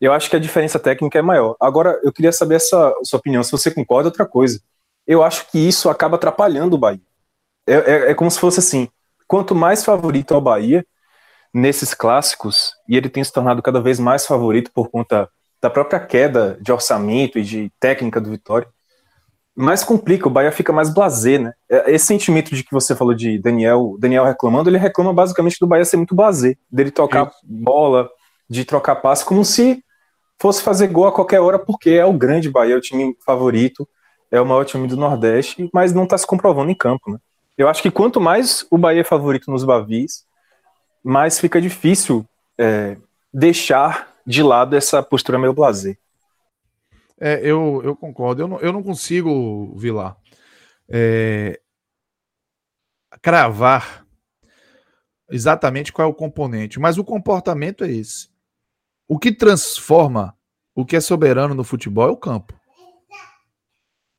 Eu 0.00 0.14
acho 0.14 0.30
que 0.30 0.36
a 0.36 0.38
diferença 0.38 0.78
técnica 0.78 1.18
é 1.18 1.20
maior. 1.20 1.56
Agora, 1.60 2.00
eu 2.02 2.10
queria 2.10 2.32
saber 2.32 2.54
essa 2.54 2.94
sua 3.04 3.18
opinião, 3.18 3.42
se 3.42 3.52
você 3.52 3.70
concorda, 3.70 4.08
outra 4.08 4.24
coisa. 4.24 4.62
Eu 5.06 5.22
acho 5.22 5.50
que 5.50 5.58
isso 5.58 5.90
acaba 5.90 6.16
atrapalhando 6.16 6.74
o 6.74 6.78
Bahia. 6.78 7.02
É, 7.66 7.74
é, 7.74 8.10
é 8.12 8.14
como 8.14 8.30
se 8.30 8.40
fosse 8.40 8.60
assim: 8.60 8.88
quanto 9.26 9.54
mais 9.54 9.84
favorito 9.84 10.32
é 10.32 10.38
o 10.38 10.40
Bahia 10.40 10.86
nesses 11.52 11.92
clássicos, 11.92 12.72
e 12.88 12.96
ele 12.96 13.10
tem 13.10 13.22
se 13.22 13.30
tornado 13.30 13.60
cada 13.60 13.78
vez 13.78 14.00
mais 14.00 14.24
favorito 14.24 14.70
por 14.72 14.88
conta 14.88 15.28
da 15.60 15.68
própria 15.68 16.00
queda 16.00 16.56
de 16.62 16.72
orçamento 16.72 17.38
e 17.38 17.42
de 17.42 17.70
técnica 17.78 18.22
do 18.22 18.30
Vitória, 18.30 18.66
mais 19.60 19.82
complica, 19.82 20.28
o 20.28 20.30
Bahia 20.30 20.52
fica 20.52 20.72
mais 20.72 20.88
blazer, 20.88 21.40
né? 21.40 21.52
É, 21.68 21.92
esse 21.92 22.06
sentimento 22.06 22.54
de 22.54 22.62
que 22.62 22.70
você 22.70 22.94
falou 22.94 23.12
de 23.12 23.40
Daniel, 23.40 23.96
Daniel 23.98 24.24
reclamando, 24.24 24.70
ele 24.70 24.78
reclama 24.78 25.12
basicamente 25.12 25.56
do 25.58 25.66
Bahia 25.66 25.84
ser 25.84 25.96
muito 25.96 26.14
blazer, 26.14 26.56
dele 26.70 26.92
tocar 26.92 27.32
bola, 27.42 28.08
de 28.48 28.64
trocar 28.64 28.94
passe, 28.96 29.24
como 29.24 29.44
se 29.44 29.82
fosse 30.38 30.62
fazer 30.62 30.86
gol 30.86 31.08
a 31.08 31.12
qualquer 31.12 31.40
hora, 31.40 31.58
porque 31.58 31.90
é 31.90 32.04
o 32.04 32.12
grande 32.12 32.48
Bahia, 32.48 32.74
é 32.74 32.76
o 32.76 32.80
time 32.80 33.16
favorito, 33.26 33.86
é 34.30 34.40
o 34.40 34.46
maior 34.46 34.64
time 34.64 34.86
do 34.86 34.96
Nordeste, 34.96 35.68
mas 35.74 35.92
não 35.92 36.04
está 36.04 36.16
se 36.16 36.26
comprovando 36.26 36.70
em 36.70 36.76
campo, 36.76 37.10
né? 37.10 37.18
Eu 37.56 37.68
acho 37.68 37.82
que 37.82 37.90
quanto 37.90 38.20
mais 38.20 38.64
o 38.70 38.78
Bahia 38.78 39.00
é 39.00 39.04
favorito 39.04 39.50
nos 39.50 39.64
Bavis, 39.64 40.24
mais 41.02 41.40
fica 41.40 41.60
difícil 41.60 42.24
é, 42.56 42.96
deixar 43.34 44.06
de 44.24 44.40
lado 44.40 44.76
essa 44.76 45.02
postura 45.02 45.36
meio 45.36 45.52
blazer. 45.52 45.98
É, 47.20 47.40
eu, 47.42 47.80
eu 47.84 47.96
concordo. 47.96 48.42
Eu 48.42 48.48
não, 48.48 48.60
eu 48.60 48.72
não 48.72 48.82
consigo, 48.82 49.74
Vilar, 49.76 50.16
é, 50.88 51.60
cravar 53.20 54.06
exatamente 55.30 55.92
qual 55.92 56.08
é 56.08 56.10
o 56.10 56.14
componente, 56.14 56.80
mas 56.80 56.98
o 56.98 57.04
comportamento 57.04 57.84
é 57.84 57.90
esse. 57.90 58.28
O 59.06 59.18
que 59.18 59.32
transforma 59.32 60.36
o 60.74 60.84
que 60.84 60.94
é 60.94 61.00
soberano 61.00 61.54
no 61.54 61.64
futebol 61.64 62.08
é 62.08 62.12
o 62.12 62.16
campo. 62.16 62.54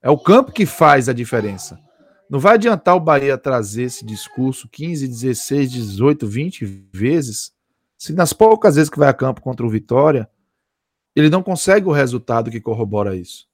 É 0.02 0.10
o 0.10 0.18
campo 0.18 0.52
que 0.52 0.66
faz 0.66 1.08
a 1.08 1.14
diferença. 1.14 1.80
Não 2.30 2.38
vai 2.38 2.56
adiantar 2.56 2.98
o 2.98 3.00
Bahia 3.00 3.38
trazer 3.38 3.84
esse 3.84 4.06
discurso 4.06 4.68
15, 4.68 5.08
16, 5.08 5.72
18, 5.72 6.28
20 6.28 6.66
vezes, 6.94 7.54
se 7.98 8.14
nas 8.14 8.34
poucas 8.34 8.76
vezes 8.76 8.90
que 8.90 9.00
vai 9.00 9.08
a 9.08 9.14
campo 9.14 9.42
contra 9.42 9.66
o 9.66 9.70
Vitória, 9.70 10.30
ele 11.20 11.30
não 11.30 11.44
consegue 11.44 11.88
o 11.88 11.92
resultado 11.92 12.52
que 12.52 12.62
corrobora 12.62 13.16
isso. 13.16 13.48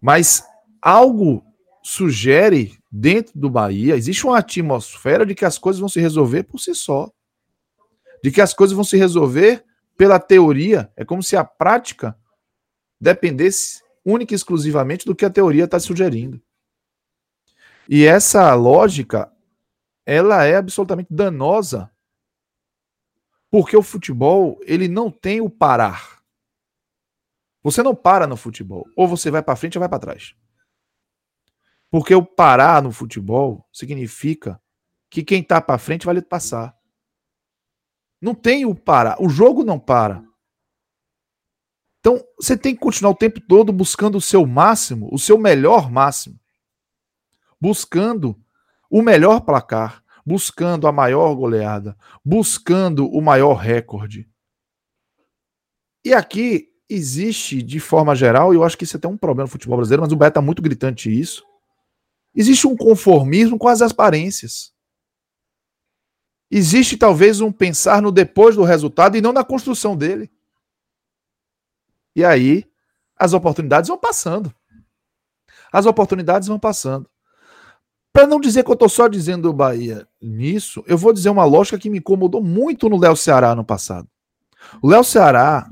Mas 0.00 0.44
algo 0.80 1.44
sugere 1.82 2.78
dentro 2.90 3.38
do 3.38 3.48
Bahia, 3.48 3.96
existe 3.96 4.26
uma 4.26 4.38
atmosfera 4.38 5.24
de 5.24 5.34
que 5.34 5.44
as 5.44 5.58
coisas 5.58 5.80
vão 5.80 5.88
se 5.88 6.00
resolver 6.00 6.44
por 6.44 6.58
si 6.58 6.74
só. 6.74 7.10
De 8.22 8.30
que 8.30 8.40
as 8.40 8.54
coisas 8.54 8.74
vão 8.74 8.84
se 8.84 8.96
resolver 8.96 9.64
pela 9.96 10.18
teoria. 10.18 10.92
É 10.96 11.04
como 11.04 11.22
se 11.22 11.36
a 11.36 11.44
prática 11.44 12.16
dependesse 13.00 13.82
única 14.04 14.34
e 14.34 14.36
exclusivamente 14.36 15.04
do 15.04 15.14
que 15.14 15.24
a 15.24 15.30
teoria 15.30 15.64
está 15.64 15.78
sugerindo. 15.78 16.40
E 17.88 18.04
essa 18.04 18.54
lógica, 18.54 19.32
ela 20.06 20.44
é 20.44 20.56
absolutamente 20.56 21.12
danosa, 21.12 21.90
porque 23.50 23.76
o 23.76 23.82
futebol, 23.82 24.58
ele 24.62 24.88
não 24.88 25.10
tem 25.10 25.40
o 25.40 25.50
parar. 25.50 26.21
Você 27.62 27.82
não 27.82 27.94
para 27.94 28.26
no 28.26 28.36
futebol, 28.36 28.86
ou 28.96 29.06
você 29.06 29.30
vai 29.30 29.42
para 29.42 29.56
frente 29.56 29.78
ou 29.78 29.80
vai 29.80 29.88
para 29.88 29.98
trás. 29.98 30.34
Porque 31.90 32.14
o 32.14 32.24
parar 32.24 32.82
no 32.82 32.90
futebol 32.90 33.68
significa 33.72 34.60
que 35.08 35.22
quem 35.22 35.42
tá 35.42 35.60
para 35.60 35.78
frente 35.78 36.06
vai 36.06 36.14
lhe 36.14 36.22
passar. 36.22 36.76
Não 38.20 38.34
tem 38.34 38.64
o 38.64 38.74
parar, 38.74 39.16
o 39.20 39.28
jogo 39.28 39.64
não 39.64 39.78
para. 39.78 40.24
Então, 42.00 42.20
você 42.36 42.56
tem 42.56 42.74
que 42.74 42.80
continuar 42.80 43.12
o 43.12 43.16
tempo 43.16 43.40
todo 43.40 43.72
buscando 43.72 44.16
o 44.16 44.20
seu 44.20 44.44
máximo, 44.46 45.08
o 45.12 45.18
seu 45.18 45.38
melhor 45.38 45.90
máximo 45.90 46.42
buscando 47.62 48.36
o 48.90 49.00
melhor 49.02 49.42
placar, 49.42 50.02
buscando 50.26 50.88
a 50.88 50.92
maior 50.92 51.32
goleada, 51.36 51.96
buscando 52.24 53.08
o 53.08 53.22
maior 53.22 53.54
recorde. 53.54 54.28
E 56.04 56.12
aqui 56.12 56.71
existe, 56.88 57.62
de 57.62 57.80
forma 57.80 58.14
geral, 58.14 58.52
e 58.52 58.56
eu 58.56 58.64
acho 58.64 58.76
que 58.76 58.84
isso 58.84 58.96
é 58.96 58.98
até 58.98 59.08
um 59.08 59.16
problema 59.16 59.44
no 59.44 59.50
futebol 59.50 59.76
brasileiro, 59.76 60.02
mas 60.02 60.12
o 60.12 60.16
Beto 60.16 60.30
está 60.30 60.42
muito 60.42 60.62
gritante 60.62 61.10
isso. 61.10 61.44
Existe 62.34 62.66
um 62.66 62.76
conformismo 62.76 63.58
com 63.58 63.68
as 63.68 63.82
aparências. 63.82 64.72
Existe 66.50 66.96
talvez 66.96 67.40
um 67.40 67.50
pensar 67.50 68.02
no 68.02 68.12
depois 68.12 68.56
do 68.56 68.62
resultado 68.62 69.16
e 69.16 69.20
não 69.20 69.32
na 69.32 69.44
construção 69.44 69.96
dele. 69.96 70.30
E 72.14 72.24
aí 72.24 72.66
as 73.16 73.32
oportunidades 73.32 73.88
vão 73.88 73.98
passando. 73.98 74.54
As 75.72 75.86
oportunidades 75.86 76.48
vão 76.48 76.58
passando. 76.58 77.08
Para 78.12 78.26
não 78.26 78.38
dizer 78.38 78.62
que 78.62 78.70
eu 78.70 78.74
estou 78.74 78.90
só 78.90 79.08
dizendo 79.08 79.48
o 79.48 79.52
Bahia 79.54 80.06
nisso, 80.20 80.84
eu 80.86 80.98
vou 80.98 81.14
dizer 81.14 81.30
uma 81.30 81.44
lógica 81.44 81.78
que 81.78 81.88
me 81.88 81.98
incomodou 81.98 82.42
muito 82.42 82.88
no 82.88 82.98
Léo 82.98 83.16
Ceará 83.16 83.54
no 83.54 83.64
passado. 83.64 84.06
O 84.82 84.88
Léo 84.88 85.02
Ceará, 85.02 85.70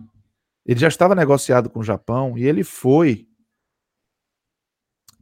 ele 0.71 0.79
já 0.79 0.87
estava 0.87 1.17
negociado 1.17 1.69
com 1.69 1.81
o 1.81 1.85
Japão 1.85 2.39
e 2.39 2.45
ele 2.45 2.63
foi 2.63 3.27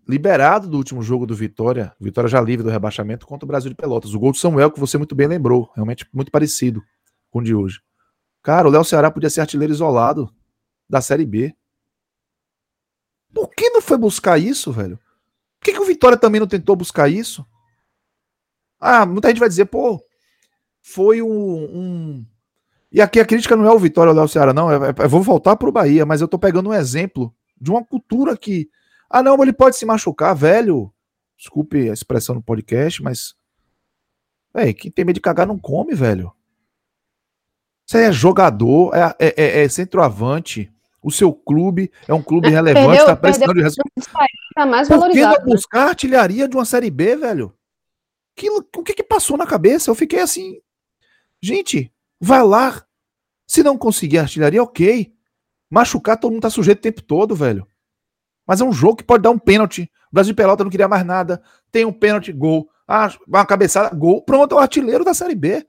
liberado 0.07 0.69
do 0.69 0.77
último 0.77 1.03
jogo 1.03 1.25
do 1.25 1.35
Vitória, 1.35 1.95
Vitória 1.99 2.29
já 2.29 2.39
livre 2.39 2.65
do 2.65 2.71
rebaixamento 2.71 3.27
contra 3.27 3.47
o 3.47 3.49
Brasil 3.49 3.71
de 3.71 3.75
Pelotas. 3.75 4.13
O 4.13 4.19
gol 4.19 4.33
do 4.33 4.37
Samuel, 4.37 4.71
que 4.71 4.79
você 4.79 4.99
muito 4.99 5.15
bem 5.15 5.27
lembrou, 5.27 5.71
realmente 5.75 6.07
muito 6.13 6.31
parecido 6.31 6.83
com 7.31 7.39
o 7.39 7.43
de 7.43 7.55
hoje. 7.55 7.81
Cara, 8.43 8.69
o 8.69 8.71
Léo 8.71 8.85
Ceará 8.85 9.11
podia 9.11 9.31
ser 9.31 9.41
artilheiro 9.41 9.73
isolado 9.73 10.31
da 10.87 11.01
Série 11.01 11.25
B. 11.25 11.57
Por 13.33 13.49
que 13.49 13.71
não 13.71 13.81
foi 13.81 13.97
buscar 13.97 14.39
isso, 14.39 14.71
velho? 14.71 14.99
Por 15.59 15.65
que, 15.65 15.73
que 15.73 15.81
o 15.81 15.87
Vitória 15.87 16.19
também 16.19 16.41
não 16.41 16.47
tentou 16.47 16.77
buscar 16.77 17.09
isso? 17.09 17.43
Ah, 18.79 19.07
muita 19.07 19.29
gente 19.29 19.41
vai 19.41 19.49
dizer, 19.49 19.65
pô, 19.65 19.99
foi 20.83 21.23
um. 21.23 21.31
um... 21.31 22.27
E 22.91 23.01
aqui 23.03 23.21
a 23.21 23.27
crítica 23.27 23.55
não 23.55 23.67
é 23.67 23.73
o 23.73 23.79
Vitória 23.79 24.11
ou 24.11 24.17
o 24.17 24.19
Léo 24.19 24.29
Ceará, 24.29 24.53
não. 24.53 24.71
Eu, 24.71 24.85
é, 24.85 24.89
é, 24.89 24.95
eu 25.05 25.09
vou 25.09 25.23
voltar 25.23 25.57
para 25.57 25.69
o 25.69 25.73
Bahia, 25.73 26.07
mas 26.07 26.21
eu 26.21 26.29
tô 26.29 26.39
pegando 26.39 26.71
um 26.71 26.75
exemplo 26.75 27.35
de 27.61 27.71
uma 27.71 27.85
cultura 27.85 28.37
que. 28.37 28.69
Ah, 29.11 29.23
não, 29.23 29.41
ele 29.43 29.53
pode 29.53 29.77
se 29.77 29.87
machucar, 29.87 30.35
velho. 30.35 30.93
Desculpe 31.37 31.89
a 31.89 31.93
expressão 31.93 32.35
no 32.35 32.43
podcast, 32.43 33.03
mas. 33.03 33.35
Véi, 34.55 34.73
quem 34.73 34.91
tem 34.91 35.05
medo 35.05 35.17
de 35.17 35.21
cagar 35.21 35.47
não 35.47 35.59
come, 35.59 35.95
velho. 35.95 36.33
Você 37.87 38.05
é 38.05 38.13
jogador, 38.13 38.95
é, 38.95 39.15
é, 39.19 39.35
é, 39.37 39.65
é 39.65 39.69
centroavante. 39.69 40.73
O 41.03 41.11
seu 41.11 41.33
clube 41.33 41.91
é 42.07 42.13
um 42.13 42.23
clube 42.23 42.49
relevante, 42.49 42.99
está 42.99 43.17
precisando 43.17 43.55
de 43.55 43.63
resultado. 43.63 43.91
Tá 44.55 44.67
mais 44.67 44.89
Por 44.89 45.11
que 45.11 45.21
não 45.23 45.31
né? 45.31 45.45
buscar 45.45 45.89
artilharia 45.89 46.49
de 46.49 46.57
uma 46.57 46.65
Série 46.65 46.91
B, 46.91 47.17
velho? 47.17 47.55
Que, 48.35 48.51
o 48.51 48.63
que 48.63 48.95
que 48.95 49.03
passou 49.03 49.37
na 49.37 49.47
cabeça? 49.47 49.91
Eu 49.91 49.95
fiquei 49.95 50.21
assim, 50.21 50.61
gente, 51.41 51.93
vai 52.21 52.43
lá. 52.43 52.85
Se 53.47 53.63
não 53.63 53.79
conseguir 53.79 54.19
artilharia, 54.19 54.63
ok. 54.63 55.13
Machucar, 55.71 56.19
todo 56.19 56.33
mundo 56.33 56.43
tá 56.43 56.51
sujeito 56.51 56.79
o 56.79 56.83
tempo 56.83 57.03
todo, 57.03 57.35
velho. 57.35 57.67
Mas 58.47 58.61
é 58.61 58.65
um 58.65 58.73
jogo 58.73 58.97
que 58.97 59.05
pode 59.05 59.23
dar 59.23 59.31
um 59.31 59.39
pênalti. 59.39 59.91
O 60.11 60.15
Brasil 60.15 60.33
de 60.33 60.37
Pelota 60.37 60.65
não 60.65 60.71
queria 60.71 60.89
mais 60.89 61.05
nada. 61.05 61.43
Tem 61.71 61.85
um 61.85 61.93
pênalti, 61.93 62.33
gol. 62.33 62.69
Ah, 62.87 63.13
uma 63.27 63.45
cabeçada, 63.45 63.95
gol. 63.95 64.23
Pronto, 64.23 64.55
é 64.55 64.59
o 64.59 64.61
artilheiro 64.61 65.05
da 65.05 65.13
Série 65.13 65.35
B. 65.35 65.67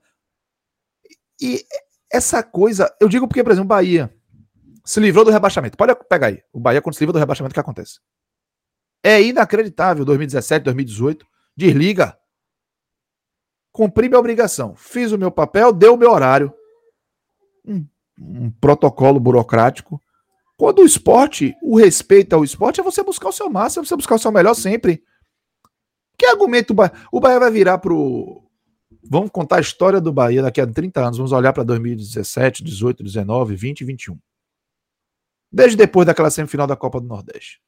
E 1.40 1.62
essa 2.10 2.42
coisa, 2.42 2.94
eu 3.00 3.08
digo 3.08 3.28
porque, 3.28 3.44
por 3.44 3.52
exemplo, 3.52 3.68
Bahia 3.68 4.12
se 4.84 4.98
livrou 4.98 5.24
do 5.24 5.30
rebaixamento. 5.30 5.76
Pode 5.76 5.94
pegar 6.08 6.28
aí. 6.28 6.42
O 6.52 6.58
Bahia, 6.58 6.82
quando 6.82 6.94
se 6.94 7.00
livra 7.00 7.12
do 7.12 7.18
rebaixamento, 7.18 7.52
o 7.52 7.54
que 7.54 7.60
acontece? 7.60 8.00
É 9.04 9.22
inacreditável 9.22 10.04
2017, 10.04 10.64
2018. 10.64 11.26
Desliga. 11.56 12.18
Cumpri 13.80 14.10
minha 14.10 14.20
obrigação, 14.20 14.74
fiz 14.76 15.10
o 15.10 15.16
meu 15.16 15.30
papel, 15.30 15.72
deu 15.72 15.94
o 15.94 15.96
meu 15.96 16.10
horário. 16.10 16.52
Um, 17.66 17.86
um 18.18 18.50
protocolo 18.50 19.18
burocrático. 19.18 19.98
Quando 20.54 20.80
o 20.80 20.84
esporte, 20.84 21.56
o 21.62 21.78
respeito 21.78 22.34
ao 22.34 22.44
esporte 22.44 22.78
é 22.78 22.84
você 22.84 23.02
buscar 23.02 23.30
o 23.30 23.32
seu 23.32 23.48
máximo, 23.48 23.82
é 23.82 23.86
você 23.86 23.96
buscar 23.96 24.16
o 24.16 24.18
seu 24.18 24.30
melhor 24.30 24.52
sempre. 24.52 25.02
Que 26.18 26.26
argumento 26.26 26.72
o 26.72 26.74
Bahia, 26.74 26.92
o 27.10 27.20
Bahia 27.20 27.40
vai 27.40 27.50
virar 27.50 27.78
pro. 27.78 28.46
Vamos 29.02 29.30
contar 29.30 29.56
a 29.56 29.60
história 29.60 29.98
do 29.98 30.12
Bahia 30.12 30.42
daqui 30.42 30.60
a 30.60 30.66
30 30.66 31.00
anos. 31.00 31.16
Vamos 31.16 31.32
olhar 31.32 31.54
para 31.54 31.62
2017, 31.62 32.62
18, 32.62 33.02
19, 33.02 33.56
20 33.56 33.80
e 33.80 33.84
21. 33.86 34.18
Desde 35.50 35.74
depois 35.74 36.06
daquela 36.06 36.30
semifinal 36.30 36.66
da 36.66 36.76
Copa 36.76 37.00
do 37.00 37.06
Nordeste. 37.06 37.62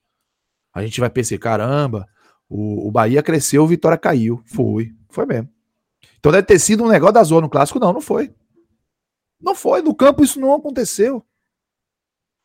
A 0.75 0.83
gente 0.83 1.01
vai 1.01 1.09
pensar, 1.09 1.39
caramba, 1.39 2.07
o, 2.51 2.89
o 2.89 2.91
Bahia 2.91 3.23
cresceu, 3.23 3.65
o 3.65 3.67
Vitória 3.67 3.97
caiu. 3.97 4.43
Foi, 4.45 4.93
foi 5.09 5.25
mesmo. 5.25 5.49
Então 6.23 6.31
deve 6.31 6.47
ter 6.47 6.61
sido 6.61 6.85
um 6.85 6.89
negócio 6.89 7.15
da 7.15 7.25
zona 7.25 7.41
no 7.41 7.51
clássico. 7.51 7.81
Não, 7.81 7.93
não 7.93 8.01
foi. 8.01 8.33
Não 9.41 9.57
foi. 9.57 9.83
No 9.83 9.93
campo 9.93 10.23
isso 10.23 10.39
não 10.39 10.55
aconteceu. 10.55 11.27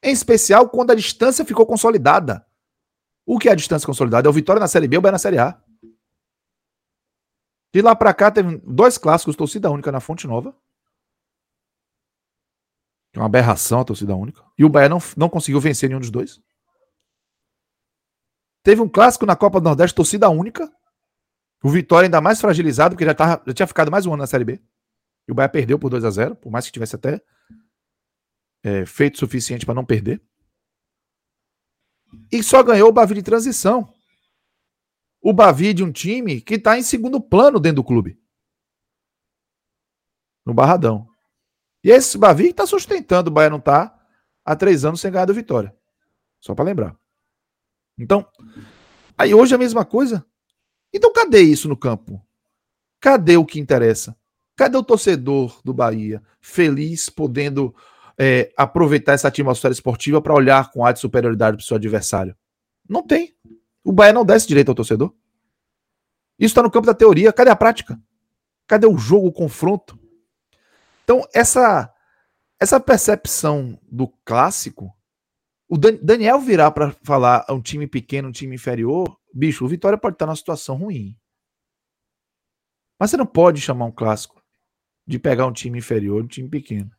Em 0.01 0.11
especial 0.11 0.67
quando 0.67 0.89
a 0.89 0.95
distância 0.95 1.45
ficou 1.45 1.63
consolidada. 1.63 2.43
O 3.23 3.37
que 3.37 3.47
é 3.47 3.51
a 3.51 3.55
distância 3.55 3.85
consolidada? 3.85 4.27
É 4.27 4.31
o 4.31 4.33
Vitória 4.33 4.59
na 4.59 4.67
Série 4.67 4.87
B 4.87 4.97
ou 4.97 4.99
o 4.99 5.01
Bahia 5.03 5.11
na 5.11 5.19
Série 5.19 5.37
A. 5.37 5.61
De 7.71 7.83
lá 7.83 7.95
para 7.95 8.15
cá 8.15 8.31
teve 8.31 8.57
dois 8.65 8.97
clássicos, 8.97 9.35
torcida 9.35 9.69
única 9.69 9.91
na 9.91 9.99
Fonte 9.99 10.25
Nova. 10.25 10.57
É 13.13 13.19
uma 13.19 13.27
aberração 13.27 13.81
a 13.81 13.85
torcida 13.85 14.15
única. 14.15 14.43
E 14.57 14.65
o 14.65 14.69
Bahia 14.69 14.89
não, 14.89 14.97
não 15.15 15.29
conseguiu 15.29 15.61
vencer 15.61 15.87
nenhum 15.87 15.99
dos 15.99 16.09
dois. 16.09 16.41
Teve 18.63 18.81
um 18.81 18.89
clássico 18.89 19.25
na 19.27 19.35
Copa 19.35 19.61
do 19.61 19.65
Nordeste, 19.65 19.95
torcida 19.95 20.29
única. 20.29 20.67
O 21.63 21.69
Vitória 21.69 22.07
ainda 22.07 22.21
mais 22.21 22.39
fragilizado, 22.39 22.95
porque 22.95 23.05
já, 23.05 23.13
tava, 23.13 23.43
já 23.47 23.53
tinha 23.53 23.67
ficado 23.67 23.91
mais 23.91 24.05
um 24.05 24.13
ano 24.13 24.21
na 24.21 24.27
Série 24.27 24.43
B. 24.43 24.61
E 25.27 25.31
o 25.31 25.35
Bahia 25.35 25.49
perdeu 25.49 25.77
por 25.77 25.89
2 25.89 26.05
a 26.05 26.09
0 26.09 26.35
por 26.35 26.51
mais 26.51 26.65
que 26.65 26.71
tivesse 26.71 26.95
até 26.95 27.21
é, 28.63 28.85
feito 28.85 29.15
o 29.15 29.19
suficiente 29.19 29.65
para 29.65 29.75
não 29.75 29.85
perder. 29.85 30.21
E 32.31 32.41
só 32.41 32.63
ganhou 32.63 32.89
o 32.89 32.93
Bavi 32.93 33.15
de 33.15 33.23
transição. 33.23 33.93
O 35.21 35.33
Bavi 35.33 35.73
de 35.73 35.83
um 35.83 35.91
time 35.91 36.39
que 36.39 36.55
está 36.55 36.77
em 36.77 36.83
segundo 36.83 37.19
plano 37.19 37.59
dentro 37.59 37.77
do 37.77 37.83
clube. 37.83 38.19
No 40.45 40.53
Barradão. 40.53 41.09
E 41.83 41.89
esse 41.89 42.17
Bavi 42.17 42.49
está 42.49 42.65
sustentando, 42.65 43.29
o 43.29 43.33
Bahia 43.33 43.49
não 43.49 43.57
está 43.57 43.93
há 44.45 44.55
três 44.55 44.85
anos 44.85 45.01
sem 45.01 45.11
ganhar 45.11 45.25
do 45.25 45.33
Vitória. 45.33 45.75
Só 46.39 46.55
para 46.55 46.65
lembrar. 46.65 46.97
Então, 47.97 48.25
aí 49.17 49.33
hoje 49.33 49.53
é 49.53 49.55
a 49.55 49.59
mesma 49.59 49.83
coisa. 49.83 50.25
Então 50.93 51.11
cadê 51.11 51.41
isso 51.41 51.67
no 51.67 51.77
campo? 51.77 52.21
Cadê 52.99 53.37
o 53.37 53.45
que 53.45 53.59
interessa? 53.59 54.15
Cadê 54.55 54.77
o 54.77 54.83
torcedor 54.83 55.61
do 55.63 55.73
Bahia 55.73 56.21
feliz, 56.41 57.09
podendo 57.09 57.75
é, 58.17 58.51
aproveitar 58.57 59.13
essa 59.13 59.27
atmosfera 59.27 59.71
esportiva 59.71 60.21
para 60.21 60.33
olhar 60.33 60.71
com 60.71 60.83
ar 60.83 60.93
de 60.93 60.99
superioridade 60.99 61.57
para 61.57 61.63
o 61.63 61.65
seu 61.65 61.77
adversário? 61.77 62.35
Não 62.89 63.05
tem. 63.05 63.35
O 63.83 63.91
Bahia 63.91 64.13
não 64.13 64.25
dá 64.25 64.35
esse 64.35 64.47
direito 64.47 64.69
ao 64.69 64.75
torcedor. 64.75 65.13
Isso 66.39 66.51
está 66.51 66.63
no 66.63 66.71
campo 66.71 66.87
da 66.87 66.93
teoria. 66.93 67.33
Cadê 67.33 67.49
a 67.49 67.55
prática? 67.55 67.99
Cadê 68.67 68.85
o 68.87 68.97
jogo, 68.97 69.27
o 69.27 69.31
confronto? 69.31 69.99
Então, 71.03 71.25
essa, 71.33 71.91
essa 72.59 72.79
percepção 72.79 73.79
do 73.89 74.07
clássico, 74.25 74.93
o 75.69 75.77
Dan 75.77 75.97
Daniel 76.01 76.39
virar 76.39 76.71
para 76.71 76.91
falar 77.03 77.45
a 77.47 77.53
um 77.53 77.61
time 77.61 77.87
pequeno, 77.87 78.27
um 78.27 78.31
time 78.31 78.55
inferior, 78.55 79.17
bicho, 79.37 79.63
o 79.63 79.67
Vitória 79.67 79.97
pode 79.97 80.15
estar 80.15 80.25
numa 80.25 80.35
situação 80.35 80.75
ruim. 80.75 81.17
Mas 82.99 83.11
você 83.11 83.17
não 83.17 83.25
pode 83.25 83.61
chamar 83.61 83.85
um 83.85 83.91
clássico 83.91 84.41
de 85.05 85.19
pegar 85.19 85.45
um 85.45 85.53
time 85.53 85.77
inferior, 85.77 86.23
um 86.23 86.27
time 86.27 86.49
pequeno. 86.49 86.91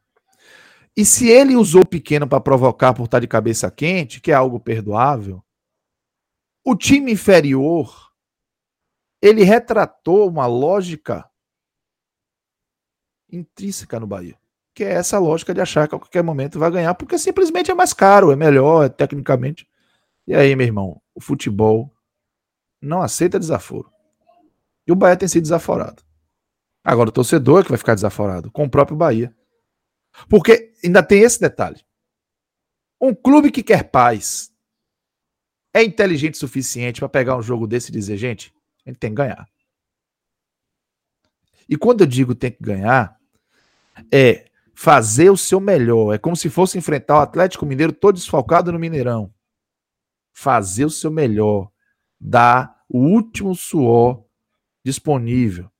E 0.96 1.04
se 1.04 1.28
ele 1.28 1.56
usou 1.56 1.84
pequeno 1.84 2.28
para 2.28 2.40
provocar 2.40 2.94
por 2.94 3.04
estar 3.04 3.20
de 3.20 3.28
cabeça 3.28 3.70
quente, 3.70 4.20
que 4.20 4.30
é 4.30 4.34
algo 4.34 4.58
perdoável, 4.58 5.44
o 6.64 6.76
time 6.76 7.12
inferior 7.12 8.08
ele 9.20 9.42
retratou 9.42 10.28
uma 10.28 10.46
lógica 10.46 11.28
intrínseca 13.30 13.98
no 13.98 14.06
Bahia. 14.06 14.38
Que 14.74 14.84
é 14.84 14.92
essa 14.92 15.18
lógica 15.18 15.52
de 15.52 15.60
achar 15.60 15.88
que 15.88 15.94
a 15.94 15.98
qualquer 15.98 16.22
momento 16.22 16.58
vai 16.58 16.70
ganhar, 16.70 16.94
porque 16.94 17.18
simplesmente 17.18 17.70
é 17.70 17.74
mais 17.74 17.92
caro, 17.92 18.30
é 18.30 18.36
melhor, 18.36 18.86
é 18.86 18.88
tecnicamente. 18.88 19.68
E 20.26 20.34
aí, 20.34 20.54
meu 20.54 20.66
irmão, 20.66 21.02
o 21.14 21.20
futebol 21.20 21.92
não 22.80 23.02
aceita 23.02 23.38
desaforo. 23.38 23.92
E 24.86 24.92
o 24.92 24.96
Bahia 24.96 25.16
tem 25.16 25.28
sido 25.28 25.42
desaforado. 25.42 26.02
Agora 26.82 27.10
o 27.10 27.12
torcedor 27.12 27.60
é 27.60 27.62
que 27.64 27.68
vai 27.68 27.78
ficar 27.78 27.94
desaforado, 27.94 28.50
com 28.50 28.64
o 28.64 28.70
próprio 28.70 28.96
Bahia. 28.96 29.34
Porque 30.28 30.72
ainda 30.82 31.02
tem 31.02 31.20
esse 31.22 31.40
detalhe. 31.40 31.84
Um 33.00 33.14
clube 33.14 33.50
que 33.50 33.62
quer 33.62 33.84
paz 33.90 34.52
é 35.72 35.82
inteligente 35.82 36.34
o 36.34 36.38
suficiente 36.38 37.00
para 37.00 37.08
pegar 37.08 37.36
um 37.36 37.42
jogo 37.42 37.66
desse 37.66 37.90
e 37.90 37.92
dizer, 37.92 38.16
gente, 38.16 38.52
a 38.84 38.90
gente 38.90 38.98
tem 38.98 39.10
que 39.10 39.16
ganhar. 39.16 39.46
E 41.68 41.76
quando 41.76 42.00
eu 42.00 42.06
digo 42.06 42.34
tem 42.34 42.50
que 42.50 42.62
ganhar, 42.62 43.18
é 44.10 44.46
fazer 44.74 45.28
o 45.30 45.36
seu 45.36 45.60
melhor. 45.60 46.14
É 46.14 46.18
como 46.18 46.36
se 46.36 46.48
fosse 46.48 46.78
enfrentar 46.78 47.18
o 47.18 47.20
Atlético 47.20 47.66
Mineiro 47.66 47.92
todo 47.92 48.14
desfalcado 48.14 48.72
no 48.72 48.78
Mineirão. 48.78 49.32
Fazer 50.32 50.84
o 50.84 50.90
seu 50.90 51.10
melhor. 51.10 51.70
Dar 52.20 52.82
o 52.88 52.98
último 52.98 53.54
suor 53.54 54.24
disponível. 54.84 55.70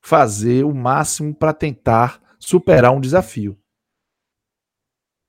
Fazer 0.00 0.64
o 0.64 0.74
máximo 0.74 1.34
para 1.34 1.52
tentar 1.52 2.22
superar 2.38 2.92
um 2.92 3.00
desafio. 3.00 3.58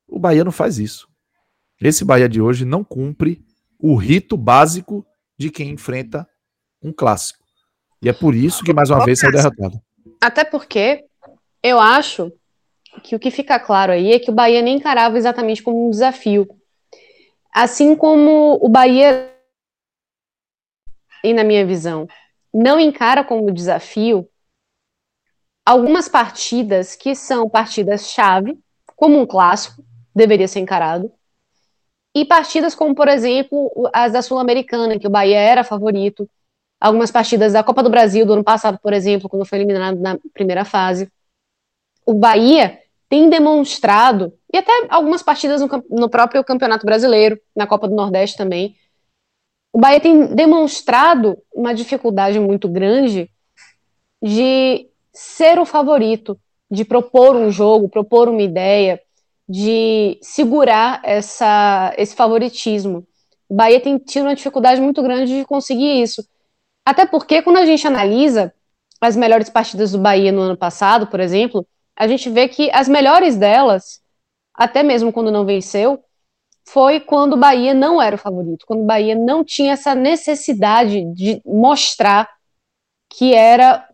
O 0.08 0.20
Bahia 0.20 0.44
não 0.44 0.52
faz 0.52 0.78
isso. 0.80 1.08
Esse 1.82 2.04
Bahia 2.04 2.28
de 2.28 2.42
hoje 2.42 2.66
não 2.66 2.84
cumpre 2.84 3.44
o 3.80 3.96
rito 3.96 4.36
básico 4.36 5.06
de 5.38 5.50
quem 5.50 5.72
enfrenta 5.72 6.28
um 6.82 6.92
clássico. 6.92 7.44
E 8.02 8.10
é 8.10 8.14
por 8.14 8.36
isso 8.36 8.64
que, 8.64 8.74
mais 8.74 8.90
uma 8.90 9.04
vez, 9.04 9.20
saiu 9.20 9.32
derrotado. 9.32 9.82
Até 10.22 10.44
porque 10.44 11.06
eu 11.64 11.80
acho 11.80 12.32
que 13.04 13.16
o 13.16 13.20
que 13.20 13.32
fica 13.32 13.60
claro 13.60 13.92
aí 13.92 14.14
é 14.14 14.20
que 14.20 14.32
o 14.32 14.34
Bahia 14.34 14.62
nem 14.62 14.78
encarava 14.78 15.18
exatamente 15.18 15.62
como 15.62 15.88
um 15.88 15.90
desafio. 15.90 16.48
Assim 17.54 17.96
como 17.96 18.58
o 18.62 18.70
Bahia, 18.70 19.34
e 21.24 21.34
na 21.34 21.44
minha 21.44 21.66
visão, 21.66 22.08
não 22.54 22.80
encara 22.80 23.24
como 23.24 23.52
desafio 23.52 24.28
algumas 25.66 26.10
partidas 26.10 26.96
que 26.96 27.14
são 27.14 27.48
partidas-chave, 27.48 28.58
como 28.96 29.20
um 29.20 29.26
clássico, 29.26 29.84
deveria 30.16 30.48
ser 30.48 30.60
encarado, 30.60 31.12
e 32.16 32.26
partidas 32.26 32.74
como, 32.74 32.96
por 32.96 33.08
exemplo, 33.08 33.72
as 33.94 34.12
da 34.12 34.22
Sul-Americana, 34.22 34.98
que 34.98 35.06
o 35.06 35.12
Bahia 35.12 35.38
era 35.40 35.64
favorito, 35.64 36.28
algumas 36.82 37.12
partidas 37.12 37.54
da 37.54 37.64
Copa 37.64 37.84
do 37.84 37.90
Brasil 37.90 38.26
do 38.26 38.34
ano 38.34 38.44
passado, 38.44 38.80
por 38.82 38.94
exemplo, 38.94 39.30
quando 39.30 39.46
foi 39.46 39.60
eliminado 39.60 40.00
na 40.00 40.18
primeira 40.34 40.66
fase. 40.66 41.12
O 42.06 42.14
Bahia 42.14 42.80
tem 43.08 43.30
demonstrado, 43.30 44.34
e 44.52 44.58
até 44.58 44.72
algumas 44.90 45.22
partidas 45.22 45.62
no, 45.62 45.70
no 45.90 46.10
próprio 46.10 46.44
Campeonato 46.44 46.86
Brasileiro, 46.86 47.40
na 47.56 47.68
Copa 47.68 47.88
do 47.88 47.96
Nordeste 47.96 48.38
também, 48.38 48.76
o 49.72 49.80
Bahia 49.80 50.00
tem 50.00 50.28
demonstrado 50.28 51.38
uma 51.54 51.74
dificuldade 51.74 52.40
muito 52.40 52.68
grande 52.68 53.30
de 54.22 54.90
ser 55.14 55.60
o 55.60 55.66
favorito, 55.66 56.40
de 56.70 56.84
propor 56.84 57.36
um 57.36 57.52
jogo, 57.52 57.90
propor 57.90 58.28
uma 58.30 58.42
ideia, 58.42 59.02
de 59.48 60.20
segurar 60.22 61.02
essa, 61.04 61.94
esse 61.98 62.16
favoritismo. 62.16 63.08
O 63.48 63.56
Bahia 63.56 63.80
tem 63.80 63.98
tido 63.98 64.24
uma 64.24 64.36
dificuldade 64.36 64.82
muito 64.82 65.02
grande 65.02 65.40
de 65.40 65.46
conseguir 65.46 66.02
isso. 66.02 66.24
Até 66.86 67.06
porque, 67.06 67.42
quando 67.42 67.58
a 67.58 67.66
gente 67.66 67.86
analisa 67.88 68.54
as 69.02 69.16
melhores 69.16 69.50
partidas 69.50 69.92
do 69.92 70.00
Bahia 70.00 70.32
no 70.32 70.42
ano 70.42 70.58
passado, 70.58 71.08
por 71.08 71.20
exemplo, 71.20 71.66
a 71.96 72.08
gente 72.08 72.30
vê 72.30 72.48
que 72.48 72.70
as 72.72 72.88
melhores 72.88 73.36
delas, 73.36 74.02
até 74.54 74.84
mesmo 74.84 75.12
quando 75.12 75.32
não 75.32 75.46
venceu, 75.46 76.04
foi 76.72 77.00
quando 77.00 77.34
o 77.34 77.38
Bahia 77.38 77.74
não 77.74 78.02
era 78.02 78.16
o 78.16 78.20
favorito, 78.20 78.66
quando 78.66 78.84
o 78.84 78.86
Bahia 78.86 79.16
não 79.16 79.44
tinha 79.44 79.74
essa 79.74 79.96
necessidade 79.96 81.04
de 81.14 81.42
mostrar 81.44 82.30
que 83.12 83.34
era 83.34 83.88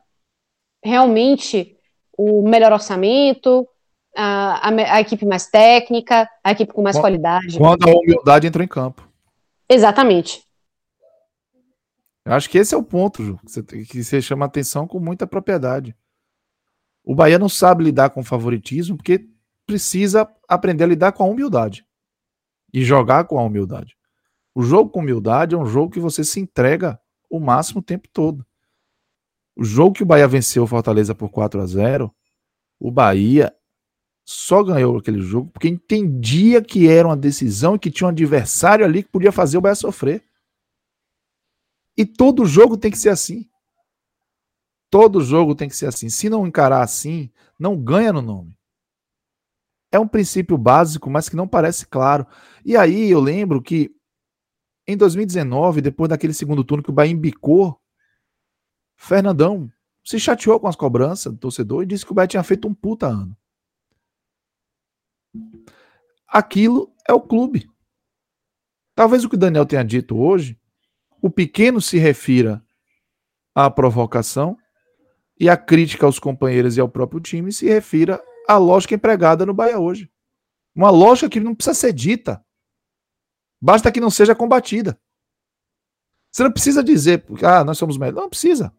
realmente 0.84 1.78
o 2.17 2.47
melhor 2.47 2.73
orçamento, 2.73 3.67
a, 4.15 4.69
a, 4.69 4.95
a 4.95 5.01
equipe 5.01 5.26
mais 5.26 5.47
técnica, 5.47 6.30
a 6.43 6.51
equipe 6.51 6.73
com 6.73 6.82
mais 6.82 6.97
quando, 6.97 7.03
qualidade. 7.03 7.57
Quando 7.57 7.88
a 7.88 7.93
humildade 7.93 8.47
entrou 8.47 8.63
em 8.63 8.67
campo. 8.67 9.07
Exatamente. 9.69 10.43
Eu 12.26 12.34
acho 12.34 12.49
que 12.49 12.57
esse 12.57 12.76
é 12.76 12.78
o 12.78 12.84
ponto, 12.84 13.23
Ju, 13.23 13.39
que 13.45 13.51
você, 13.51 13.63
que 13.63 14.03
você 14.03 14.21
chama 14.21 14.45
atenção 14.45 14.86
com 14.86 14.99
muita 14.99 15.26
propriedade. 15.26 15.95
O 17.05 17.15
Bahia 17.15 17.39
não 17.39 17.49
sabe 17.49 17.84
lidar 17.86 18.09
com 18.09 18.23
favoritismo 18.23 18.97
porque 18.97 19.30
precisa 19.65 20.28
aprender 20.47 20.84
a 20.84 20.88
lidar 20.88 21.11
com 21.13 21.23
a 21.23 21.28
humildade 21.28 21.86
e 22.76 22.84
jogar 22.84 23.23
com 23.23 23.39
a 23.39 23.43
humildade. 23.43 23.95
O 24.53 24.61
jogo 24.61 24.89
com 24.89 24.99
humildade 24.99 25.55
é 25.55 25.57
um 25.57 25.65
jogo 25.65 25.93
que 25.93 25.99
você 25.99 26.26
se 26.26 26.41
entrega 26.41 26.99
o 27.30 27.39
máximo 27.39 27.80
o 27.80 27.84
tempo 27.84 28.09
todo. 28.11 28.45
O 29.55 29.63
jogo 29.63 29.93
que 29.93 30.03
o 30.03 30.05
Bahia 30.05 30.28
venceu 30.28 30.63
o 30.63 30.67
Fortaleza 30.67 31.15
por 31.15 31.30
4 31.30 31.61
a 31.61 31.65
0 31.65 32.13
o 32.78 32.91
Bahia 32.91 33.55
só 34.26 34.61
ganhou 34.61 34.97
aquele 34.97 35.21
jogo 35.21 35.49
porque 35.51 35.69
entendia 35.69 36.61
que 36.61 36.89
era 36.89 37.07
uma 37.07 37.15
decisão 37.15 37.76
e 37.76 37.80
que 37.80 37.89
tinha 37.89 38.07
um 38.07 38.09
adversário 38.09 38.84
ali 38.84 39.03
que 39.03 39.09
podia 39.09 39.32
fazer 39.32 39.57
o 39.57 39.61
Bahia 39.61 39.76
sofrer. 39.76 40.26
E 41.95 42.05
todo 42.05 42.45
jogo 42.45 42.76
tem 42.76 42.91
que 42.91 42.97
ser 42.97 43.09
assim. 43.09 43.49
Todo 44.89 45.21
jogo 45.21 45.55
tem 45.55 45.69
que 45.69 45.78
ser 45.78 45.86
assim. 45.86 46.09
Se 46.09 46.28
não 46.28 46.45
encarar 46.45 46.84
assim, 46.84 47.32
não 47.57 47.82
ganha 47.82 48.11
no 48.11 48.21
nome. 48.21 48.57
É 49.95 49.99
um 49.99 50.07
princípio 50.07 50.57
básico, 50.57 51.09
mas 51.09 51.29
que 51.29 51.37
não 51.37 51.47
parece 51.47 51.87
claro. 51.87 52.27
E 52.65 52.75
aí 52.75 53.09
eu 53.09 53.21
lembro 53.21 53.61
que 53.61 53.95
em 54.85 54.97
2019, 54.97 55.79
depois 55.79 56.09
daquele 56.09 56.33
segundo 56.33 56.65
turno 56.65 56.83
que 56.83 56.89
o 56.89 56.93
Bahia 56.93 57.13
embicou, 57.13 57.79
Fernandão 58.97 59.71
se 60.03 60.19
chateou 60.19 60.59
com 60.59 60.67
as 60.67 60.75
cobranças 60.75 61.31
do 61.31 61.39
torcedor 61.39 61.83
e 61.83 61.85
disse 61.85 62.05
que 62.05 62.11
o 62.11 62.13
Bahia 62.13 62.27
tinha 62.27 62.43
feito 62.43 62.67
um 62.67 62.73
puta 62.73 63.07
ano. 63.07 63.37
Aquilo 66.27 66.93
é 67.07 67.13
o 67.13 67.21
clube. 67.21 67.69
Talvez 68.93 69.23
o 69.23 69.29
que 69.29 69.35
o 69.35 69.39
Daniel 69.39 69.65
tenha 69.65 69.83
dito 69.83 70.17
hoje, 70.17 70.59
o 71.21 71.29
pequeno 71.29 71.79
se 71.79 71.97
refira 71.97 72.61
à 73.55 73.71
provocação 73.71 74.57
e 75.39 75.47
a 75.47 75.55
crítica 75.55 76.05
aos 76.05 76.19
companheiros 76.19 76.75
e 76.75 76.81
ao 76.81 76.89
próprio 76.89 77.21
time 77.21 77.49
se 77.53 77.65
refira 77.65 78.21
à 78.47 78.57
lógica 78.57 78.95
empregada 78.95 79.45
no 79.45 79.53
Bahia 79.53 79.79
hoje. 79.79 80.11
Uma 80.75 80.89
lógica 80.89 81.29
que 81.29 81.39
não 81.39 81.55
precisa 81.55 81.73
ser 81.73 81.93
dita. 81.93 82.43
Basta 83.61 83.91
que 83.91 84.01
não 84.01 84.09
seja 84.09 84.35
combatida. 84.35 84.99
Você 86.31 86.43
não 86.43 86.51
precisa 86.51 86.83
dizer, 86.83 87.25
ah, 87.43 87.63
nós 87.63 87.77
somos 87.77 87.97
melhores. 87.97 88.21
Não 88.21 88.29
precisa. 88.29 88.73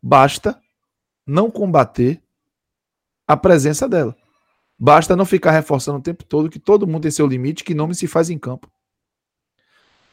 Basta 0.00 0.60
não 1.26 1.50
combater 1.50 2.22
a 3.26 3.36
presença 3.36 3.88
dela. 3.88 4.16
Basta 4.78 5.16
não 5.16 5.24
ficar 5.24 5.50
reforçando 5.50 5.98
o 5.98 6.02
tempo 6.02 6.24
todo 6.24 6.50
que 6.50 6.58
todo 6.58 6.86
mundo 6.86 7.02
tem 7.02 7.10
seu 7.10 7.26
limite, 7.26 7.64
que 7.64 7.74
nome 7.74 7.94
se 7.94 8.06
faz 8.06 8.30
em 8.30 8.38
campo. 8.38 8.70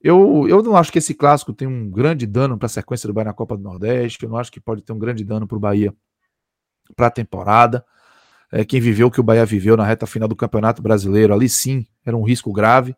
Eu, 0.02 0.48
eu 0.48 0.64
não 0.64 0.78
acho 0.78 0.92
que 0.92 1.00
esse 1.00 1.14
clássico 1.14 1.54
tem 1.54 1.68
um 1.68 1.90
grande 1.90 2.26
dano 2.26 2.58
para 2.58 2.68
a 2.68 2.70
sequência 2.70 3.08
do 3.08 3.14
Bahia 3.14 3.26
na 3.26 3.34
Copa 3.34 3.58
do 3.58 3.64
Nordeste. 3.64 4.24
Eu 4.24 4.30
não 4.30 4.38
acho 4.38 4.52
que 4.52 4.60
pode 4.60 4.82
ter 4.82 4.94
um 4.94 5.00
grande 5.00 5.24
dano 5.24 5.48
para 5.48 5.58
o 5.58 5.60
Bahia 5.60 5.94
para 6.96 7.08
a 7.08 7.12
temporada. 7.12 7.86
É, 8.52 8.66
quem 8.66 8.82
viveu 8.82 9.08
o 9.08 9.12
que 9.12 9.20
o 9.20 9.24
Bahia 9.24 9.46
viveu 9.46 9.78
na 9.78 9.86
reta 9.86 10.08
final 10.08 10.28
do 10.28 10.36
Campeonato 10.36 10.82
Brasileiro, 10.82 11.34
ali 11.34 11.48
sim, 11.48 11.86
era 12.06 12.18
um 12.18 12.24
risco 12.24 12.52
grave. 12.52 12.96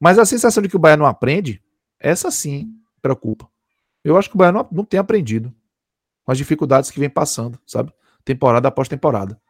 Mas 0.00 0.18
a 0.18 0.24
sensação 0.24 0.62
de 0.62 0.68
que 0.68 0.76
o 0.76 0.78
Bahia 0.78 0.96
não 0.96 1.06
aprende, 1.06 1.62
essa 1.98 2.30
sim 2.30 2.72
preocupa. 3.00 3.48
Eu 4.02 4.16
acho 4.16 4.28
que 4.28 4.34
o 4.34 4.38
Bahia 4.38 4.52
não, 4.52 4.66
não 4.70 4.84
tem 4.84 4.98
aprendido 4.98 5.54
com 6.24 6.32
as 6.32 6.38
dificuldades 6.38 6.90
que 6.90 7.00
vem 7.00 7.10
passando, 7.10 7.58
sabe? 7.66 7.92
Temporada 8.24 8.68
após 8.68 8.88
temporada. 8.88 9.40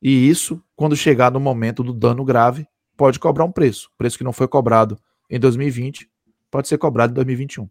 E 0.00 0.28
isso, 0.28 0.62
quando 0.76 0.96
chegar 0.96 1.30
no 1.30 1.40
momento 1.40 1.82
do 1.82 1.92
dano 1.92 2.24
grave, 2.24 2.66
pode 2.96 3.18
cobrar 3.18 3.44
um 3.44 3.52
preço. 3.52 3.90
Preço 3.98 4.16
que 4.16 4.24
não 4.24 4.32
foi 4.32 4.48
cobrado 4.48 4.98
em 5.28 5.38
2020, 5.38 6.08
pode 6.50 6.68
ser 6.68 6.78
cobrado 6.78 7.12
em 7.12 7.14
2021. 7.14 7.68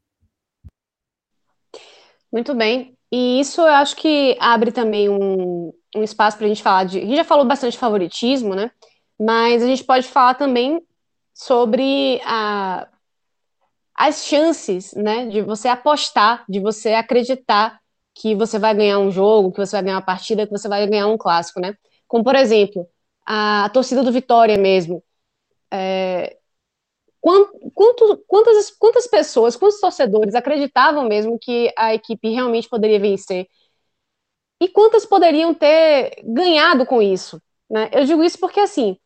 Muito 2.32 2.54
bem. 2.54 2.96
E 3.12 3.40
isso 3.40 3.62
eu 3.62 3.68
acho 3.68 3.96
que 3.96 4.38
abre 4.40 4.72
também 4.72 5.08
um, 5.10 5.74
um 5.98 6.04
espaço 6.04 6.38
para 6.38 6.46
a 6.46 6.50
gente 6.50 6.64
falar 6.64 6.84
de. 6.86 7.00
A 7.00 7.02
gente 7.02 7.16
já 7.16 7.24
falou 7.24 7.46
bastante 7.46 7.74
de 7.74 7.80
favoritismo, 7.80 8.56
né? 8.56 8.72
Mas 9.20 9.64
a 9.64 9.66
gente 9.66 9.84
pode 9.84 10.08
falar 10.08 10.36
também 10.36 10.82
sobre 11.34 12.22
a, 12.26 12.88
as 13.96 14.26
chances, 14.26 14.94
né, 14.94 15.26
de 15.28 15.42
você 15.42 15.68
apostar, 15.68 16.46
de 16.48 16.60
você 16.60 16.94
acreditar 16.94 17.80
que 18.14 18.36
você 18.36 18.58
vai 18.58 18.74
ganhar 18.76 19.00
um 19.00 19.12
jogo, 19.12 19.52
que 19.52 19.60
você 19.60 19.76
vai 19.76 19.84
ganhar 19.84 19.96
uma 19.96 20.02
partida, 20.02 20.46
que 20.46 20.52
você 20.52 20.68
vai 20.68 20.86
ganhar 20.88 21.08
um 21.08 21.18
clássico, 21.18 21.60
né? 21.60 21.76
Como, 22.08 22.24
por 22.24 22.36
exemplo, 22.36 22.88
a, 23.26 23.66
a 23.66 23.70
torcida 23.70 24.04
do 24.04 24.12
Vitória 24.12 24.58
mesmo. 24.58 25.04
É, 25.72 26.38
quanto, 27.74 28.24
quantas, 28.28 28.72
quantas 28.72 29.08
pessoas, 29.08 29.56
quantos 29.56 29.80
torcedores 29.80 30.34
acreditavam 30.34 31.06
mesmo 31.08 31.38
que 31.38 31.72
a 31.78 31.94
equipe 31.94 32.30
realmente 32.30 32.70
poderia 32.70 33.00
vencer? 33.00 33.48
E 34.60 34.68
quantas 34.68 35.06
poderiam 35.06 35.54
ter 35.54 36.22
ganhado 36.24 36.86
com 36.86 37.02
isso? 37.02 37.42
Né? 37.70 37.90
Eu 37.94 38.06
digo 38.06 38.24
isso 38.24 38.40
porque, 38.40 38.60
assim, 38.60 38.98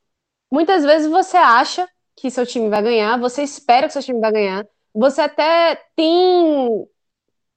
muitas 0.52 0.84
vezes 0.84 1.10
você 1.10 1.38
acha 1.38 1.88
que 2.16 2.32
seu 2.32 2.45
time 2.45 2.70
vai 2.70 2.82
ganhar, 2.82 3.20
você 3.20 3.43
espera 3.43 3.88
que 3.88 3.93
seu 3.93 4.04
time 4.04 4.20
vai 4.20 4.32
ganhar, 4.32 4.68
você 4.93 5.22
até 5.22 5.76
tem 5.95 6.88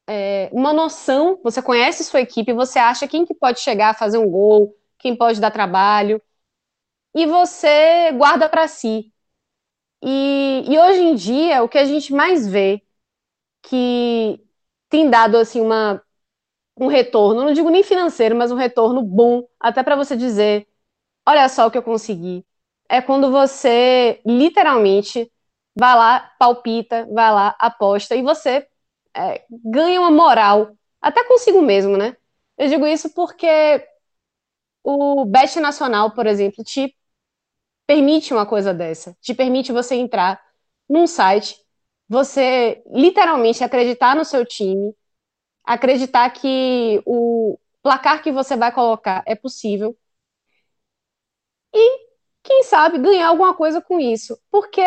é, 0.07 0.49
uma 0.53 0.73
noção, 0.73 1.41
você 1.43 1.63
conhece 1.63 2.05
sua 2.05 2.21
equipe, 2.21 2.53
você 2.53 2.79
acha 2.79 3.09
quem 3.09 3.25
que 3.25 3.35
pode 3.35 3.61
chegar 3.61 3.91
a 3.91 3.95
fazer 3.95 4.19
um 4.19 4.31
gol, 4.31 4.77
quem 4.99 5.17
pode 5.17 5.41
dar 5.41 5.51
trabalho, 5.51 6.21
e 7.15 7.27
você 7.27 8.13
guarda 8.13 8.49
para 8.49 8.69
si. 8.69 9.13
E, 10.03 10.65
e, 10.69 10.79
hoje 10.79 11.01
em 11.01 11.15
dia, 11.15 11.63
o 11.63 11.69
que 11.69 11.79
a 11.79 11.85
gente 11.85 12.13
mais 12.13 12.47
vê 12.47 12.83
que 13.63 14.41
tem 14.91 15.11
dado 15.11 15.39
assim 15.39 15.61
uma, 15.61 16.04
um 16.77 16.87
retorno, 16.89 17.45
não 17.45 17.53
digo 17.53 17.71
nem 17.71 17.83
financeiro, 17.83 18.35
mas 18.37 18.51
um 18.53 18.57
retorno 18.57 19.03
bom, 19.03 19.47
até 19.61 19.83
para 19.83 19.97
você 19.97 20.17
dizer, 20.17 20.67
olha 21.27 21.49
só 21.49 21.67
o 21.67 21.71
que 21.71 21.79
eu 21.79 21.83
consegui, 21.83 22.45
é 22.89 23.03
quando 23.03 23.31
você 23.31 24.21
literalmente 24.27 25.31
vai 25.77 25.95
lá, 25.97 26.21
palpita, 26.39 27.07
vai 27.13 27.33
lá, 27.33 27.57
aposta 27.59 28.17
e 28.17 28.23
você 28.23 28.67
é, 29.17 29.45
ganha 29.51 30.01
uma 30.01 30.11
moral, 30.11 30.77
até 31.01 31.25
consigo 31.25 31.63
mesmo, 31.63 31.97
né? 31.97 32.17
Eu 32.59 32.69
digo 32.69 32.87
isso 32.87 33.13
porque 33.15 33.87
o 34.83 35.25
Bet 35.25 35.59
Nacional, 35.61 36.13
por 36.13 36.27
exemplo, 36.27 36.63
te 36.65 36.95
permite 37.87 38.33
uma 38.35 38.47
coisa 38.47 38.75
dessa, 38.75 39.17
te 39.21 39.35
permite 39.35 39.73
você 39.73 39.95
entrar 39.97 40.41
num 40.89 41.07
site, 41.07 41.57
você 42.09 42.83
literalmente 42.93 43.65
acreditar 43.65 44.17
no 44.17 44.25
seu 44.25 44.45
time, 44.45 44.95
acreditar 45.65 46.31
que 46.31 47.03
o 47.07 47.59
placar 47.83 48.23
que 48.23 48.33
você 48.33 48.57
vai 48.57 48.73
colocar 48.73 49.23
é 49.27 49.35
possível 49.35 49.97
e 51.75 52.07
quem 52.43 52.63
sabe 52.63 52.99
ganhar 52.99 53.29
alguma 53.29 53.55
coisa 53.55 53.81
com 53.81 53.99
isso. 53.99 54.39
Porque, 54.51 54.83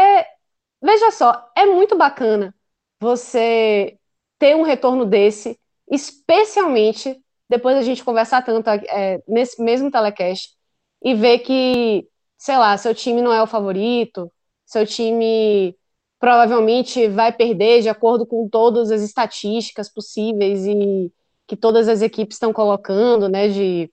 veja 0.82 1.12
só, 1.12 1.52
é 1.56 1.66
muito 1.66 1.98
bacana 1.98 2.56
você 3.00 3.98
ter 4.40 4.56
um 4.56 4.62
retorno 4.64 5.06
desse, 5.06 5.60
especialmente 5.90 7.22
depois 7.50 7.78
a 7.78 7.82
gente 7.82 8.04
conversar 8.04 8.44
tanto 8.44 8.70
é, 8.70 9.22
nesse 9.28 9.62
mesmo 9.62 9.90
telecast 9.92 10.56
e 11.04 11.14
ver 11.16 11.40
que, 11.40 12.08
sei 12.38 12.58
lá, 12.58 12.78
seu 12.78 12.94
time 12.94 13.22
não 13.22 13.34
é 13.34 13.42
o 13.42 13.48
favorito, 13.48 14.32
seu 14.66 14.86
time 14.86 15.76
provavelmente 16.20 17.08
vai 17.08 17.32
perder 17.32 17.82
de 17.82 17.90
acordo 17.90 18.26
com 18.26 18.48
todas 18.50 18.92
as 18.92 19.02
estatísticas 19.02 19.90
possíveis 19.90 20.66
e 20.66 21.12
que 21.46 21.56
todas 21.56 21.88
as 21.88 22.02
equipes 22.02 22.36
estão 22.36 22.52
colocando, 22.52 23.30
né, 23.30 23.48
de 23.48 23.92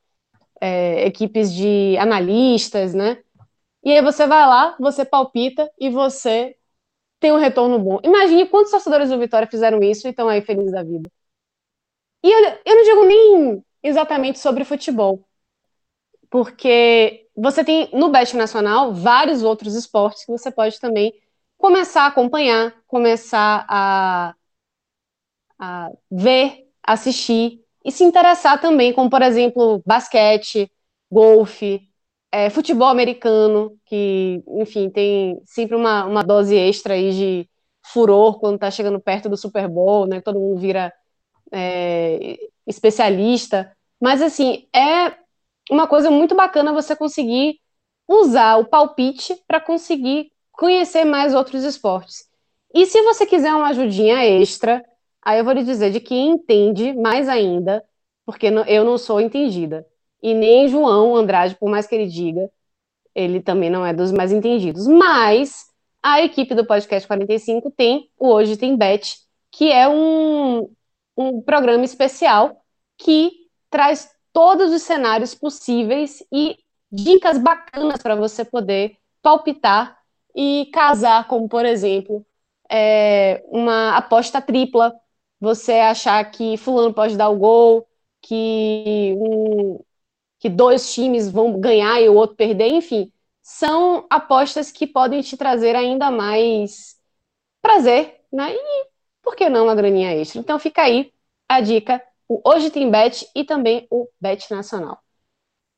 é, 0.60 1.06
equipes 1.06 1.52
de 1.52 1.96
analistas, 1.98 2.94
né, 2.94 3.22
e 3.84 3.92
aí 3.92 4.02
você 4.02 4.26
vai 4.26 4.46
lá, 4.46 4.74
você 4.80 5.04
palpita 5.04 5.70
e 5.78 5.90
você 5.90 6.56
tem 7.20 7.32
um 7.32 7.38
retorno 7.38 7.78
bom. 7.78 8.00
Imagine 8.02 8.46
quantos 8.48 8.70
torcedores 8.70 9.10
do 9.10 9.18
Vitória 9.18 9.46
fizeram 9.46 9.82
isso 9.82 10.06
e 10.06 10.10
estão 10.10 10.28
aí 10.28 10.40
felizes 10.40 10.72
da 10.72 10.82
vida. 10.82 11.10
E 12.22 12.32
eu, 12.32 12.58
eu 12.64 12.76
não 12.76 12.84
digo 12.84 13.04
nem 13.04 13.64
exatamente 13.82 14.38
sobre 14.38 14.64
futebol, 14.64 15.22
porque 16.30 17.28
você 17.36 17.62
tem 17.62 17.90
no 17.92 18.08
Best 18.08 18.34
Nacional 18.34 18.94
vários 18.94 19.42
outros 19.42 19.74
esportes 19.74 20.24
que 20.24 20.32
você 20.32 20.50
pode 20.50 20.80
também 20.80 21.12
começar 21.58 22.04
a 22.04 22.06
acompanhar, 22.08 22.74
começar 22.86 23.66
a, 23.68 24.34
a 25.58 25.90
ver, 26.10 26.68
assistir 26.82 27.60
e 27.84 27.92
se 27.92 28.04
interessar 28.04 28.60
também, 28.60 28.92
como 28.92 29.10
por 29.10 29.22
exemplo 29.22 29.82
basquete, 29.86 30.70
golfe, 31.10 31.88
é, 32.32 32.50
futebol 32.50 32.88
americano, 32.88 33.78
que, 33.86 34.42
enfim, 34.48 34.90
tem 34.90 35.40
sempre 35.44 35.76
uma, 35.76 36.04
uma 36.04 36.22
dose 36.24 36.56
extra 36.56 36.94
aí 36.94 37.12
de 37.12 37.50
furor 37.86 38.40
quando 38.40 38.58
tá 38.58 38.70
chegando 38.70 38.98
perto 39.00 39.28
do 39.28 39.36
Super 39.36 39.68
Bowl, 39.68 40.06
né? 40.06 40.20
Todo 40.20 40.40
mundo 40.40 40.58
vira 40.60 40.92
é, 41.52 42.38
especialista. 42.66 43.70
Mas, 44.00 44.22
assim, 44.22 44.66
é 44.74 45.16
uma 45.70 45.86
coisa 45.86 46.10
muito 46.10 46.34
bacana 46.34 46.72
você 46.72 46.96
conseguir 46.96 47.60
usar 48.08 48.56
o 48.56 48.66
palpite 48.66 49.36
para 49.46 49.60
conseguir 49.60 50.32
conhecer 50.56 51.04
mais 51.04 51.34
outros 51.34 51.64
esportes. 51.64 52.28
E 52.74 52.86
se 52.86 53.02
você 53.02 53.26
quiser 53.26 53.54
uma 53.54 53.68
ajudinha 53.68 54.24
extra, 54.24 54.84
aí 55.22 55.38
eu 55.38 55.44
vou 55.44 55.52
lhe 55.52 55.62
dizer 55.62 55.90
de 55.90 56.00
quem 56.00 56.30
entende 56.30 56.92
mais 56.92 57.28
ainda, 57.28 57.84
porque 58.26 58.46
eu 58.66 58.84
não 58.84 58.98
sou 58.98 59.20
entendida 59.20 59.86
e 60.24 60.32
nem 60.32 60.66
João 60.68 61.14
Andrade, 61.14 61.54
por 61.54 61.68
mais 61.68 61.86
que 61.86 61.94
ele 61.94 62.06
diga, 62.06 62.50
ele 63.14 63.42
também 63.42 63.68
não 63.68 63.84
é 63.84 63.92
dos 63.92 64.10
mais 64.10 64.32
entendidos. 64.32 64.86
Mas 64.86 65.66
a 66.02 66.22
equipe 66.22 66.54
do 66.54 66.66
Podcast 66.66 67.06
45 67.06 67.70
tem 67.70 68.08
o 68.18 68.28
Hoje 68.28 68.56
Tem 68.56 68.74
Bet, 68.74 69.18
que 69.52 69.70
é 69.70 69.86
um, 69.86 70.70
um 71.14 71.42
programa 71.42 71.84
especial 71.84 72.64
que 72.96 73.32
traz 73.68 74.08
todos 74.32 74.72
os 74.72 74.80
cenários 74.80 75.34
possíveis 75.34 76.24
e 76.32 76.56
dicas 76.90 77.36
bacanas 77.36 78.02
para 78.02 78.16
você 78.16 78.46
poder 78.46 78.96
palpitar 79.20 79.94
e 80.34 80.66
casar, 80.72 81.26
como 81.28 81.48
por 81.48 81.64
exemplo, 81.64 82.24
é, 82.70 83.44
uma 83.48 83.96
aposta 83.96 84.40
tripla, 84.40 84.94
você 85.40 85.74
achar 85.74 86.24
que 86.30 86.56
fulano 86.56 86.94
pode 86.94 87.16
dar 87.16 87.28
o 87.28 87.38
gol, 87.38 87.86
que, 88.22 89.14
um, 89.18 89.80
que 90.40 90.48
dois 90.48 90.92
times 90.94 91.30
vão 91.30 91.60
ganhar 91.60 92.00
e 92.00 92.08
o 92.08 92.14
outro 92.14 92.36
perder, 92.36 92.68
enfim, 92.72 93.12
são 93.42 94.06
apostas 94.10 94.72
que 94.72 94.86
podem 94.86 95.20
te 95.22 95.36
trazer 95.36 95.76
ainda 95.76 96.10
mais 96.10 96.98
prazer, 97.62 98.20
né? 98.32 98.54
E 98.54 98.86
por 99.22 99.36
que 99.36 99.48
não 99.48 99.64
uma 99.64 99.74
graninha 99.74 100.12
extra? 100.14 100.40
Então 100.40 100.58
fica 100.58 100.82
aí 100.82 101.12
a 101.48 101.60
dica, 101.60 102.02
o 102.28 102.40
Hoje 102.48 102.70
Tem 102.70 102.90
Bet 102.90 103.28
e 103.34 103.44
também 103.44 103.86
o 103.90 104.08
Bet 104.20 104.50
Nacional. 104.50 104.98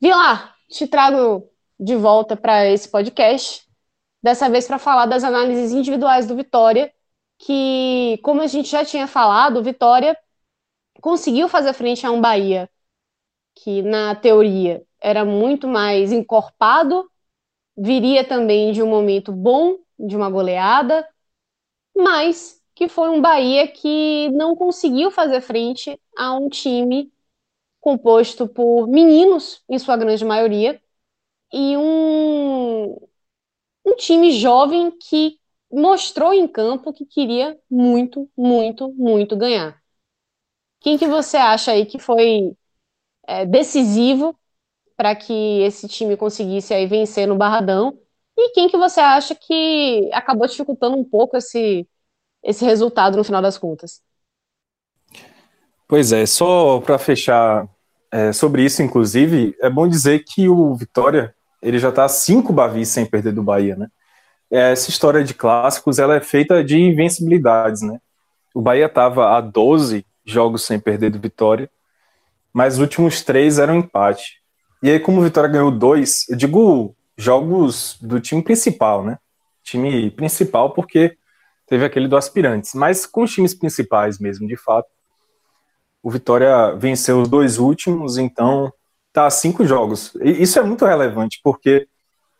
Vilar, 0.00 0.56
te 0.68 0.86
trago 0.86 1.50
de 1.78 1.96
volta 1.96 2.36
para 2.36 2.66
esse 2.66 2.88
podcast, 2.88 3.65
dessa 4.26 4.50
vez 4.50 4.66
para 4.66 4.76
falar 4.76 5.06
das 5.06 5.22
análises 5.22 5.70
individuais 5.70 6.26
do 6.26 6.34
Vitória, 6.34 6.92
que, 7.38 8.18
como 8.24 8.42
a 8.42 8.48
gente 8.48 8.68
já 8.68 8.84
tinha 8.84 9.06
falado, 9.06 9.58
o 9.58 9.62
Vitória 9.62 10.18
conseguiu 11.00 11.48
fazer 11.48 11.72
frente 11.72 12.04
a 12.04 12.10
um 12.10 12.20
Bahia 12.20 12.68
que, 13.54 13.82
na 13.82 14.16
teoria, 14.16 14.84
era 15.00 15.24
muito 15.24 15.68
mais 15.68 16.10
encorpado, 16.10 17.08
viria 17.76 18.26
também 18.26 18.72
de 18.72 18.82
um 18.82 18.88
momento 18.88 19.30
bom, 19.30 19.78
de 19.96 20.16
uma 20.16 20.28
goleada, 20.28 21.08
mas 21.96 22.60
que 22.74 22.88
foi 22.88 23.08
um 23.08 23.20
Bahia 23.20 23.68
que 23.68 24.28
não 24.30 24.56
conseguiu 24.56 25.12
fazer 25.12 25.40
frente 25.40 26.00
a 26.18 26.34
um 26.34 26.48
time 26.48 27.12
composto 27.80 28.48
por 28.48 28.88
meninos, 28.88 29.62
em 29.68 29.78
sua 29.78 29.96
grande 29.96 30.24
maioria, 30.24 30.82
e 31.52 31.76
um, 31.76 32.96
um 33.86 33.94
time 33.94 34.32
jovem 34.32 34.90
que 34.90 35.38
mostrou 35.70 36.34
em 36.34 36.48
campo 36.48 36.92
que 36.92 37.06
queria 37.06 37.58
muito, 37.70 38.28
muito, 38.36 38.92
muito 38.92 39.36
ganhar. 39.36 39.80
Quem 40.80 40.98
que 40.98 41.06
você 41.06 41.36
acha 41.36 41.70
aí 41.70 41.86
que 41.86 41.98
foi 41.98 42.56
é, 43.26 43.46
decisivo 43.46 44.38
para 44.96 45.14
que 45.14 45.60
esse 45.62 45.86
time 45.88 46.16
conseguisse 46.16 46.74
aí 46.74 46.86
vencer 46.86 47.28
no 47.28 47.36
Barradão? 47.36 47.98
E 48.36 48.50
quem 48.50 48.68
que 48.68 48.76
você 48.76 49.00
acha 49.00 49.34
que 49.34 50.10
acabou 50.12 50.46
dificultando 50.46 50.96
um 50.96 51.04
pouco 51.04 51.36
esse, 51.36 51.88
esse 52.42 52.64
resultado 52.64 53.16
no 53.16 53.24
final 53.24 53.42
das 53.42 53.58
contas. 53.58 54.00
Pois 55.88 56.12
é, 56.12 56.26
só 56.26 56.80
para 56.80 56.98
fechar 56.98 57.68
é, 58.10 58.32
sobre 58.32 58.64
isso, 58.64 58.82
inclusive, 58.82 59.56
é 59.60 59.70
bom 59.70 59.86
dizer 59.86 60.24
que 60.24 60.48
o 60.48 60.74
Vitória 60.74 61.35
ele 61.66 61.80
já 61.80 61.88
está 61.88 62.08
cinco 62.08 62.52
bavis 62.52 62.90
sem 62.90 63.04
perder 63.04 63.32
do 63.32 63.42
Bahia, 63.42 63.74
né? 63.74 63.88
É, 64.48 64.70
essa 64.70 64.88
história 64.88 65.24
de 65.24 65.34
clássicos 65.34 65.98
ela 65.98 66.14
é 66.14 66.20
feita 66.20 66.62
de 66.62 66.78
invencibilidades, 66.78 67.82
né? 67.82 67.98
O 68.54 68.62
Bahia 68.62 68.86
estava 68.86 69.36
a 69.36 69.40
12 69.40 70.06
jogos 70.24 70.64
sem 70.64 70.78
perder 70.78 71.10
do 71.10 71.18
Vitória, 71.18 71.68
mas 72.52 72.74
os 72.74 72.80
últimos 72.80 73.22
três 73.22 73.58
eram 73.58 73.74
empate. 73.74 74.40
E 74.80 74.90
aí, 74.90 75.00
como 75.00 75.20
o 75.20 75.24
Vitória 75.24 75.50
ganhou 75.50 75.72
dois, 75.72 76.24
eu 76.28 76.36
digo 76.36 76.94
jogos 77.16 77.98
do 78.00 78.20
time 78.20 78.42
principal, 78.42 79.04
né? 79.04 79.18
Time 79.64 80.08
principal, 80.12 80.72
porque 80.72 81.16
teve 81.66 81.84
aquele 81.84 82.06
do 82.06 82.16
Aspirantes, 82.16 82.74
mas 82.74 83.06
com 83.06 83.24
os 83.24 83.32
times 83.32 83.54
principais 83.54 84.20
mesmo, 84.20 84.46
de 84.46 84.56
fato. 84.56 84.88
O 86.00 86.12
Vitória 86.12 86.76
venceu 86.76 87.20
os 87.20 87.28
dois 87.28 87.58
últimos, 87.58 88.18
então 88.18 88.72
tá 89.16 89.26
a 89.26 89.30
cinco 89.30 89.64
jogos. 89.64 90.14
E 90.16 90.42
isso 90.42 90.58
é 90.58 90.62
muito 90.62 90.84
relevante, 90.84 91.40
porque 91.42 91.88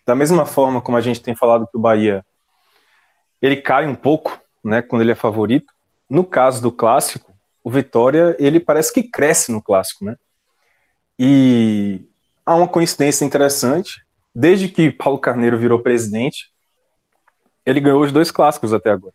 da 0.05 0.15
mesma 0.15 0.45
forma 0.45 0.83
como 0.83 0.99
a 0.99 1.01
gente 1.01 1.23
tem 1.23 1.35
falado 1.35 1.67
que 1.67 1.79
o 1.79 1.81
Bahia 1.81 2.23
ele 3.41 3.57
cai 3.57 3.87
um 3.87 3.95
pouco, 3.95 4.39
né, 4.63 4.83
quando 4.83 5.01
ele 5.01 5.13
é 5.13 5.15
favorito. 5.15 5.73
No 6.09 6.23
caso 6.23 6.61
do 6.61 6.71
clássico, 6.71 7.33
o 7.65 7.71
Vitória 7.71 8.37
ele 8.39 8.61
parece 8.61 8.93
que 8.93 9.03
cresce 9.03 9.51
no 9.51 9.63
clássico, 9.63 10.05
né? 10.05 10.17
E 11.19 12.07
há 12.45 12.55
uma 12.55 12.69
coincidência 12.69 13.25
interessante. 13.25 14.05
Desde 14.35 14.69
que 14.69 14.91
Paulo 14.91 15.19
Carneiro 15.19 15.59
virou 15.59 15.79
presidente, 15.79 16.53
ele 17.65 17.81
ganhou 17.81 18.03
os 18.03 18.13
dois 18.13 18.31
clássicos 18.31 18.75
até 18.75 18.91
agora. 18.91 19.15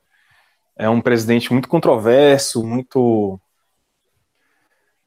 É 0.76 0.90
um 0.90 1.00
presidente 1.00 1.54
muito 1.54 1.70
controverso, 1.70 2.66
muito 2.66 3.40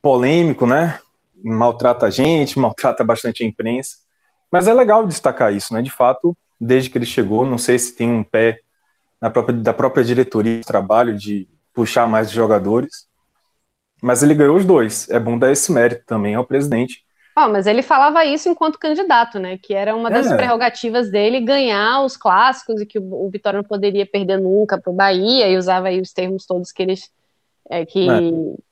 polêmico, 0.01 0.69
né? 0.69 1.01
Maltrata 1.45 2.07
a 2.07 2.11
gente, 2.11 2.59
maltrata 2.59 3.05
bastante 3.05 3.43
a 3.43 3.47
imprensa. 3.47 3.97
Mas 4.51 4.67
é 4.67 4.75
legal 4.75 5.07
destacar 5.07 5.53
isso, 5.53 5.75
né? 5.75 5.83
De 5.83 5.91
fato, 5.91 6.37
desde 6.61 6.91
que 6.91 6.99
ele 6.99 7.07
chegou, 7.07 7.45
não 7.45 7.59
sei 7.59 7.79
se 7.79 7.95
tem 7.95 8.11
um 8.11 8.25
pé 8.25 8.61
na 9.21 9.31
própria, 9.31 9.57
da 9.57 9.75
própria 9.75 10.05
diretoria 10.05 10.59
de 10.59 10.67
trabalho 10.67 11.17
de 11.17 11.49
puxar 11.73 12.07
mais 12.07 12.31
jogadores, 12.31 13.07
mas 14.03 14.23
ele 14.23 14.35
ganhou 14.35 14.57
os 14.57 14.65
dois. 14.65 15.09
É 15.11 15.19
bom 15.19 15.39
dar 15.39 15.51
esse 15.51 15.73
mérito 15.73 16.05
também 16.07 16.35
ao 16.35 16.45
presidente, 16.45 17.05
Oh, 17.37 17.49
mas 17.49 17.67
ele 17.67 17.83
falava 17.83 18.25
isso 18.25 18.49
enquanto 18.49 18.79
candidato, 18.79 19.41
né? 19.41 19.59
Que 19.59 19.75
era 19.75 19.95
uma 19.97 20.09
das 20.09 20.31
é. 20.31 20.37
prerrogativas 20.37 21.11
dele 21.11 21.41
ganhar 21.41 22.03
os 22.03 22.17
clássicos 22.17 22.81
e 22.81 22.87
que 22.87 22.97
o, 22.97 23.29
Vitória 23.29 23.57
não 23.57 23.65
poderia 23.65 24.07
perder 24.07 24.39
nunca 24.39 24.81
para 24.81 24.93
o 24.93 24.95
Bahia 24.95 25.49
e 25.49 25.57
usava 25.57 25.89
aí 25.89 26.01
os 26.01 26.13
termos 26.13 26.47
todos 26.47 26.71
que 26.71 26.83
eles. 26.83 27.11
É, 27.71 27.87
que, 27.87 28.07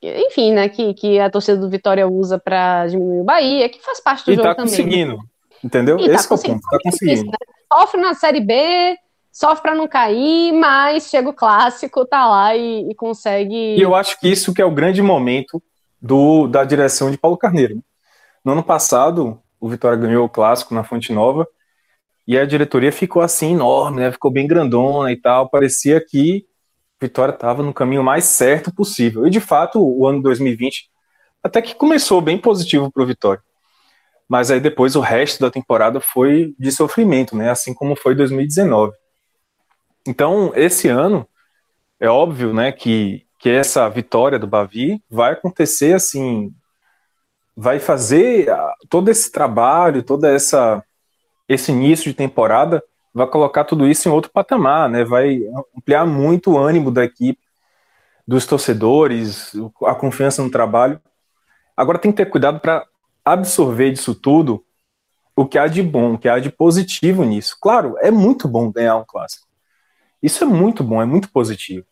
é. 0.01 0.27
enfim, 0.27 0.53
né? 0.53 0.69
Que, 0.69 0.93
que 0.93 1.19
a 1.19 1.29
torcida 1.29 1.57
do 1.57 1.69
Vitória 1.69 2.07
usa 2.07 2.37
para 2.37 2.87
diminuir 2.87 3.21
o 3.21 3.23
Bahia, 3.23 3.69
que 3.69 3.81
faz 3.81 3.99
parte 3.99 4.25
do 4.25 4.31
e 4.31 4.35
jogo 4.35 4.47
tá 4.47 4.55
também. 4.55 4.69
Conseguindo, 4.69 5.17
entendeu? 5.63 5.99
E 5.99 6.05
Esse 6.05 6.29
tá 6.29 6.35
é 6.35 6.37
o 6.37 6.41
ponto, 6.41 6.61
tá 6.69 6.77
conseguindo. 6.83 7.31
Né? 7.31 7.37
Sofre 7.71 8.01
na 8.01 8.13
Série 8.13 8.39
B, 8.39 8.97
sofre 9.31 9.63
para 9.63 9.75
não 9.75 9.87
cair, 9.87 10.53
mas 10.53 11.09
chega 11.09 11.27
o 11.27 11.33
clássico, 11.33 12.05
tá 12.05 12.27
lá 12.27 12.55
e, 12.55 12.89
e, 12.91 12.95
consegue. 12.95 13.75
E 13.75 13.81
eu 13.81 13.95
acho 13.95 14.19
que 14.19 14.27
isso 14.27 14.53
que 14.53 14.61
é 14.61 14.65
o 14.65 14.71
grande 14.71 15.01
momento 15.01 15.61
do, 15.99 16.47
da 16.47 16.63
direção 16.63 17.09
de 17.09 17.17
Paulo 17.17 17.37
Carneiro. 17.37 17.83
No 18.45 18.51
ano 18.51 18.63
passado, 18.63 19.39
o 19.59 19.67
Vitória 19.67 19.97
ganhou 19.97 20.25
o 20.25 20.29
clássico 20.29 20.75
na 20.75 20.83
Fonte 20.83 21.11
Nova 21.11 21.47
e 22.27 22.37
a 22.37 22.45
diretoria 22.45 22.91
ficou 22.91 23.21
assim 23.21 23.53
enorme, 23.53 24.01
né? 24.01 24.11
Ficou 24.11 24.29
bem 24.29 24.45
grandona 24.45 25.11
e 25.11 25.15
tal. 25.19 25.49
Parecia 25.49 25.99
que 25.99 26.45
Vitória 27.03 27.33
estava 27.33 27.61
no 27.61 27.73
caminho 27.73 28.03
mais 28.03 28.25
certo 28.25 28.73
possível. 28.73 29.27
E 29.27 29.29
de 29.29 29.39
fato, 29.39 29.79
o 29.79 30.07
ano 30.07 30.21
2020 30.21 30.89
até 31.43 31.61
que 31.61 31.75
começou 31.75 32.21
bem 32.21 32.37
positivo 32.37 32.91
para 32.91 33.03
o 33.03 33.05
Vitória. 33.05 33.43
Mas 34.29 34.49
aí 34.49 34.59
depois 34.59 34.95
o 34.95 35.01
resto 35.01 35.41
da 35.41 35.51
temporada 35.51 35.99
foi 35.99 36.55
de 36.57 36.71
sofrimento, 36.71 37.35
né? 37.35 37.49
Assim 37.49 37.73
como 37.73 37.95
foi 37.95 38.15
2019. 38.15 38.93
Então, 40.07 40.51
esse 40.55 40.87
ano, 40.87 41.27
é 41.99 42.09
óbvio, 42.09 42.53
né, 42.53 42.71
que, 42.71 43.25
que 43.39 43.49
essa 43.49 43.87
vitória 43.89 44.39
do 44.39 44.47
Bavi 44.47 45.01
vai 45.09 45.33
acontecer 45.33 45.93
assim 45.93 46.53
vai 47.55 47.79
fazer 47.79 48.49
ah, 48.49 48.73
todo 48.89 49.09
esse 49.09 49.31
trabalho, 49.31 50.03
toda 50.03 50.29
essa 50.29 50.83
esse 51.47 51.71
início 51.71 52.05
de 52.05 52.13
temporada, 52.15 52.83
vai 53.13 53.27
colocar 53.27 53.63
tudo 53.63 53.87
isso 53.87 54.07
em 54.07 54.11
outro 54.11 54.31
patamar, 54.31 54.89
né? 54.89 55.03
Vai 55.03 55.41
ampliar 55.77 56.05
muito 56.05 56.51
o 56.51 56.57
ânimo 56.57 56.89
da 56.89 57.03
equipe, 57.03 57.39
dos 58.27 58.45
torcedores, 58.45 59.53
a 59.85 59.93
confiança 59.93 60.41
no 60.41 60.49
trabalho. 60.49 60.99
Agora 61.75 61.99
tem 61.99 62.11
que 62.11 62.17
ter 62.17 62.29
cuidado 62.29 62.59
para 62.59 62.85
absorver 63.23 63.91
disso 63.91 64.15
tudo 64.15 64.63
o 65.35 65.45
que 65.45 65.57
há 65.57 65.67
de 65.67 65.81
bom, 65.81 66.13
o 66.13 66.17
que 66.17 66.29
há 66.29 66.39
de 66.39 66.51
positivo 66.51 67.23
nisso. 67.23 67.57
Claro, 67.59 67.95
é 67.99 68.11
muito 68.11 68.47
bom 68.47 68.71
ganhar 68.71 68.97
um 68.97 69.05
clássico. 69.05 69.47
Isso 70.21 70.43
é 70.43 70.47
muito 70.47 70.83
bom, 70.83 71.01
é 71.01 71.05
muito 71.05 71.29
positivo. 71.29 71.85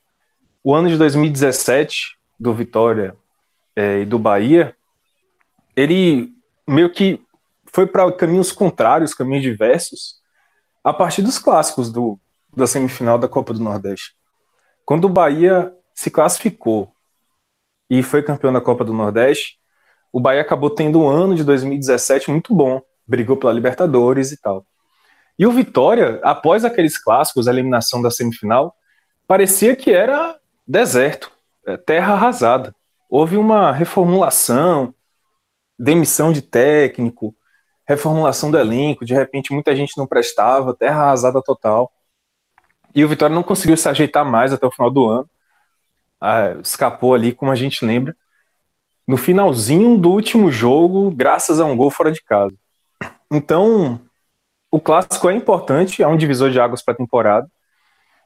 O 0.63 0.74
ano 0.74 0.89
de 0.89 0.97
2017 0.97 2.17
do 2.39 2.53
Vitória 2.53 3.15
é, 3.76 4.01
e 4.01 4.05
do 4.05 4.19
Bahia 4.19 4.76
ele 5.76 6.34
meio 6.67 6.89
que 6.91 7.19
foi 7.74 7.88
para 7.88 8.11
caminhos 8.11 8.51
contrários, 8.51 9.13
caminhos 9.13 9.43
diversos, 9.43 10.20
a 10.84 10.93
partir 10.93 11.21
dos 11.21 11.38
clássicos 11.38 11.91
do, 11.91 12.19
da 12.55 12.67
semifinal 12.67 13.17
da 13.17 13.27
Copa 13.27 13.53
do 13.53 13.59
Nordeste. 13.61 14.15
Quando 14.86 15.05
o 15.05 15.09
Bahia 15.09 15.73
se 15.93 16.09
classificou 16.09 16.91
e 17.89 18.01
foi 18.01 18.23
campeão 18.23 18.51
da 18.51 18.61
Copa 18.61 18.84
do 18.84 18.93
Nordeste, 18.93 19.59
o 20.11 20.19
Bahia 20.19 20.41
acabou 20.41 20.69
tendo 20.69 20.99
um 20.99 21.07
ano 21.07 21.36
de 21.36 21.43
2017 21.43 22.32
muito 22.32 22.53
bom, 22.53 22.82
brigou 23.07 23.38
pela 23.38 23.53
Libertadores 23.53 24.32
e 24.32 24.41
tal. 24.41 24.65
E 25.38 25.45
o 25.45 25.51
Vitória, 25.51 26.19
após 26.23 26.65
aqueles 26.65 27.01
clássicos, 27.01 27.47
a 27.47 27.51
eliminação 27.51 28.01
da 28.01 28.11
semifinal, 28.11 28.75
parecia 29.27 29.75
que 29.75 29.91
era 29.91 30.38
deserto, 30.67 31.32
é, 31.65 31.77
terra 31.77 32.13
arrasada. 32.13 32.75
Houve 33.09 33.38
uma 33.38 33.71
reformulação, 33.71 34.93
demissão 35.79 36.32
de 36.32 36.41
técnico, 36.41 37.36
reformulação 37.91 38.49
do 38.51 38.57
elenco, 38.57 39.05
de 39.05 39.13
repente 39.13 39.53
muita 39.53 39.75
gente 39.75 39.97
não 39.97 40.07
prestava, 40.07 40.73
terra 40.73 41.03
arrasada 41.03 41.41
total. 41.41 41.91
E 42.93 43.03
o 43.05 43.07
Vitória 43.07 43.33
não 43.35 43.43
conseguiu 43.43 43.77
se 43.77 43.87
ajeitar 43.87 44.25
mais 44.25 44.53
até 44.53 44.65
o 44.65 44.71
final 44.71 44.89
do 44.91 45.07
ano. 45.07 45.29
ah, 46.19 46.57
escapou 46.61 47.13
ali, 47.13 47.33
como 47.33 47.51
a 47.51 47.55
gente 47.55 47.85
lembra, 47.85 48.15
no 49.07 49.17
finalzinho 49.17 49.97
do 49.97 50.11
último 50.11 50.51
jogo, 50.51 51.11
graças 51.11 51.59
a 51.59 51.65
um 51.65 51.75
gol 51.75 51.89
fora 51.89 52.11
de 52.11 52.21
casa. 52.23 52.55
Então, 53.31 53.99
o 54.69 54.79
clássico 54.79 55.29
é 55.29 55.33
importante, 55.33 56.03
é 56.03 56.07
um 56.07 56.17
divisor 56.17 56.51
de 56.51 56.59
águas 56.59 56.81
para 56.81 56.93
a 56.93 56.97
temporada, 56.97 57.47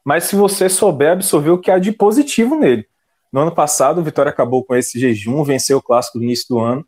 mas 0.03 0.25
se 0.25 0.35
você 0.35 0.69
souber 0.69 1.13
absorver 1.13 1.51
o 1.51 1.57
que 1.57 1.71
há 1.71 1.79
de 1.79 1.91
positivo 1.91 2.55
nele. 2.55 2.87
No 3.31 3.41
ano 3.41 3.51
passado, 3.53 3.99
o 3.99 4.03
Vitória 4.03 4.29
acabou 4.29 4.63
com 4.63 4.75
esse 4.75 4.99
jejum, 4.99 5.43
venceu 5.43 5.77
o 5.77 5.81
clássico 5.81 6.17
no 6.17 6.23
início 6.23 6.45
do 6.49 6.59
ano. 6.59 6.85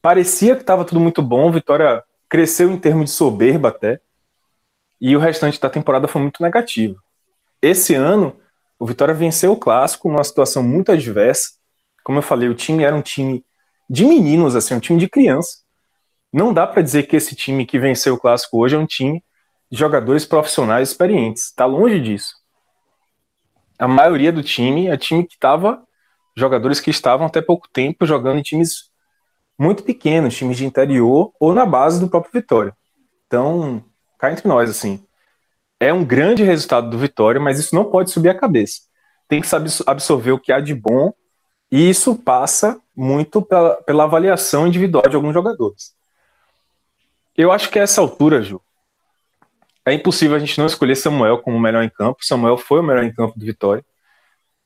Parecia 0.00 0.54
que 0.54 0.62
estava 0.62 0.84
tudo 0.84 1.00
muito 1.00 1.22
bom, 1.22 1.50
Vitória 1.50 2.02
cresceu 2.28 2.70
em 2.70 2.78
termos 2.78 3.06
de 3.06 3.16
soberba 3.16 3.68
até, 3.68 4.00
e 5.00 5.16
o 5.16 5.18
restante 5.18 5.60
da 5.60 5.70
temporada 5.70 6.06
foi 6.06 6.20
muito 6.20 6.42
negativo. 6.42 7.00
Esse 7.62 7.94
ano, 7.94 8.36
o 8.78 8.86
Vitória 8.86 9.14
venceu 9.14 9.52
o 9.52 9.56
clássico 9.56 10.08
numa 10.08 10.22
situação 10.22 10.62
muito 10.62 10.92
adversa. 10.92 11.52
Como 12.04 12.18
eu 12.18 12.22
falei, 12.22 12.48
o 12.48 12.54
time 12.54 12.84
era 12.84 12.94
um 12.94 13.02
time 13.02 13.44
de 13.88 14.04
meninos, 14.04 14.54
assim, 14.54 14.74
um 14.74 14.80
time 14.80 14.98
de 14.98 15.08
criança. 15.08 15.58
Não 16.32 16.52
dá 16.52 16.66
para 16.66 16.82
dizer 16.82 17.04
que 17.04 17.16
esse 17.16 17.34
time 17.34 17.64
que 17.64 17.78
venceu 17.78 18.14
o 18.14 18.18
clássico 18.18 18.58
hoje 18.58 18.76
é 18.76 18.78
um 18.78 18.86
time 18.86 19.24
de 19.70 19.78
jogadores 19.78 20.24
profissionais 20.24 20.90
experientes. 20.90 21.44
Está 21.44 21.64
longe 21.64 22.00
disso. 22.00 22.34
A 23.78 23.88
maioria 23.88 24.32
do 24.32 24.42
time 24.42 24.88
é 24.88 24.96
time 24.96 25.26
que 25.26 25.34
estava 25.34 25.82
jogadores 26.36 26.80
que 26.80 26.90
estavam 26.90 27.26
até 27.26 27.40
pouco 27.40 27.68
tempo 27.72 28.06
jogando 28.06 28.38
em 28.38 28.42
times 28.42 28.87
muito 29.58 29.82
pequenos, 29.82 30.36
times 30.36 30.56
de 30.56 30.64
interior 30.64 31.32
ou 31.40 31.52
na 31.52 31.66
base 31.66 31.98
do 31.98 32.08
próprio 32.08 32.32
Vitória. 32.32 32.74
Então, 33.26 33.84
cá 34.18 34.30
entre 34.30 34.46
nós, 34.46 34.70
assim, 34.70 35.04
é 35.80 35.92
um 35.92 36.04
grande 36.04 36.42
resultado 36.42 36.88
do 36.88 36.98
Vitória, 36.98 37.40
mas 37.40 37.58
isso 37.58 37.74
não 37.74 37.90
pode 37.90 38.10
subir 38.10 38.28
a 38.28 38.38
cabeça. 38.38 38.82
Tem 39.28 39.40
que 39.40 39.46
saber 39.46 39.70
absorver 39.86 40.32
o 40.32 40.38
que 40.38 40.52
há 40.52 40.60
de 40.60 40.74
bom, 40.74 41.12
e 41.70 41.90
isso 41.90 42.14
passa 42.16 42.80
muito 42.96 43.42
pela, 43.42 43.76
pela 43.82 44.04
avaliação 44.04 44.66
individual 44.66 45.08
de 45.08 45.16
alguns 45.16 45.34
jogadores. 45.34 45.94
Eu 47.36 47.52
acho 47.52 47.70
que 47.70 47.78
a 47.78 47.82
essa 47.82 48.00
altura, 48.00 48.42
Ju, 48.42 48.60
é 49.84 49.92
impossível 49.92 50.36
a 50.36 50.40
gente 50.40 50.58
não 50.58 50.66
escolher 50.66 50.96
Samuel 50.96 51.38
como 51.38 51.56
o 51.56 51.60
melhor 51.60 51.82
em 51.84 51.88
campo. 51.88 52.24
Samuel 52.24 52.56
foi 52.56 52.80
o 52.80 52.82
melhor 52.82 53.04
em 53.04 53.12
campo 53.12 53.38
do 53.38 53.44
Vitória, 53.44 53.84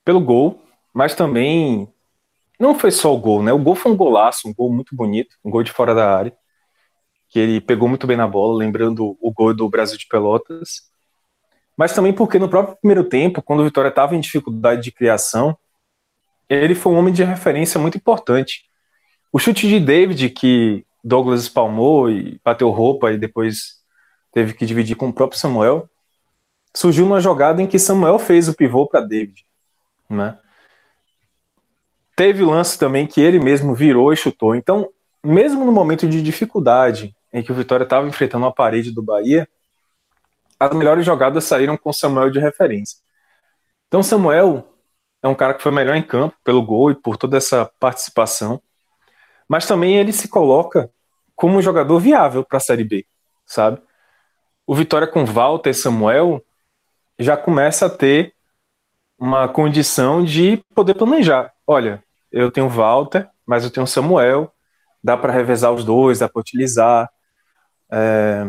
pelo 0.05 0.21
gol, 0.21 0.63
mas 0.93 1.15
também 1.15 1.92
não 2.63 2.79
foi 2.79 2.91
só 2.91 3.15
o 3.15 3.19
gol, 3.19 3.43
né? 3.43 3.53
O 3.53 3.59
gol 3.59 3.75
foi 3.75 3.93
um 3.93 3.97
golaço, 3.97 4.49
um 4.49 4.55
gol 4.55 4.73
muito 4.73 4.95
bonito, 4.97 5.37
um 5.45 5.51
gol 5.51 5.63
de 5.63 5.73
fora 5.73 5.95
da 5.95 6.17
área, 6.17 6.35
que 7.29 7.39
ele 7.39 7.61
pegou 7.61 7.89
muito 7.89 8.07
bem 8.07 8.17
na 8.17 8.27
bola, 8.27 8.57
lembrando 8.59 9.17
o 9.21 9.33
gol 9.33 9.53
do 9.55 9.69
Brasil 9.69 9.99
de 9.99 10.07
Pelotas 10.07 10.93
mas 11.77 11.95
também 11.95 12.13
porque 12.13 12.39
no 12.39 12.49
próprio 12.49 12.77
primeiro 12.77 13.05
tempo, 13.05 13.43
quando 13.43 13.61
o 13.61 13.65
Vitória 13.65 13.89
estava 13.89 14.15
em 14.15 14.21
dificuldade 14.21 14.83
de 14.83 14.93
criação, 14.93 15.57
ele 16.49 16.75
foi 16.75 16.93
um 16.93 16.97
homem 16.97 17.13
de 17.13 17.25
referência 17.25 17.81
muito 17.81 17.97
importante. 17.97 18.65
O 19.33 19.39
chute 19.39 19.67
de 19.67 19.81
David, 19.81 20.31
que 20.31 20.85
Douglas 21.03 21.43
espalmou 21.43 22.11
e 22.11 22.41
bateu 22.45 22.71
roupa 22.71 23.11
e 23.11 23.19
depois 23.19 23.81
teve 24.33 24.53
que 24.53 24.67
dividir 24.67 24.97
com 24.97 25.09
o 25.09 25.13
próprio 25.13 25.41
Samuel, 25.41 25.89
surgiu 26.75 27.05
numa 27.05 27.21
jogada 27.21 27.63
em 27.63 27.67
que 27.67 27.79
Samuel 27.79 28.19
fez 28.19 28.49
o 28.49 28.55
pivô 28.55 28.87
para 28.87 29.01
David. 29.01 29.45
Né? 30.09 30.39
Teve 32.23 32.45
lance 32.45 32.79
também 32.79 33.05
que 33.05 33.21
ele 33.21 33.41
mesmo 33.41 33.75
virou 33.75 34.13
e 34.13 34.17
chutou. 34.17 34.55
Então, 34.55 34.89
mesmo 35.25 35.65
no 35.65 35.73
momento 35.73 36.07
de 36.07 36.23
dificuldade 36.23 37.13
em 37.33 37.43
que 37.43 37.51
o 37.51 37.55
Vitória 37.55 37.83
estava 37.83 38.07
enfrentando 38.07 38.47
a 38.47 38.53
parede 38.53 38.93
do 38.93 39.03
Bahia, 39.03 39.49
as 40.57 40.73
melhores 40.73 41.05
jogadas 41.05 41.43
saíram 41.43 41.77
com 41.77 41.93
Samuel 41.93 42.31
de 42.31 42.39
referência. 42.39 42.99
Então 43.89 44.05
Samuel 44.05 44.73
é 45.21 45.27
um 45.27 45.35
cara 45.35 45.53
que 45.53 45.65
foi 45.65 45.73
melhor 45.73 45.97
em 45.97 46.03
campo 46.03 46.37
pelo 46.45 46.65
gol 46.65 46.93
e 46.93 46.95
por 46.95 47.17
toda 47.17 47.37
essa 47.37 47.69
participação, 47.81 48.63
mas 49.49 49.67
também 49.67 49.97
ele 49.97 50.13
se 50.13 50.29
coloca 50.29 50.89
como 51.35 51.59
um 51.59 51.63
jogador 51.63 51.99
viável 51.99 52.45
para 52.45 52.59
a 52.59 52.61
Série 52.61 52.85
B, 52.85 53.05
sabe? 53.45 53.83
O 54.65 54.77
Vitória 54.77 55.09
com 55.09 55.25
Walter 55.25 55.71
e 55.71 55.75
Samuel 55.75 56.41
já 57.19 57.37
começa 57.37 57.87
a 57.87 57.91
ter 57.91 58.33
uma 59.19 59.49
condição 59.49 60.25
de 60.25 60.59
poder 60.73 60.95
planejar. 60.95 61.53
Olha, 61.67 62.01
eu 62.33 62.51
tenho 62.51 62.69
Walter, 62.69 63.29
mas 63.47 63.65
eu 63.65 63.71
tenho 63.71 63.87
Samuel, 63.87 64.53
dá 65.03 65.17
para 65.17 65.33
revezar 65.33 65.73
os 65.73 65.85
dois, 65.85 66.21
dá 66.21 66.29
para 66.29 66.41
utilizar, 66.41 67.11
é, 67.91 68.49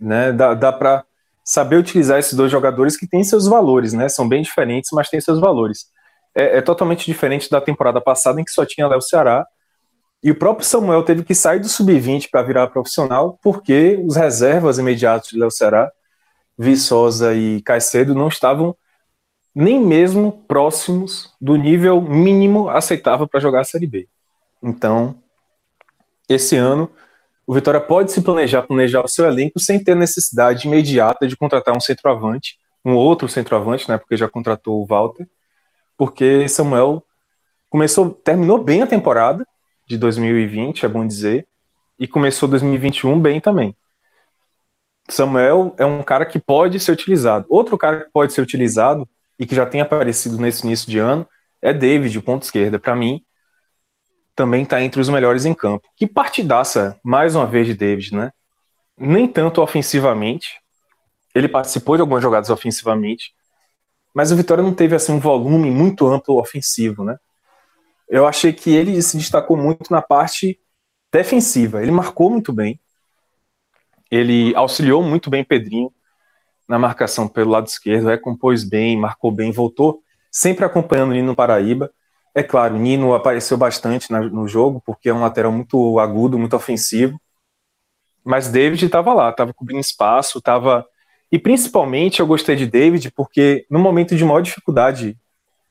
né? 0.00 0.32
Dá, 0.32 0.54
dá 0.54 0.72
para 0.72 1.04
saber 1.44 1.76
utilizar 1.76 2.18
esses 2.18 2.34
dois 2.34 2.50
jogadores 2.50 2.96
que 2.96 3.06
têm 3.06 3.24
seus 3.24 3.46
valores, 3.46 3.92
né? 3.92 4.08
São 4.08 4.28
bem 4.28 4.42
diferentes, 4.42 4.90
mas 4.92 5.08
têm 5.08 5.20
seus 5.20 5.40
valores. 5.40 5.86
É, 6.34 6.58
é 6.58 6.62
totalmente 6.62 7.06
diferente 7.06 7.50
da 7.50 7.60
temporada 7.60 8.00
passada 8.00 8.40
em 8.40 8.44
que 8.44 8.50
só 8.50 8.64
tinha 8.64 8.86
Léo 8.86 9.02
Ceará 9.02 9.46
e 10.22 10.30
o 10.30 10.34
próprio 10.34 10.66
Samuel 10.66 11.04
teve 11.04 11.22
que 11.22 11.34
sair 11.34 11.60
do 11.60 11.68
sub-20 11.68 12.28
para 12.30 12.42
virar 12.42 12.66
profissional 12.68 13.38
porque 13.42 14.02
os 14.04 14.16
reservas 14.16 14.78
imediatos 14.78 15.30
de 15.30 15.38
Léo 15.38 15.50
Ceará, 15.50 15.90
Viçosa 16.56 17.34
e 17.34 17.62
Caicedo 17.62 18.14
não 18.14 18.28
estavam 18.28 18.76
nem 19.60 19.80
mesmo 19.80 20.44
próximos 20.46 21.34
do 21.40 21.56
nível 21.56 22.00
mínimo 22.00 22.68
aceitável 22.68 23.26
para 23.26 23.40
jogar 23.40 23.62
a 23.62 23.64
Série 23.64 23.88
B. 23.88 24.08
Então, 24.62 25.20
esse 26.28 26.54
ano 26.54 26.88
o 27.44 27.52
Vitória 27.52 27.80
pode 27.80 28.12
se 28.12 28.22
planejar, 28.22 28.62
planejar 28.62 29.04
o 29.04 29.08
seu 29.08 29.24
elenco 29.24 29.58
sem 29.58 29.82
ter 29.82 29.96
necessidade 29.96 30.68
imediata 30.68 31.26
de 31.26 31.36
contratar 31.36 31.76
um 31.76 31.80
centroavante, 31.80 32.56
um 32.84 32.94
outro 32.94 33.28
centroavante, 33.28 33.88
né, 33.88 33.98
porque 33.98 34.16
já 34.16 34.28
contratou 34.28 34.80
o 34.80 34.86
Walter, 34.86 35.26
porque 35.96 36.48
Samuel 36.48 37.02
começou, 37.68 38.10
terminou 38.10 38.62
bem 38.62 38.82
a 38.82 38.86
temporada 38.86 39.44
de 39.88 39.98
2020, 39.98 40.86
é 40.86 40.88
bom 40.88 41.04
dizer, 41.04 41.48
e 41.98 42.06
começou 42.06 42.48
2021 42.48 43.18
bem 43.18 43.40
também. 43.40 43.74
Samuel 45.08 45.74
é 45.78 45.84
um 45.84 46.00
cara 46.04 46.24
que 46.24 46.38
pode 46.38 46.78
ser 46.78 46.92
utilizado. 46.92 47.44
Outro 47.48 47.76
cara 47.76 48.04
que 48.04 48.12
pode 48.12 48.32
ser 48.32 48.40
utilizado 48.40 49.08
e 49.38 49.46
que 49.46 49.54
já 49.54 49.64
tem 49.64 49.80
aparecido 49.80 50.38
nesse 50.38 50.66
início 50.66 50.90
de 50.90 50.98
ano 50.98 51.26
é 51.62 51.72
David, 51.72 52.20
ponto 52.22 52.42
esquerda. 52.42 52.78
Para 52.78 52.96
mim, 52.96 53.24
também 54.34 54.62
está 54.62 54.82
entre 54.82 55.00
os 55.00 55.08
melhores 55.08 55.44
em 55.44 55.54
campo. 55.54 55.88
Que 55.96 56.06
partidaça, 56.06 56.98
mais 57.04 57.34
uma 57.34 57.46
vez, 57.46 57.66
de 57.66 57.74
David, 57.74 58.14
né? 58.14 58.32
Nem 58.96 59.26
tanto 59.26 59.60
ofensivamente. 59.60 60.60
Ele 61.34 61.48
participou 61.48 61.96
de 61.96 62.00
algumas 62.00 62.22
jogadas 62.22 62.50
ofensivamente, 62.50 63.32
mas 64.14 64.32
o 64.32 64.36
Vitória 64.36 64.62
não 64.62 64.74
teve 64.74 64.94
assim 64.94 65.12
um 65.12 65.20
volume 65.20 65.70
muito 65.70 66.06
amplo 66.06 66.40
ofensivo, 66.40 67.04
né? 67.04 67.16
Eu 68.08 68.26
achei 68.26 68.52
que 68.52 68.70
ele 68.70 69.00
se 69.02 69.16
destacou 69.16 69.56
muito 69.56 69.92
na 69.92 70.00
parte 70.00 70.58
defensiva. 71.12 71.82
Ele 71.82 71.90
marcou 71.90 72.30
muito 72.30 72.52
bem. 72.52 72.80
Ele 74.10 74.54
auxiliou 74.56 75.02
muito 75.02 75.28
bem 75.28 75.44
Pedrinho 75.44 75.92
na 76.68 76.78
marcação 76.78 77.26
pelo 77.26 77.50
lado 77.50 77.66
esquerdo, 77.66 78.08
recompôs 78.08 78.62
bem, 78.62 78.96
marcou 78.96 79.32
bem, 79.32 79.50
voltou 79.50 80.02
sempre 80.30 80.64
acompanhando 80.64 81.10
o 81.10 81.14
Nino 81.14 81.34
Paraíba. 81.34 81.90
É 82.34 82.42
claro, 82.42 82.76
Nino 82.76 83.14
apareceu 83.14 83.56
bastante 83.56 84.12
no 84.12 84.46
jogo, 84.46 84.82
porque 84.84 85.08
é 85.08 85.14
um 85.14 85.20
lateral 85.20 85.50
muito 85.50 85.98
agudo, 85.98 86.38
muito 86.38 86.54
ofensivo. 86.54 87.20
Mas 88.24 88.48
David 88.48 88.84
estava 88.84 89.12
lá, 89.12 89.30
estava 89.30 89.52
cobrindo 89.52 89.80
espaço, 89.80 90.38
estava. 90.38 90.86
E 91.32 91.38
principalmente 91.38 92.20
eu 92.20 92.26
gostei 92.26 92.54
de 92.56 92.66
David 92.66 93.10
porque 93.12 93.66
no 93.70 93.78
momento 93.78 94.14
de 94.14 94.24
maior 94.24 94.40
dificuldade, 94.40 95.18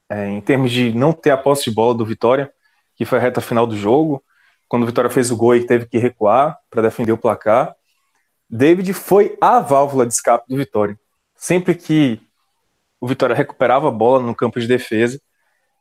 é, 0.10 0.28
em 0.28 0.41
termos 0.41 0.72
de 0.72 0.91
não 0.93 1.14
ter 1.14 1.32
a 1.32 1.38
posse 1.38 1.66
de 1.66 1.72
bola 1.72 1.93
do 1.93 2.06
Vitória, 2.06 2.52
que 2.95 3.06
foi 3.06 3.20
a 3.20 3.22
reta 3.22 3.41
final 3.41 3.66
do 3.66 3.76
jogo, 3.76 4.24
quando 4.68 4.84
o 4.84 4.86
Vitória 4.86 5.10
fez 5.10 5.32
o 5.32 5.38
gol 5.38 5.56
e 5.56 5.66
teve 5.66 5.86
que 5.86 5.98
recuar 5.98 6.58
para 6.70 6.82
defender 6.82 7.12
o 7.12 7.18
placar, 7.18 7.74
David 8.50 8.93
foi 8.93 9.38
a 9.41 9.60
válvula 9.60 10.06
de 10.06 10.14
escape 10.14 10.45
do 10.48 10.58
Vitória. 10.58 10.98
Sempre 11.36 11.76
que 11.76 12.22
o 13.00 13.08
Vitória 13.08 13.36
recuperava 13.36 13.89
a 13.89 13.91
bola 13.91 14.24
no 14.24 14.36
campo 14.36 14.60
de 14.60 14.68
defesa, 14.68 15.20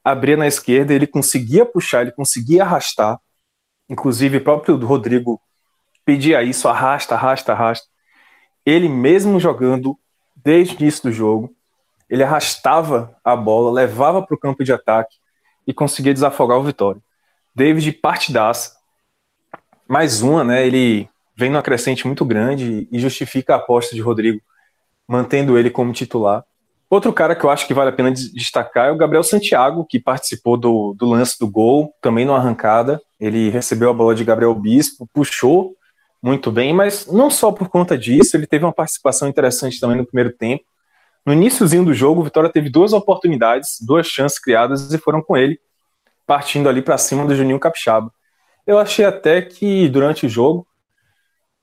abria 0.04 0.36
na 0.36 0.46
esquerda, 0.46 0.92
ele 0.92 1.06
conseguia 1.06 1.64
puxar, 1.64 2.02
ele 2.02 2.12
conseguia 2.12 2.62
arrastar. 2.62 3.18
Inclusive, 3.88 4.38
o 4.38 4.44
próprio 4.44 4.76
Rodrigo 4.76 5.40
pedia 6.04 6.42
isso: 6.42 6.68
arrasta, 6.68 7.14
arrasta, 7.14 7.52
arrasta. 7.52 7.86
Ele 8.64 8.88
mesmo 8.88 9.38
jogando 9.38 9.98
desde 10.34 10.74
o 10.74 10.80
início 10.80 11.04
do 11.04 11.12
jogo, 11.12 11.54
ele 12.08 12.22
arrastava 12.22 13.16
a 13.24 13.34
bola, 13.34 13.72
levava 13.72 14.22
para 14.22 14.34
o 14.34 14.38
campo 14.38 14.62
de 14.62 14.72
ataque 14.72 15.16
e 15.66 15.72
conseguia 15.72 16.14
desafogar 16.14 16.58
o 16.58 16.64
Vitória. 16.64 17.00
David 17.54 17.90
partidaça. 17.92 18.76
Mais 19.88 20.20
uma, 20.20 20.44
né? 20.44 20.66
Ele 20.66 21.08
vem 21.36 21.50
numa 21.50 21.62
crescente 21.62 22.06
muito 22.06 22.24
grande 22.24 22.88
e 22.90 22.98
justifica 22.98 23.54
a 23.54 23.56
aposta 23.56 23.94
de 23.94 24.00
Rodrigo, 24.00 24.40
mantendo 25.06 25.58
ele 25.58 25.70
como 25.70 25.92
titular. 25.92 26.44
Outro 26.88 27.12
cara 27.12 27.34
que 27.34 27.44
eu 27.44 27.50
acho 27.50 27.66
que 27.66 27.74
vale 27.74 27.90
a 27.90 27.92
pena 27.92 28.12
destacar 28.12 28.88
é 28.88 28.92
o 28.92 28.96
Gabriel 28.96 29.24
Santiago, 29.24 29.84
que 29.84 29.98
participou 29.98 30.56
do, 30.56 30.94
do 30.96 31.06
lance 31.06 31.36
do 31.38 31.48
gol, 31.48 31.92
também 32.00 32.24
numa 32.24 32.38
arrancada. 32.38 33.00
Ele 33.18 33.50
recebeu 33.50 33.90
a 33.90 33.94
bola 33.94 34.14
de 34.14 34.24
Gabriel 34.24 34.54
Bispo, 34.54 35.08
puxou 35.12 35.74
muito 36.22 36.50
bem, 36.50 36.72
mas 36.72 37.06
não 37.06 37.30
só 37.30 37.52
por 37.52 37.68
conta 37.68 37.96
disso, 37.96 38.36
ele 38.36 38.46
teve 38.46 38.64
uma 38.64 38.72
participação 38.72 39.28
interessante 39.28 39.78
também 39.78 39.96
no 39.96 40.06
primeiro 40.06 40.32
tempo, 40.32 40.64
No 41.24 41.32
iníciozinho 41.32 41.84
do 41.84 41.92
jogo, 41.92 42.20
o 42.20 42.24
Vitória 42.24 42.48
teve 42.48 42.70
duas 42.70 42.92
oportunidades, 42.92 43.78
duas 43.80 44.06
chances 44.06 44.38
criadas 44.38 44.92
e 44.92 44.98
foram 44.98 45.20
com 45.20 45.36
ele, 45.36 45.58
partindo 46.24 46.68
ali 46.68 46.80
para 46.80 46.96
cima 46.96 47.26
do 47.26 47.34
Juninho 47.34 47.58
Capixaba. 47.58 48.12
Eu 48.64 48.78
achei 48.78 49.04
até 49.04 49.42
que 49.42 49.88
durante 49.88 50.26
o 50.26 50.28
jogo, 50.28 50.66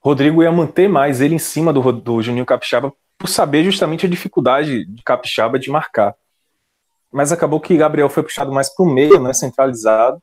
Rodrigo 0.03 0.43
ia 0.43 0.51
manter 0.51 0.89
mais 0.89 1.21
ele 1.21 1.35
em 1.35 1.39
cima 1.39 1.71
do, 1.71 1.91
do 1.93 2.21
Juninho 2.21 2.45
Capixaba 2.45 2.91
por 3.17 3.29
saber 3.29 3.63
justamente 3.63 4.05
a 4.05 4.09
dificuldade 4.09 4.83
de 4.85 5.01
Capixaba 5.01 5.57
de 5.57 5.69
marcar. 5.69 6.13
Mas 7.09 7.31
acabou 7.31 7.61
que 7.61 7.77
Gabriel 7.77 8.09
foi 8.09 8.21
puxado 8.21 8.51
mais 8.51 8.67
para 8.67 8.85
o 8.85 8.89
meio, 8.89 9.21
né, 9.21 9.31
centralizado, 9.31 10.21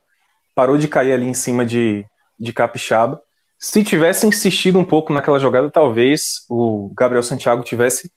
parou 0.55 0.77
de 0.77 0.87
cair 0.87 1.13
ali 1.13 1.27
em 1.27 1.33
cima 1.33 1.65
de, 1.65 2.05
de 2.39 2.53
Capixaba. 2.53 3.23
Se 3.59 3.83
tivesse 3.83 4.27
insistido 4.27 4.79
um 4.79 4.85
pouco 4.85 5.15
naquela 5.15 5.39
jogada, 5.39 5.71
talvez 5.71 6.45
o 6.51 6.93
Gabriel 6.95 7.23
Santiago 7.23 7.63
tivesse 7.63 8.13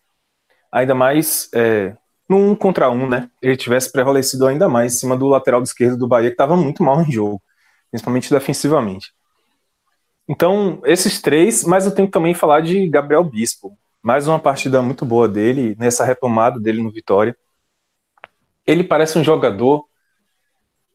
ainda 0.69 0.93
mais 0.93 1.49
é, 1.53 1.95
no 2.27 2.37
um 2.37 2.55
contra 2.55 2.89
um, 2.89 3.07
né? 3.07 3.29
Ele 3.41 3.55
tivesse 3.55 3.89
prevalecido 3.89 4.47
ainda 4.47 4.67
mais 4.67 4.95
em 4.95 4.97
cima 4.97 5.15
do 5.15 5.27
lateral 5.27 5.63
esquerdo 5.63 5.97
do 5.97 6.07
Bahia, 6.07 6.29
que 6.29 6.33
estava 6.33 6.57
muito 6.57 6.83
mal 6.83 7.01
em 7.01 7.11
jogo, 7.11 7.41
principalmente 7.89 8.29
defensivamente. 8.29 9.13
Então, 10.27 10.81
esses 10.85 11.21
três, 11.21 11.63
mas 11.63 11.85
eu 11.85 11.93
tenho 11.93 12.07
que 12.07 12.13
também 12.13 12.33
falar 12.33 12.61
de 12.61 12.87
Gabriel 12.87 13.23
Bispo. 13.23 13.77
Mais 14.01 14.27
uma 14.27 14.39
partida 14.39 14.81
muito 14.81 15.05
boa 15.05 15.27
dele, 15.27 15.75
nessa 15.77 16.05
retomada 16.05 16.59
dele 16.59 16.81
no 16.81 16.91
Vitória. 16.91 17.35
Ele 18.65 18.83
parece 18.83 19.17
um 19.17 19.23
jogador 19.23 19.85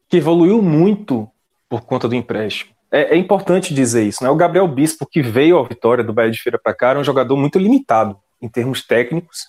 que 0.09 0.17
evoluiu 0.17 0.63
muito 0.63 1.31
por 1.69 1.83
conta 1.83 2.09
do 2.09 2.15
empréstimo. 2.15 2.73
É, 2.91 3.15
é, 3.15 3.17
importante 3.17 3.75
dizer 3.75 4.05
isso, 4.05 4.25
né? 4.25 4.31
O 4.31 4.37
Gabriel 4.37 4.67
Bispo, 4.67 5.07
que 5.07 5.21
veio 5.21 5.59
ao 5.59 5.67
Vitória 5.67 6.03
do 6.03 6.13
Bahia 6.13 6.31
de 6.31 6.41
Feira 6.41 6.59
para 6.59 6.75
cá, 6.75 6.91
era 6.91 6.99
um 6.99 7.05
jogador 7.05 7.37
muito 7.37 7.59
limitado 7.59 8.19
em 8.41 8.49
termos 8.49 8.87
técnicos, 8.87 9.49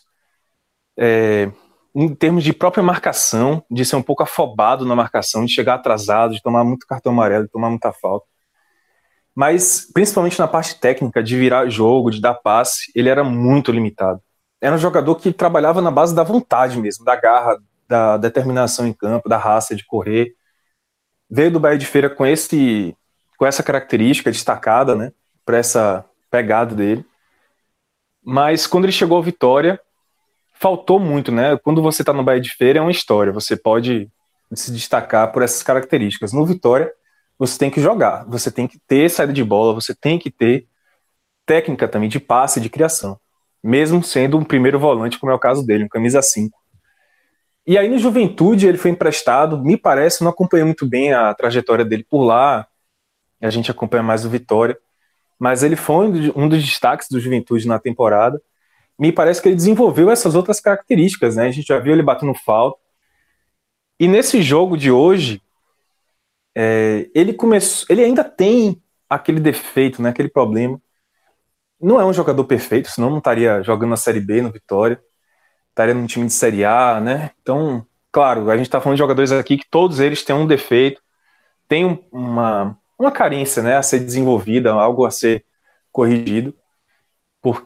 é, 0.98 1.50
em 1.96 2.14
termos 2.14 2.44
de 2.44 2.52
própria 2.52 2.84
marcação, 2.84 3.64
de 3.72 3.86
ser 3.86 3.96
um 3.96 4.02
pouco 4.02 4.24
afobado 4.24 4.86
na 4.86 4.96
marcação, 4.96 5.46
de 5.46 5.54
chegar 5.54 5.76
atrasado, 5.76 6.34
de 6.34 6.42
tomar 6.42 6.66
muito 6.66 6.86
cartão 6.86 7.14
amarelo, 7.14 7.46
de 7.46 7.52
tomar 7.52 7.70
muita 7.70 7.94
falta. 7.94 8.29
Mas, 9.36 9.88
principalmente 9.94 10.40
na 10.40 10.48
parte 10.48 10.80
técnica, 10.80 11.24
de 11.24 11.38
virar 11.38 11.70
jogo, 11.70 12.12
de 12.12 12.20
dar 12.20 12.34
passe, 12.34 12.92
ele 12.96 13.10
era 13.10 13.24
muito 13.24 13.72
limitado. 13.72 14.22
Era 14.62 14.76
um 14.76 14.80
jogador 14.80 15.16
que 15.16 15.32
trabalhava 15.32 15.82
na 15.82 15.92
base 15.92 16.14
da 16.14 16.24
vontade 16.24 16.78
mesmo, 16.78 17.06
da 17.06 17.16
garra, 17.16 17.58
da 17.88 18.18
determinação 18.18 18.86
em 18.86 18.94
campo, 18.94 19.30
da 19.30 19.38
raça, 19.38 19.76
de 19.76 19.86
correr. 19.86 20.34
Veio 21.30 21.52
do 21.52 21.60
Bahia 21.60 21.78
de 21.78 21.86
Feira 21.86 22.10
com 22.10 22.26
esse 22.26 22.96
com 23.38 23.46
essa 23.46 23.64
característica 23.64 24.30
destacada, 24.30 24.94
né, 24.96 25.14
para 25.46 25.58
essa 25.58 26.04
pegada 26.30 26.76
dele. 26.76 27.06
Mas 28.22 28.68
quando 28.68 28.84
ele 28.84 28.92
chegou 28.92 29.16
ao 29.16 29.24
Vitória, 29.24 29.80
faltou 30.54 31.00
muito, 31.00 31.32
né? 31.32 31.58
Quando 31.64 31.82
você 31.82 32.02
está 32.02 32.12
no 32.12 32.22
Bahia 32.22 32.42
de 32.42 32.50
Feira 32.50 32.80
é 32.80 32.82
uma 32.82 32.92
história, 32.92 33.32
você 33.32 33.56
pode 33.56 34.12
se 34.54 34.72
destacar 34.74 35.32
por 35.32 35.42
essas 35.42 35.64
características. 35.64 36.34
No 36.34 36.46
Vitória, 36.46 36.92
você 37.40 37.58
tem 37.58 37.72
que 37.72 37.80
jogar, 37.80 38.26
você 38.26 38.52
tem 38.52 38.68
que 38.68 38.78
ter 38.86 39.10
saída 39.10 39.32
de 39.32 39.44
bola, 39.44 39.74
você 39.74 39.96
tem 39.96 40.20
que 40.20 40.30
ter 40.30 40.68
técnica 41.46 41.88
também 41.88 42.10
de 42.10 42.20
passe, 42.20 42.60
de 42.60 42.70
criação, 42.70 43.18
mesmo 43.64 44.04
sendo 44.04 44.38
um 44.38 44.44
primeiro 44.44 44.78
volante, 44.78 45.18
como 45.18 45.32
é 45.32 45.36
o 45.36 45.40
caso 45.40 45.66
dele, 45.66 45.86
um 45.86 45.90
camisa 45.90 46.22
5. 46.22 46.60
E 47.66 47.78
aí 47.78 47.88
no 47.88 47.98
Juventude 47.98 48.68
ele 48.68 48.78
foi 48.78 48.92
emprestado, 48.92 49.64
me 49.64 49.78
parece, 49.78 50.22
não 50.22 50.32
acompanhei 50.32 50.66
muito 50.66 50.86
bem 50.86 51.14
a 51.14 51.34
trajetória 51.34 51.86
dele 51.86 52.04
por 52.04 52.24
lá, 52.24 52.68
a 53.42 53.50
gente 53.50 53.72
acompanha 53.72 54.04
mais 54.04 54.26
o 54.26 54.30
Vitória, 54.30 54.78
mas 55.40 55.64
ele 55.64 55.78
foi 55.78 56.08
um 56.36 56.50
dos 56.50 56.62
destaques 56.62 57.08
do 57.10 57.22
Juventude 57.22 57.66
na 57.66 57.80
temporada. 57.80 58.42
Me 59.00 59.14
parece 59.14 59.42
que 59.42 59.48
ele 59.48 59.56
desenvolveu 59.56 60.12
essas 60.12 60.36
outras 60.36 60.60
características, 60.60 61.38
né? 61.38 61.48
A 61.48 61.52
gente 61.52 61.68
já 61.68 61.80
viu 61.80 61.94
ele 61.94 62.04
batendo 62.04 62.34
falta. 62.34 62.78
E 63.98 64.06
nesse 64.06 64.42
jogo 64.42 64.76
de 64.76 64.92
hoje, 64.92 65.42
é, 66.62 67.10
ele 67.16 67.32
começou, 67.32 67.86
ele 67.90 68.04
ainda 68.04 68.22
tem 68.22 68.84
aquele 69.10 69.40
defeito, 69.40 70.02
né? 70.02 70.10
Aquele 70.10 70.28
problema. 70.28 70.78
Não 71.80 72.02
é 72.02 72.06
um 72.06 72.12
jogador 72.12 72.44
perfeito, 72.44 72.90
senão 72.90 73.10
não 73.10 73.20
estaria 73.20 73.64
jogando 73.64 73.92
na 73.92 73.96
Série 73.96 74.20
B 74.20 74.42
no 74.42 74.52
Vitória, 74.52 75.02
estaria 75.70 75.94
num 75.94 76.06
time 76.06 76.26
de 76.26 76.34
Série 76.34 76.66
A, 76.66 77.00
né? 77.00 77.32
Então, 77.42 77.86
claro, 78.12 78.50
a 78.52 78.58
gente 78.58 78.66
está 78.66 78.82
falando 78.82 78.98
de 78.98 79.00
jogadores 79.00 79.32
aqui 79.32 79.58
que 79.58 79.70
todos 79.72 80.02
eles 80.02 80.22
têm 80.22 80.36
um 80.36 80.46
defeito, 80.46 81.02
têm 81.66 82.06
uma, 82.12 82.78
uma 83.00 83.12
carência 83.12 83.64
né, 83.64 83.78
a 83.78 83.82
ser 83.82 84.00
desenvolvida, 84.00 84.74
algo 84.74 85.06
a 85.06 85.12
ser 85.12 85.46
corrigido 85.94 86.54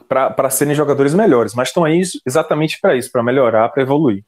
para 0.07 0.49
serem 0.51 0.75
jogadores 0.75 1.15
melhores, 1.15 1.55
mas 1.55 1.69
estão 1.69 1.83
aí 1.83 2.03
exatamente 2.27 2.79
para 2.79 2.95
isso, 2.95 3.11
para 3.11 3.23
melhorar, 3.23 3.69
para 3.69 3.81
evoluir. 3.81 4.23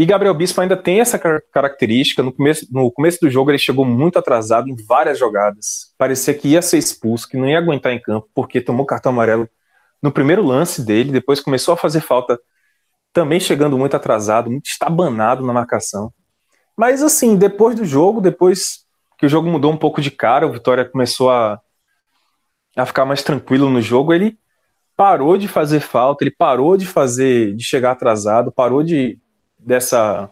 E 0.00 0.06
Gabriel 0.06 0.32
Bispo 0.32 0.58
ainda 0.62 0.78
tem 0.78 0.98
essa 0.98 1.18
característica. 1.18 2.22
No 2.22 2.32
começo, 2.32 2.66
no 2.70 2.90
começo 2.90 3.18
do 3.20 3.28
jogo, 3.28 3.50
ele 3.50 3.58
chegou 3.58 3.84
muito 3.84 4.18
atrasado 4.18 4.66
em 4.66 4.74
várias 4.74 5.18
jogadas. 5.18 5.92
Parecia 5.98 6.32
que 6.32 6.48
ia 6.48 6.62
ser 6.62 6.78
expulso, 6.78 7.28
que 7.28 7.36
não 7.36 7.46
ia 7.46 7.58
aguentar 7.58 7.92
em 7.92 8.00
campo, 8.00 8.26
porque 8.34 8.62
tomou 8.62 8.86
cartão 8.86 9.12
amarelo 9.12 9.46
no 10.02 10.10
primeiro 10.10 10.42
lance 10.42 10.82
dele. 10.82 11.12
Depois 11.12 11.38
começou 11.38 11.74
a 11.74 11.76
fazer 11.76 12.00
falta, 12.00 12.40
também 13.12 13.38
chegando 13.38 13.76
muito 13.76 13.94
atrasado, 13.94 14.50
muito 14.50 14.70
estabanado 14.70 15.44
na 15.44 15.52
marcação. 15.52 16.10
Mas, 16.74 17.02
assim, 17.02 17.36
depois 17.36 17.76
do 17.76 17.84
jogo, 17.84 18.22
depois 18.22 18.86
que 19.18 19.26
o 19.26 19.28
jogo 19.28 19.50
mudou 19.50 19.70
um 19.70 19.76
pouco 19.76 20.00
de 20.00 20.10
cara, 20.10 20.46
o 20.46 20.52
Vitória 20.52 20.86
começou 20.86 21.30
a, 21.30 21.60
a 22.74 22.86
ficar 22.86 23.04
mais 23.04 23.22
tranquilo 23.22 23.68
no 23.68 23.82
jogo, 23.82 24.14
ele 24.14 24.38
parou 24.96 25.36
de 25.36 25.46
fazer 25.46 25.80
falta, 25.80 26.24
ele 26.24 26.34
parou 26.34 26.78
de 26.78 26.86
fazer, 26.86 27.54
de 27.54 27.62
chegar 27.62 27.90
atrasado, 27.90 28.50
parou 28.50 28.82
de 28.82 29.20
dessa 29.64 30.30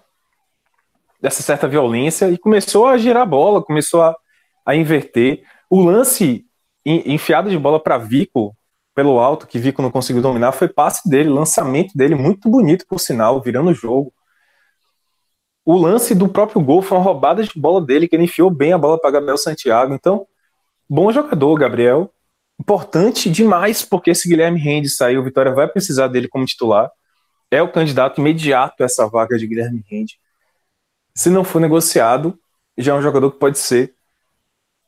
dessa 1.20 1.42
certa 1.42 1.66
violência 1.66 2.30
e 2.30 2.38
começou 2.38 2.86
a 2.86 2.96
girar 2.96 3.24
a 3.24 3.26
bola, 3.26 3.62
começou 3.62 4.02
a, 4.02 4.14
a 4.64 4.76
inverter. 4.76 5.42
O 5.68 5.80
lance 5.80 6.46
enfiado 6.84 7.50
de 7.50 7.58
bola 7.58 7.80
para 7.82 7.98
Vico 7.98 8.56
pelo 8.94 9.18
alto, 9.18 9.46
que 9.46 9.58
Vico 9.58 9.82
não 9.82 9.90
conseguiu 9.90 10.22
dominar, 10.22 10.52
foi 10.52 10.68
passe 10.68 11.08
dele, 11.08 11.28
lançamento 11.28 11.96
dele, 11.96 12.14
muito 12.14 12.48
bonito 12.48 12.84
por 12.88 12.98
sinal, 12.98 13.40
virando 13.40 13.70
o 13.70 13.74
jogo. 13.74 14.12
O 15.64 15.76
lance 15.76 16.14
do 16.14 16.28
próprio 16.28 16.60
gol 16.60 16.82
foi 16.82 16.96
uma 16.98 17.04
roubada 17.04 17.42
de 17.42 17.50
bola 17.54 17.84
dele, 17.84 18.08
que 18.08 18.16
ele 18.16 18.24
enfiou 18.24 18.50
bem 18.50 18.72
a 18.72 18.78
bola 18.78 18.98
para 18.98 19.10
Gabriel 19.10 19.36
Santiago. 19.36 19.94
Então, 19.94 20.26
bom 20.88 21.12
jogador, 21.12 21.54
Gabriel. 21.56 22.10
Importante 22.58 23.30
demais, 23.30 23.84
porque 23.84 24.14
se 24.14 24.28
Guilherme 24.28 24.58
Rende 24.58 24.88
sair, 24.88 25.18
o 25.18 25.22
Vitória 25.22 25.52
vai 25.52 25.68
precisar 25.68 26.08
dele 26.08 26.26
como 26.26 26.44
titular. 26.44 26.90
É 27.50 27.62
o 27.62 27.72
candidato 27.72 28.20
imediato 28.20 28.82
a 28.82 28.86
essa 28.86 29.06
vaga 29.06 29.38
de 29.38 29.46
Guilherme 29.46 29.84
Rende. 29.88 30.18
Se 31.14 31.30
não 31.30 31.44
for 31.44 31.60
negociado, 31.60 32.38
já 32.76 32.92
é 32.92 32.94
um 32.94 33.02
jogador 33.02 33.32
que 33.32 33.38
pode 33.38 33.58
ser 33.58 33.94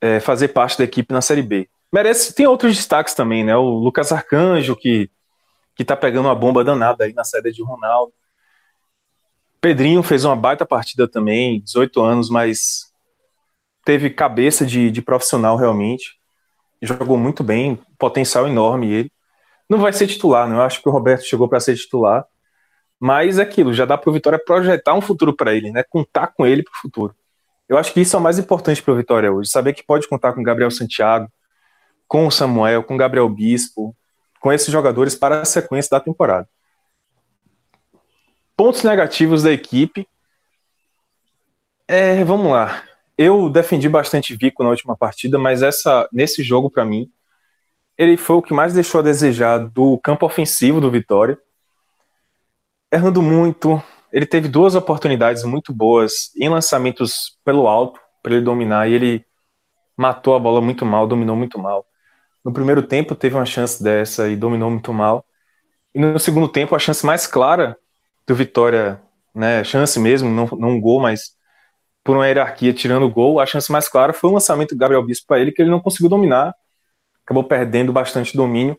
é, 0.00 0.20
fazer 0.20 0.48
parte 0.48 0.78
da 0.78 0.84
equipe 0.84 1.12
na 1.12 1.20
Série 1.20 1.42
B. 1.42 1.68
Merece, 1.92 2.34
tem 2.34 2.46
outros 2.46 2.76
destaques 2.76 3.14
também, 3.14 3.44
né? 3.44 3.56
O 3.56 3.68
Lucas 3.68 4.12
Arcanjo, 4.12 4.76
que, 4.76 5.10
que 5.74 5.84
tá 5.84 5.96
pegando 5.96 6.26
uma 6.26 6.34
bomba 6.34 6.62
danada 6.62 7.04
aí 7.04 7.12
na 7.12 7.24
saída 7.24 7.50
de 7.50 7.62
Ronaldo. 7.62 8.12
Pedrinho 9.60 10.02
fez 10.02 10.24
uma 10.24 10.36
baita 10.36 10.64
partida 10.64 11.08
também, 11.08 11.60
18 11.60 12.00
anos, 12.00 12.30
mas 12.30 12.92
teve 13.84 14.08
cabeça 14.08 14.64
de, 14.64 14.90
de 14.90 15.02
profissional 15.02 15.56
realmente. 15.56 16.18
Jogou 16.80 17.18
muito 17.18 17.42
bem, 17.42 17.78
potencial 17.98 18.46
enorme 18.46 18.90
ele. 18.90 19.12
Não 19.68 19.78
vai 19.78 19.92
ser 19.92 20.06
titular, 20.06 20.48
né? 20.48 20.56
Eu 20.56 20.62
acho 20.62 20.80
que 20.80 20.88
o 20.88 20.92
Roberto 20.92 21.24
chegou 21.24 21.48
para 21.48 21.60
ser 21.60 21.76
titular. 21.76 22.24
Mas 23.00 23.38
é 23.38 23.42
aquilo, 23.42 23.72
já 23.72 23.86
dá 23.86 23.96
para 23.96 24.10
o 24.10 24.12
Vitória 24.12 24.38
projetar 24.38 24.94
um 24.94 25.00
futuro 25.00 25.34
para 25.34 25.54
ele, 25.54 25.72
né? 25.72 25.82
Contar 25.82 26.28
com 26.28 26.46
ele 26.46 26.62
para 26.62 26.76
o 26.76 26.80
futuro. 26.82 27.16
Eu 27.66 27.78
acho 27.78 27.94
que 27.94 28.00
isso 28.00 28.14
é 28.14 28.18
o 28.18 28.22
mais 28.22 28.38
importante 28.38 28.82
para 28.82 28.92
o 28.92 28.96
Vitória 28.96 29.32
hoje, 29.32 29.48
saber 29.48 29.72
que 29.72 29.82
pode 29.82 30.06
contar 30.06 30.34
com 30.34 30.42
Gabriel 30.42 30.70
Santiago, 30.70 31.32
com 32.06 32.26
o 32.26 32.30
Samuel, 32.30 32.82
com 32.82 32.94
o 32.94 32.98
Gabriel 32.98 33.28
Bispo, 33.28 33.96
com 34.40 34.52
esses 34.52 34.70
jogadores 34.70 35.14
para 35.14 35.40
a 35.40 35.44
sequência 35.44 35.90
da 35.90 36.00
temporada. 36.00 36.48
Pontos 38.56 38.82
negativos 38.82 39.44
da 39.44 39.52
equipe. 39.52 40.06
É, 41.88 42.22
vamos 42.24 42.50
lá. 42.50 42.82
Eu 43.16 43.48
defendi 43.48 43.88
bastante 43.88 44.34
Vico 44.34 44.62
na 44.62 44.70
última 44.70 44.96
partida, 44.96 45.38
mas 45.38 45.62
essa 45.62 46.08
nesse 46.12 46.42
jogo 46.42 46.70
para 46.70 46.84
mim, 46.84 47.10
ele 47.96 48.16
foi 48.16 48.36
o 48.36 48.42
que 48.42 48.52
mais 48.52 48.74
deixou 48.74 49.00
a 49.00 49.04
desejar 49.04 49.58
do 49.58 49.98
campo 49.98 50.26
ofensivo 50.26 50.80
do 50.80 50.90
Vitória. 50.90 51.38
Errando 52.92 53.22
muito, 53.22 53.80
ele 54.12 54.26
teve 54.26 54.48
duas 54.48 54.74
oportunidades 54.74 55.44
muito 55.44 55.72
boas 55.72 56.34
em 56.36 56.48
lançamentos 56.48 57.38
pelo 57.44 57.68
alto 57.68 58.00
para 58.20 58.34
ele 58.34 58.44
dominar 58.44 58.88
e 58.88 58.94
ele 58.94 59.26
matou 59.96 60.34
a 60.34 60.40
bola 60.40 60.60
muito 60.60 60.84
mal, 60.84 61.06
dominou 61.06 61.36
muito 61.36 61.58
mal. 61.58 61.86
No 62.44 62.52
primeiro 62.52 62.82
tempo 62.82 63.14
teve 63.14 63.36
uma 63.36 63.46
chance 63.46 63.82
dessa 63.82 64.28
e 64.28 64.34
dominou 64.34 64.70
muito 64.70 64.92
mal. 64.92 65.24
E 65.94 66.00
no 66.00 66.18
segundo 66.18 66.48
tempo 66.48 66.74
a 66.74 66.80
chance 66.80 67.06
mais 67.06 67.26
clara 67.28 67.76
do 68.26 68.34
Vitória, 68.34 69.00
né, 69.34 69.62
chance 69.62 69.98
mesmo, 70.00 70.28
não, 70.28 70.46
não 70.58 70.70
um 70.70 70.80
gol, 70.80 71.00
mas 71.00 71.36
por 72.02 72.16
uma 72.16 72.26
hierarquia 72.26 72.72
tirando 72.72 73.04
o 73.04 73.10
gol, 73.10 73.38
a 73.38 73.46
chance 73.46 73.70
mais 73.70 73.88
clara 73.88 74.12
foi 74.12 74.30
o 74.30 74.34
lançamento 74.34 74.74
do 74.74 74.78
Gabriel 74.78 75.04
Bispo 75.04 75.28
para 75.28 75.40
ele, 75.40 75.52
que 75.52 75.62
ele 75.62 75.70
não 75.70 75.80
conseguiu 75.80 76.08
dominar, 76.08 76.54
acabou 77.24 77.44
perdendo 77.44 77.92
bastante 77.92 78.36
domínio 78.36 78.76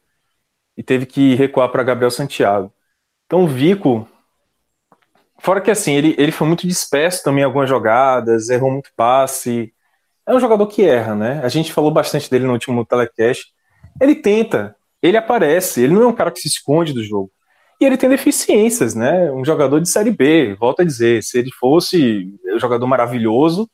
e 0.76 0.84
teve 0.84 1.05
que 1.05 1.36
recuar 1.36 1.70
para 1.70 1.84
Gabriel 1.84 2.12
Santiago. 2.12 2.74
Então 3.32 3.45
o 3.45 3.47
Vico, 3.47 4.05
fora 5.39 5.61
que 5.61 5.71
assim, 5.71 5.93
ele, 5.93 6.13
ele 6.17 6.34
foi 6.34 6.45
muito 6.45 6.67
disperso 6.67 7.23
também 7.23 7.43
em 7.43 7.45
algumas 7.45 7.69
jogadas, 7.69 8.49
errou 8.49 8.69
muito 8.69 8.91
passe. 8.93 9.73
É 10.27 10.36
um 10.36 10.39
jogador 10.41 10.67
que 10.67 10.84
erra, 10.84 11.15
né? 11.15 11.39
A 11.41 11.47
gente 11.47 11.71
falou 11.71 11.91
bastante 11.91 12.29
dele 12.29 12.45
no 12.45 12.51
último 12.51 12.86
telecast. 12.86 13.45
Ele 14.01 14.15
tenta, 14.15 14.75
ele 15.01 15.15
aparece, 15.15 15.82
ele 15.82 15.93
não 15.93 16.01
é 16.01 16.07
um 16.07 16.13
cara 16.13 16.29
que 16.29 16.41
se 16.41 16.49
esconde 16.49 16.91
do 16.91 17.01
jogo. 17.01 17.32
E 17.79 17.86
ele 17.86 17.95
tem 17.95 18.09
deficiências, 18.09 18.95
né? 18.95 19.32
Um 19.32 19.45
jogador 19.45 19.79
de 19.79 19.88
Série 19.88 20.11
B, 20.11 20.53
volto 20.59 20.82
a 20.82 20.84
dizer, 20.84 21.23
se 21.23 21.39
ele 21.39 21.53
fosse 21.53 22.38
um 22.53 22.59
jogador 22.59 22.86
maravilhoso, 22.86 23.71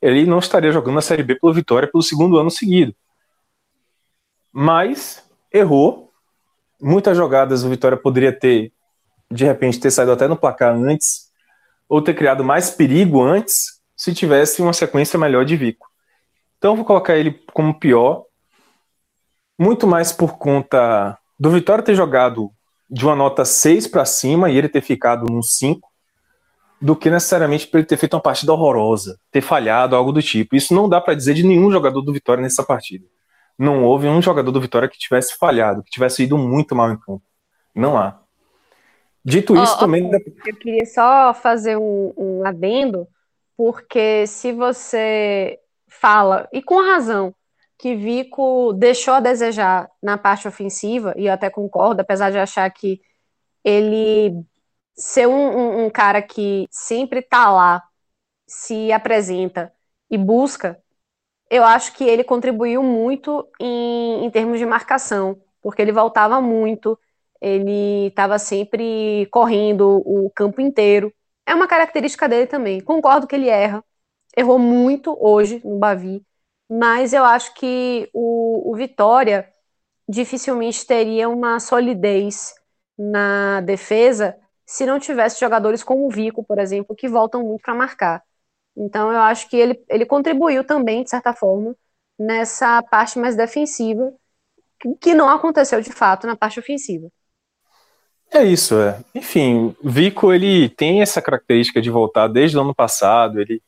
ele 0.00 0.24
não 0.26 0.38
estaria 0.38 0.70
jogando 0.70 0.94
na 0.94 1.02
Série 1.02 1.24
B 1.24 1.34
pelo 1.34 1.52
Vitória 1.52 1.90
pelo 1.90 2.04
segundo 2.04 2.38
ano 2.38 2.52
seguido. 2.52 2.94
Mas 4.52 5.28
errou. 5.52 6.12
Muitas 6.80 7.16
jogadas 7.16 7.64
o 7.64 7.68
Vitória 7.68 7.96
poderia 7.96 8.32
ter 8.32 8.72
de 9.32 9.44
repente 9.44 9.80
ter 9.80 9.90
saído 9.90 10.12
até 10.12 10.28
no 10.28 10.36
placar 10.36 10.74
antes, 10.74 11.30
ou 11.88 12.00
ter 12.02 12.14
criado 12.14 12.44
mais 12.44 12.70
perigo 12.70 13.22
antes, 13.22 13.80
se 13.96 14.14
tivesse 14.14 14.62
uma 14.62 14.72
sequência 14.72 15.18
melhor 15.18 15.44
de 15.44 15.56
Vico. 15.56 15.86
Então 16.58 16.76
vou 16.76 16.84
colocar 16.84 17.16
ele 17.16 17.40
como 17.52 17.78
pior, 17.78 18.24
muito 19.58 19.86
mais 19.86 20.12
por 20.12 20.38
conta 20.38 21.18
do 21.38 21.50
Vitória 21.50 21.84
ter 21.84 21.94
jogado 21.94 22.50
de 22.90 23.04
uma 23.04 23.16
nota 23.16 23.44
6 23.44 23.86
para 23.86 24.04
cima 24.04 24.50
e 24.50 24.56
ele 24.56 24.68
ter 24.68 24.80
ficado 24.80 25.26
no 25.26 25.42
5, 25.42 25.88
do 26.80 26.96
que 26.96 27.08
necessariamente 27.08 27.66
por 27.66 27.78
ele 27.78 27.86
ter 27.86 27.96
feito 27.96 28.14
uma 28.14 28.20
partida 28.20 28.52
horrorosa, 28.52 29.18
ter 29.30 29.40
falhado, 29.40 29.94
algo 29.94 30.12
do 30.12 30.20
tipo. 30.20 30.56
Isso 30.56 30.74
não 30.74 30.88
dá 30.88 31.00
para 31.00 31.14
dizer 31.14 31.34
de 31.34 31.44
nenhum 31.44 31.70
jogador 31.70 32.02
do 32.02 32.12
Vitória 32.12 32.42
nessa 32.42 32.62
partida. 32.62 33.06
Não 33.58 33.84
houve 33.84 34.08
um 34.08 34.20
jogador 34.20 34.50
do 34.50 34.60
Vitória 34.60 34.88
que 34.88 34.98
tivesse 34.98 35.38
falhado, 35.38 35.82
que 35.82 35.90
tivesse 35.90 36.24
ido 36.24 36.36
muito 36.36 36.74
mal 36.74 36.90
em 36.90 36.98
campo. 36.98 37.22
Não 37.74 37.96
há. 37.96 38.21
Dito 39.24 39.54
isso, 39.56 39.74
oh, 39.76 39.78
também. 39.78 40.10
Eu 40.12 40.56
queria 40.56 40.86
só 40.86 41.32
fazer 41.32 41.76
um, 41.76 42.12
um 42.16 42.46
adendo, 42.46 43.06
porque 43.56 44.26
se 44.26 44.52
você 44.52 45.60
fala, 45.88 46.48
e 46.52 46.60
com 46.60 46.82
razão, 46.82 47.34
que 47.78 47.94
Vico 47.94 48.72
deixou 48.72 49.14
a 49.14 49.20
desejar 49.20 49.88
na 50.02 50.18
parte 50.18 50.48
ofensiva, 50.48 51.14
e 51.16 51.26
eu 51.26 51.32
até 51.32 51.50
concordo, 51.50 52.00
apesar 52.00 52.30
de 52.30 52.38
achar 52.38 52.68
que 52.70 53.00
ele 53.64 54.44
ser 54.94 55.26
um, 55.26 55.32
um, 55.32 55.86
um 55.86 55.90
cara 55.90 56.20
que 56.20 56.66
sempre 56.70 57.20
está 57.20 57.50
lá, 57.50 57.82
se 58.46 58.92
apresenta 58.92 59.72
e 60.10 60.18
busca, 60.18 60.80
eu 61.50 61.64
acho 61.64 61.92
que 61.94 62.04
ele 62.04 62.24
contribuiu 62.24 62.82
muito 62.82 63.46
em, 63.60 64.24
em 64.24 64.30
termos 64.30 64.58
de 64.58 64.66
marcação, 64.66 65.40
porque 65.60 65.80
ele 65.82 65.92
voltava 65.92 66.40
muito, 66.40 66.98
ele 67.42 68.08
estava 68.08 68.38
sempre 68.38 69.26
correndo 69.32 70.02
o 70.06 70.30
campo 70.34 70.60
inteiro. 70.60 71.12
É 71.46 71.54
uma 71.54 71.68
característica 71.68 72.28
dele 72.28 72.46
também. 72.46 72.80
Concordo 72.80 73.26
que 73.26 73.34
ele 73.34 73.48
erra, 73.48 73.84
errou 74.36 74.58
muito 74.58 75.16
hoje 75.20 75.60
no 75.64 75.78
Bavi, 75.78 76.24
mas 76.70 77.12
eu 77.12 77.24
acho 77.24 77.54
que 77.54 78.08
o, 78.14 78.72
o 78.72 78.76
Vitória 78.76 79.48
dificilmente 80.08 80.86
teria 80.86 81.28
uma 81.28 81.60
solidez 81.60 82.54
na 82.98 83.60
defesa 83.62 84.36
se 84.66 84.86
não 84.86 84.98
tivesse 85.00 85.40
jogadores 85.40 85.82
como 85.82 86.06
o 86.06 86.10
Vico, 86.10 86.44
por 86.44 86.58
exemplo, 86.58 86.96
que 86.96 87.08
voltam 87.08 87.42
muito 87.44 87.62
para 87.62 87.74
marcar. 87.74 88.22
Então 88.76 89.12
eu 89.12 89.20
acho 89.20 89.48
que 89.50 89.56
ele, 89.56 89.84
ele 89.88 90.06
contribuiu 90.06 90.64
também, 90.64 91.02
de 91.04 91.10
certa 91.10 91.34
forma, 91.34 91.76
nessa 92.18 92.82
parte 92.84 93.18
mais 93.18 93.36
defensiva, 93.36 94.12
que 95.00 95.14
não 95.14 95.28
aconteceu 95.28 95.80
de 95.80 95.92
fato 95.92 96.26
na 96.26 96.36
parte 96.36 96.58
ofensiva. 96.60 97.08
É 98.34 98.42
isso, 98.44 98.80
é. 98.80 98.98
Enfim, 99.14 99.76
Vico 99.84 100.32
ele 100.32 100.70
tem 100.70 101.02
essa 101.02 101.20
característica 101.20 101.82
de 101.82 101.90
voltar 101.90 102.28
desde 102.28 102.56
o 102.56 102.62
ano 102.62 102.74
passado, 102.74 103.40
ele, 103.40 103.62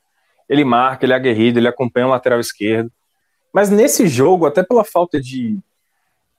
ele 0.49 0.65
marca, 0.65 1.05
ele 1.05 1.13
é 1.13 1.17
aguerrido, 1.17 1.59
ele 1.59 1.69
acompanha 1.69 2.07
o 2.07 2.11
lateral 2.11 2.41
esquerdo. 2.41 2.91
Mas 3.53 3.69
nesse 3.69 4.09
jogo, 4.09 4.47
até 4.47 4.63
pela 4.63 4.83
falta 4.83 5.21
de 5.21 5.59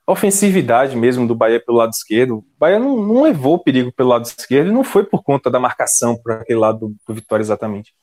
ofensividade 0.07 0.95
mesmo 0.95 1.27
do 1.27 1.35
Bahia 1.35 1.63
pelo 1.63 1.77
lado 1.77 1.91
esquerdo, 1.91 2.37
o 2.37 2.45
Bahia 2.59 2.79
não, 2.79 2.97
não 3.01 3.23
levou 3.23 3.59
perigo 3.59 3.91
pelo 3.91 4.09
lado 4.09 4.25
esquerdo 4.25 4.69
e 4.69 4.73
não 4.73 4.83
foi 4.83 5.03
por 5.03 5.23
conta 5.23 5.49
da 5.49 5.59
marcação 5.59 6.15
por 6.15 6.33
aquele 6.33 6.59
lado 6.59 6.89
do, 6.89 6.95
do 7.07 7.13
Vitória 7.13 7.43
exatamente. 7.43 7.93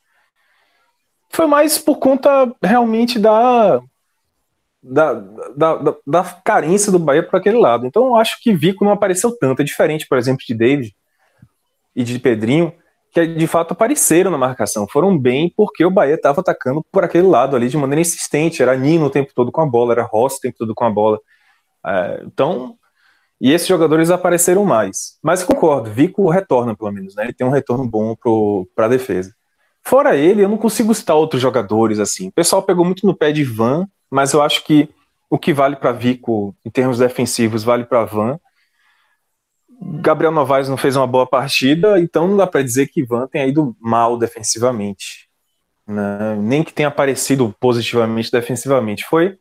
Foi 1.30 1.46
mais 1.46 1.78
por 1.78 1.98
conta 1.98 2.54
realmente 2.62 3.18
da 3.18 3.80
da, 4.82 5.14
da, 5.14 5.76
da, 5.76 5.94
da, 6.06 6.24
carência 6.44 6.90
do 6.90 6.98
Bahia 6.98 7.22
para 7.22 7.38
aquele 7.38 7.58
lado. 7.58 7.86
Então 7.86 8.06
eu 8.06 8.16
acho 8.16 8.42
que 8.42 8.52
Vico 8.52 8.84
não 8.84 8.92
apareceu 8.92 9.36
tanto. 9.38 9.62
É 9.62 9.64
diferente, 9.64 10.06
por 10.08 10.18
exemplo, 10.18 10.44
de 10.46 10.54
David 10.54 10.94
e 11.94 12.02
de 12.02 12.18
Pedrinho, 12.18 12.72
que 13.12 13.26
de 13.26 13.46
fato 13.46 13.72
apareceram 13.72 14.30
na 14.30 14.38
marcação. 14.38 14.88
Foram 14.88 15.16
bem 15.16 15.52
porque 15.56 15.84
o 15.84 15.90
Bahia 15.90 16.14
estava 16.14 16.40
atacando 16.40 16.84
por 16.90 17.04
aquele 17.04 17.26
lado 17.26 17.54
ali 17.54 17.68
de 17.68 17.76
maneira 17.76 18.00
insistente. 18.00 18.62
Era 18.62 18.76
Nino 18.76 19.06
o 19.06 19.10
tempo 19.10 19.32
todo 19.34 19.52
com 19.52 19.60
a 19.60 19.66
bola, 19.66 19.92
era 19.92 20.02
Rossi 20.02 20.38
o 20.38 20.40
tempo 20.40 20.56
todo 20.58 20.74
com 20.74 20.84
a 20.84 20.90
bola. 20.90 21.20
É, 21.86 22.22
então, 22.24 22.76
e 23.40 23.52
esses 23.52 23.66
jogadores 23.66 24.10
apareceram 24.10 24.64
mais. 24.64 25.18
Mas 25.22 25.44
concordo, 25.44 25.90
Vico 25.90 26.28
retorna 26.30 26.76
pelo 26.76 26.92
menos, 26.92 27.14
né? 27.14 27.24
Ele 27.24 27.32
tem 27.32 27.46
um 27.46 27.50
retorno 27.50 27.86
bom 27.88 28.16
para 28.74 28.86
a 28.86 28.88
defesa. 28.88 29.34
Fora 29.84 30.16
ele, 30.16 30.44
eu 30.44 30.48
não 30.48 30.56
consigo 30.56 30.94
citar 30.94 31.16
outros 31.16 31.42
jogadores 31.42 31.98
assim. 31.98 32.28
O 32.28 32.32
pessoal 32.32 32.62
pegou 32.62 32.84
muito 32.84 33.04
no 33.06 33.16
pé 33.16 33.32
de 33.32 33.42
Van, 33.42 33.88
mas 34.12 34.34
eu 34.34 34.42
acho 34.42 34.62
que 34.64 34.90
o 35.30 35.38
que 35.38 35.54
vale 35.54 35.74
para 35.74 35.90
Vico 35.90 36.54
em 36.66 36.68
termos 36.68 36.98
defensivos 36.98 37.64
vale 37.64 37.86
para 37.86 38.04
Van. 38.04 38.38
Gabriel 39.80 40.30
Novaes 40.30 40.68
não 40.68 40.76
fez 40.76 40.96
uma 40.96 41.06
boa 41.06 41.26
partida, 41.26 41.98
então 41.98 42.28
não 42.28 42.36
dá 42.36 42.46
para 42.46 42.62
dizer 42.62 42.88
que 42.88 43.02
Van 43.02 43.26
tenha 43.26 43.46
ido 43.46 43.74
mal 43.80 44.18
defensivamente. 44.18 45.30
Né? 45.86 46.36
Nem 46.36 46.62
que 46.62 46.74
tenha 46.74 46.88
aparecido 46.88 47.56
positivamente 47.58 48.30
defensivamente. 48.30 49.06
Foi 49.06 49.38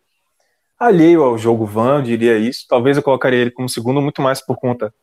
alheio 0.80 1.22
ao 1.22 1.38
jogo 1.38 1.66
Van, 1.66 1.98
eu 1.98 2.04
diria 2.04 2.38
isso. 2.38 2.66
Talvez 2.70 2.96
eu 2.96 3.04
colocaria 3.04 3.40
ele 3.40 3.52
como 3.52 3.68
segundo, 3.68 4.02
muito 4.02 4.22
mais 4.22 4.40
por 4.40 4.56
conta 4.56 4.94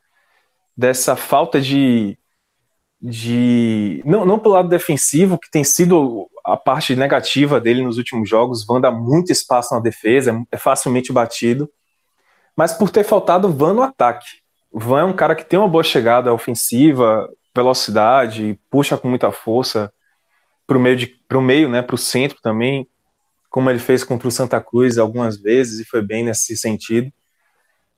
dessa 0.74 1.14
falta 1.14 1.60
de. 1.60 2.18
de 2.98 4.02
não, 4.06 4.24
não 4.24 4.38
pelo 4.38 4.54
lado 4.54 4.68
defensivo, 4.70 5.38
que 5.38 5.50
tem 5.50 5.62
sido 5.62 6.30
a 6.52 6.56
parte 6.56 6.96
negativa 6.96 7.60
dele 7.60 7.82
nos 7.82 7.98
últimos 7.98 8.28
jogos, 8.28 8.64
Van 8.66 8.80
dá 8.80 8.90
muito 8.90 9.30
espaço 9.30 9.74
na 9.74 9.80
defesa, 9.80 10.42
é 10.50 10.56
facilmente 10.56 11.12
batido, 11.12 11.70
mas 12.56 12.72
por 12.72 12.90
ter 12.90 13.04
faltado 13.04 13.52
Van 13.52 13.74
no 13.74 13.82
ataque. 13.82 14.26
Van 14.72 15.00
é 15.00 15.04
um 15.04 15.12
cara 15.12 15.34
que 15.34 15.44
tem 15.44 15.58
uma 15.58 15.68
boa 15.68 15.84
chegada 15.84 16.32
ofensiva, 16.32 17.28
velocidade, 17.54 18.58
puxa 18.70 18.96
com 18.96 19.08
muita 19.08 19.30
força 19.30 19.92
para 20.66 20.76
o 20.76 20.80
meio, 20.80 21.08
pro 21.26 21.40
meio 21.40 21.68
né, 21.68 21.82
para 21.82 21.94
o 21.94 21.98
centro 21.98 22.38
também, 22.42 22.86
como 23.50 23.70
ele 23.70 23.78
fez 23.78 24.04
contra 24.04 24.28
o 24.28 24.30
Santa 24.30 24.60
Cruz 24.60 24.98
algumas 24.98 25.40
vezes 25.40 25.80
e 25.80 25.84
foi 25.84 26.02
bem 26.02 26.24
nesse 26.24 26.56
sentido. 26.56 27.10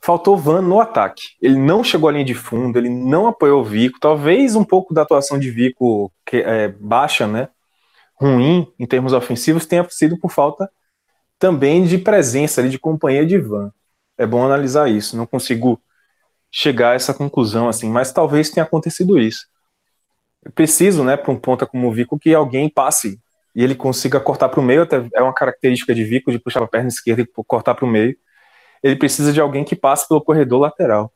Faltou 0.02 0.36
Van 0.36 0.62
no 0.62 0.80
ataque. 0.80 1.22
Ele 1.42 1.58
não 1.58 1.84
chegou 1.84 2.08
à 2.08 2.12
linha 2.12 2.24
de 2.24 2.34
fundo, 2.34 2.78
ele 2.78 2.88
não 2.88 3.26
apoiou 3.26 3.60
o 3.60 3.64
Vico. 3.64 3.98
Talvez 4.00 4.56
um 4.56 4.64
pouco 4.64 4.94
da 4.94 5.02
atuação 5.02 5.38
de 5.38 5.50
Vico 5.50 6.10
que 6.24 6.38
é 6.38 6.68
baixa, 6.68 7.26
né? 7.26 7.48
Ruim 8.20 8.70
em 8.78 8.86
termos 8.86 9.12
ofensivos 9.12 9.66
tenha 9.66 9.86
sido 9.88 10.18
por 10.18 10.30
falta 10.30 10.70
também 11.38 11.84
de 11.84 11.96
presença 11.96 12.60
ali, 12.60 12.68
de 12.68 12.78
companhia 12.78 13.24
de 13.24 13.38
Van. 13.38 13.72
É 14.18 14.26
bom 14.26 14.44
analisar 14.44 14.90
isso. 14.90 15.16
Não 15.16 15.26
consigo 15.26 15.80
chegar 16.52 16.90
a 16.90 16.94
essa 16.94 17.14
conclusão 17.14 17.68
assim, 17.68 17.88
mas 17.88 18.12
talvez 18.12 18.50
tenha 18.50 18.64
acontecido 18.64 19.18
isso. 19.18 19.46
É 20.44 20.50
preciso, 20.50 21.02
né, 21.02 21.16
para 21.16 21.32
um 21.32 21.38
ponta 21.38 21.66
como 21.66 21.88
o 21.88 21.92
Vico, 21.92 22.18
que 22.18 22.34
alguém 22.34 22.68
passe 22.68 23.18
e 23.54 23.64
ele 23.64 23.74
consiga 23.74 24.20
cortar 24.20 24.50
para 24.50 24.60
o 24.60 24.62
meio. 24.62 24.82
Até 24.82 25.08
é 25.14 25.22
uma 25.22 25.34
característica 25.34 25.94
de 25.94 26.04
Vico 26.04 26.30
de 26.30 26.38
puxar 26.38 26.62
a 26.62 26.68
perna 26.68 26.88
esquerda 26.88 27.22
e 27.22 27.44
cortar 27.46 27.74
para 27.74 27.86
o 27.86 27.88
meio. 27.88 28.14
Ele 28.82 28.96
precisa 28.96 29.32
de 29.32 29.40
alguém 29.40 29.64
que 29.64 29.74
passe 29.74 30.06
pelo 30.06 30.22
corredor 30.22 30.60
lateral. 30.60 31.12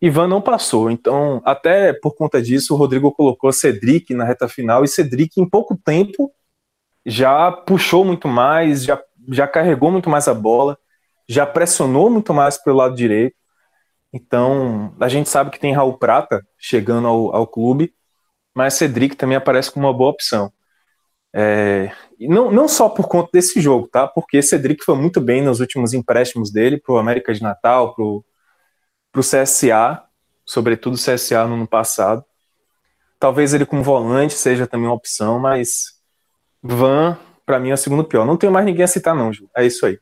Ivan 0.00 0.28
não 0.28 0.40
passou, 0.40 0.90
então 0.90 1.42
até 1.44 1.92
por 1.92 2.14
conta 2.14 2.40
disso 2.40 2.72
o 2.72 2.76
Rodrigo 2.76 3.12
colocou 3.12 3.52
Cedric 3.52 4.14
na 4.14 4.24
reta 4.24 4.48
final 4.48 4.84
e 4.84 4.88
Cedric 4.88 5.40
em 5.40 5.48
pouco 5.48 5.76
tempo 5.76 6.32
já 7.04 7.50
puxou 7.50 8.04
muito 8.04 8.28
mais, 8.28 8.84
já, 8.84 9.02
já 9.30 9.48
carregou 9.48 9.90
muito 9.90 10.08
mais 10.08 10.28
a 10.28 10.34
bola, 10.34 10.78
já 11.28 11.46
pressionou 11.46 12.10
muito 12.10 12.32
mais 12.32 12.58
pelo 12.58 12.76
lado 12.76 12.94
direito. 12.94 13.34
Então 14.12 14.94
a 15.00 15.08
gente 15.08 15.28
sabe 15.28 15.50
que 15.50 15.58
tem 15.58 15.72
Raul 15.72 15.98
Prata 15.98 16.46
chegando 16.58 17.08
ao, 17.08 17.34
ao 17.34 17.46
clube, 17.46 17.92
mas 18.54 18.74
Cedric 18.74 19.16
também 19.16 19.36
aparece 19.36 19.70
como 19.70 19.86
uma 19.86 19.96
boa 19.96 20.10
opção. 20.10 20.52
É, 21.34 21.92
não, 22.20 22.50
não 22.50 22.68
só 22.68 22.88
por 22.88 23.08
conta 23.08 23.30
desse 23.32 23.60
jogo, 23.60 23.88
tá? 23.88 24.06
Porque 24.06 24.40
Cedric 24.42 24.84
foi 24.84 24.96
muito 24.96 25.20
bem 25.20 25.42
nos 25.42 25.60
últimos 25.60 25.92
empréstimos 25.92 26.50
dele 26.50 26.78
para 26.78 26.94
o 26.94 26.98
América 26.98 27.32
de 27.32 27.42
Natal, 27.42 27.94
para 27.94 28.04
o 28.04 28.24
para 29.12 29.20
o 29.20 29.24
CSA, 29.24 30.02
sobretudo 30.44 30.94
o 30.94 30.98
CSA 30.98 31.46
no 31.46 31.54
ano 31.54 31.66
passado. 31.66 32.24
Talvez 33.18 33.54
ele 33.54 33.66
como 33.66 33.82
volante 33.82 34.34
seja 34.34 34.66
também 34.66 34.86
uma 34.86 34.94
opção, 34.94 35.38
mas 35.38 35.98
Van, 36.62 37.18
para 37.44 37.58
mim, 37.58 37.70
é 37.70 37.74
o 37.74 37.78
segundo 37.78 38.04
pior. 38.04 38.26
Não 38.26 38.36
tenho 38.36 38.52
mais 38.52 38.66
ninguém 38.66 38.84
a 38.84 38.88
citar, 38.88 39.14
não, 39.14 39.32
Ju. 39.32 39.48
É 39.56 39.64
isso 39.66 39.86
aí. 39.86 39.98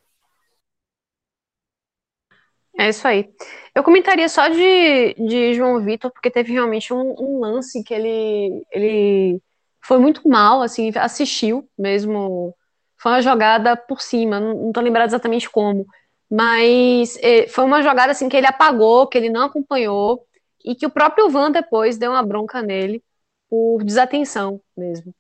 É 2.79 2.89
isso 2.91 3.07
aí. 3.09 3.31
Eu 3.75 3.83
comentaria 3.83 4.29
só 4.29 4.49
de, 4.49 5.15
de 5.15 5.55
João 5.55 5.81
Vitor, 5.81 6.11
porque 6.11 6.31
teve 6.31 6.53
realmente 6.53 6.93
um, 6.93 7.15
um, 7.19 7.41
lance 7.41 7.83
que 7.83 7.95
ele, 7.95 8.67
ele 8.71 9.41
foi 9.81 9.99
muito 9.99 10.29
mal, 10.29 10.61
assim, 10.61 10.91
assistiu 10.97 11.69
mesmo. 11.79 12.55
Foi 12.99 13.13
uma 13.13 13.23
jogada 13.23 13.77
por 13.77 14.01
cima, 14.03 14.41
não, 14.41 14.55
não 14.55 14.73
tô 14.73 14.81
lembrado 14.81 15.09
exatamente 15.09 15.49
como. 15.49 15.87
Mas 16.31 17.17
é, 17.23 17.47
foi 17.47 17.65
uma 17.65 17.83
jogada 17.83 18.13
assim 18.13 18.29
que 18.29 18.37
ele 18.37 18.47
apagou, 18.47 19.07
que 19.07 19.17
ele 19.17 19.31
não 19.31 19.45
acompanhou, 19.45 20.27
e 20.65 20.75
que 20.75 20.87
o 20.87 20.91
próprio 20.91 21.31
Van 21.31 21.51
depois 21.51 21.97
deu 21.97 22.11
uma 22.11 22.23
bronca 22.23 22.61
nele 22.61 23.03
por 23.49 23.85
desatenção 23.85 24.61
mesmo. 24.77 25.15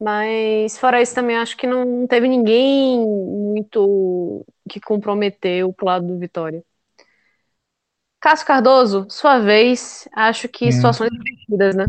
Mas 0.00 0.78
fora 0.78 1.02
isso 1.02 1.14
também 1.14 1.36
acho 1.36 1.56
que 1.56 1.66
não 1.66 2.06
teve 2.06 2.28
ninguém 2.28 2.98
muito 2.98 4.44
que 4.68 4.80
comprometeu 4.80 5.72
pro 5.72 5.86
lado 5.86 6.06
do 6.06 6.18
Vitória. 6.18 6.62
Cássio 8.20 8.46
Cardoso, 8.46 9.06
sua 9.08 9.40
vez, 9.40 10.08
acho 10.14 10.48
que 10.48 10.68
hum. 10.68 10.72
situações 10.72 11.10
divertidas, 11.10 11.74
né? 11.74 11.86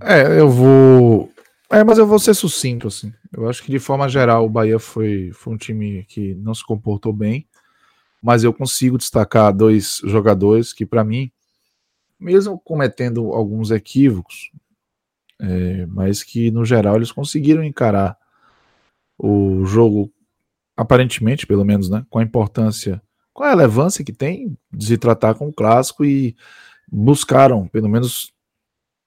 É, 0.00 0.38
eu 0.38 0.48
vou. 0.48 1.30
É, 1.70 1.82
mas 1.82 1.98
eu 1.98 2.06
vou 2.06 2.18
ser 2.18 2.34
sucinto, 2.34 2.86
assim. 2.86 3.12
Eu 3.32 3.48
acho 3.48 3.62
que 3.62 3.70
de 3.70 3.78
forma 3.78 4.08
geral 4.08 4.44
o 4.44 4.50
Bahia 4.50 4.78
foi, 4.78 5.30
foi 5.32 5.54
um 5.54 5.56
time 5.56 6.04
que 6.04 6.34
não 6.34 6.54
se 6.54 6.64
comportou 6.64 7.12
bem, 7.12 7.46
mas 8.22 8.44
eu 8.44 8.52
consigo 8.52 8.98
destacar 8.98 9.52
dois 9.52 10.00
jogadores 10.04 10.72
que, 10.72 10.86
para 10.86 11.02
mim, 11.02 11.32
mesmo 12.20 12.58
cometendo 12.58 13.32
alguns 13.32 13.70
equívocos, 13.70 14.52
é, 15.40 15.86
mas 15.86 16.22
que 16.22 16.50
no 16.50 16.64
geral 16.64 16.96
eles 16.96 17.10
conseguiram 17.10 17.64
encarar 17.64 18.16
o 19.18 19.64
jogo, 19.64 20.12
aparentemente, 20.76 21.46
pelo 21.46 21.64
menos, 21.64 21.90
né, 21.90 22.06
com 22.08 22.20
a 22.20 22.22
importância, 22.22 23.02
com 23.32 23.42
a 23.42 23.48
relevância 23.48 24.04
que 24.04 24.12
tem 24.12 24.56
de 24.70 24.86
se 24.86 24.96
tratar 24.96 25.34
com 25.34 25.48
o 25.48 25.52
clássico 25.52 26.04
e 26.04 26.36
buscaram, 26.90 27.66
pelo 27.66 27.88
menos 27.88 28.32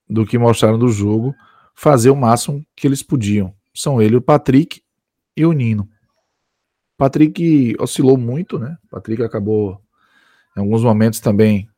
do 0.08 0.26
que 0.26 0.36
mostraram 0.36 0.78
do 0.78 0.88
jogo, 0.88 1.34
fazer 1.74 2.10
o 2.10 2.16
máximo 2.16 2.64
que 2.74 2.86
eles 2.86 3.02
podiam. 3.02 3.55
São 3.76 4.00
ele, 4.00 4.16
o 4.16 4.22
Patrick 4.22 4.82
e 5.36 5.44
o 5.44 5.52
Nino. 5.52 5.88
Patrick 6.96 7.76
oscilou 7.78 8.16
muito, 8.16 8.58
né? 8.58 8.76
Patrick 8.90 9.22
acabou 9.22 9.80
em 10.56 10.60
alguns 10.60 10.82
momentos 10.82 11.20
também 11.20 11.68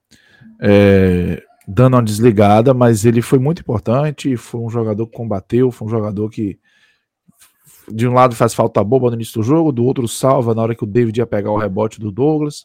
é, 0.60 1.42
dando 1.66 1.94
uma 1.94 2.02
desligada, 2.02 2.72
mas 2.72 3.04
ele 3.04 3.20
foi 3.20 3.38
muito 3.38 3.60
importante, 3.60 4.36
foi 4.36 4.60
um 4.60 4.70
jogador 4.70 5.06
que 5.06 5.16
combateu, 5.16 5.70
foi 5.70 5.86
um 5.88 5.90
jogador 5.90 6.30
que 6.30 6.58
de 7.90 8.06
um 8.06 8.12
lado 8.12 8.34
faz 8.34 8.54
falta 8.54 8.84
boba 8.84 9.08
no 9.08 9.16
início 9.16 9.40
do 9.40 9.42
jogo, 9.42 9.72
do 9.72 9.84
outro 9.84 10.06
salva 10.06 10.54
na 10.54 10.62
hora 10.62 10.74
que 10.74 10.84
o 10.84 10.86
David 10.86 11.18
ia 11.18 11.26
pegar 11.26 11.50
o 11.50 11.58
rebote 11.58 11.98
do 11.98 12.12
Douglas. 12.12 12.64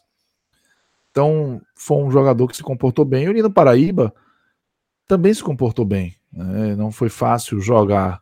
Então, 1.10 1.60
foi 1.74 1.96
um 1.98 2.10
jogador 2.10 2.46
que 2.48 2.56
se 2.56 2.62
comportou 2.62 3.04
bem. 3.04 3.24
E 3.24 3.28
o 3.28 3.32
Nino 3.32 3.50
Paraíba 3.50 4.12
também 5.06 5.32
se 5.32 5.42
comportou 5.42 5.84
bem. 5.84 6.14
Né? 6.32 6.74
Não 6.76 6.90
foi 6.90 7.08
fácil 7.08 7.60
jogar 7.60 8.20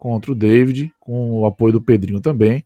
contra 0.00 0.32
o 0.32 0.34
David, 0.34 0.92
com 0.98 1.40
o 1.40 1.46
apoio 1.46 1.74
do 1.74 1.80
Pedrinho 1.80 2.20
também. 2.20 2.64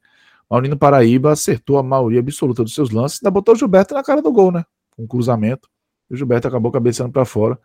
O 0.48 0.60
Nino 0.60 0.76
Paraíba 0.76 1.32
acertou 1.32 1.76
a 1.76 1.82
maioria 1.82 2.20
absoluta 2.20 2.62
dos 2.62 2.74
seus 2.74 2.90
lances, 2.90 3.18
ainda 3.20 3.30
botou 3.30 3.54
o 3.54 3.58
Gilberto 3.58 3.92
na 3.92 4.02
cara 4.02 4.22
do 4.22 4.32
gol, 4.32 4.52
né? 4.52 4.64
Um 4.96 5.06
cruzamento 5.06 5.68
o 6.10 6.16
Gilberto 6.16 6.48
acabou 6.48 6.70
cabeceando 6.70 7.12
para 7.12 7.24
fora. 7.24 7.58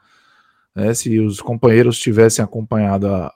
Né? 0.75 0.93
Se 0.93 1.19
os 1.19 1.41
companheiros 1.41 1.99
tivessem 1.99 2.43
acompanhado 2.43 3.07
a, 3.07 3.33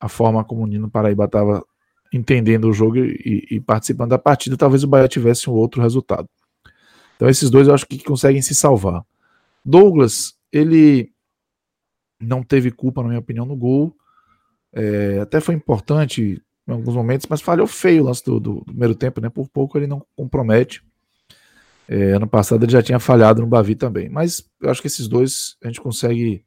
a 0.00 0.08
forma 0.08 0.44
como 0.44 0.62
o 0.62 0.66
Nino 0.66 0.90
Paraíba 0.90 1.24
estava 1.24 1.64
entendendo 2.12 2.68
o 2.68 2.72
jogo 2.72 2.98
e, 2.98 3.46
e, 3.50 3.60
participando 3.60 4.10
da 4.10 4.18
partida, 4.18 4.56
talvez 4.56 4.84
o 4.84 4.88
Bahia 4.88 5.08
tivesse 5.08 5.50
um 5.50 5.52
outro 5.52 5.82
resultado. 5.82 6.28
Então 7.16 7.28
esses 7.28 7.50
dois 7.50 7.66
eu 7.66 7.74
acho 7.74 7.86
que 7.86 8.02
conseguem 8.02 8.42
se 8.42 8.54
salvar. 8.54 9.04
Douglas, 9.64 10.34
ele 10.52 11.12
não 12.20 12.42
teve 12.42 12.70
culpa, 12.70 13.02
na 13.02 13.08
minha 13.08 13.20
opinião, 13.20 13.44
no 13.44 13.56
gol. 13.56 13.96
É, 14.74 15.20
até 15.20 15.40
foi 15.40 15.54
importante 15.54 16.42
em 16.66 16.72
alguns 16.72 16.94
momentos, 16.94 17.26
mas 17.28 17.40
falhou 17.40 17.66
feio 17.66 18.02
o 18.02 18.06
lance 18.06 18.24
do, 18.24 18.40
do, 18.40 18.54
do 18.54 18.64
primeiro 18.64 18.94
tempo, 18.94 19.20
né? 19.20 19.28
Por 19.28 19.48
pouco 19.48 19.78
ele 19.78 19.86
não 19.86 20.04
compromete. 20.16 20.82
É, 21.86 22.12
ano 22.12 22.26
passado 22.26 22.64
ele 22.64 22.72
já 22.72 22.82
tinha 22.82 22.98
falhado 22.98 23.40
no 23.40 23.46
Bavi 23.46 23.74
também. 23.74 24.08
Mas 24.08 24.44
eu 24.60 24.70
acho 24.70 24.80
que 24.80 24.86
esses 24.86 25.06
dois 25.06 25.56
a 25.62 25.68
gente 25.68 25.80
consegue 25.80 26.44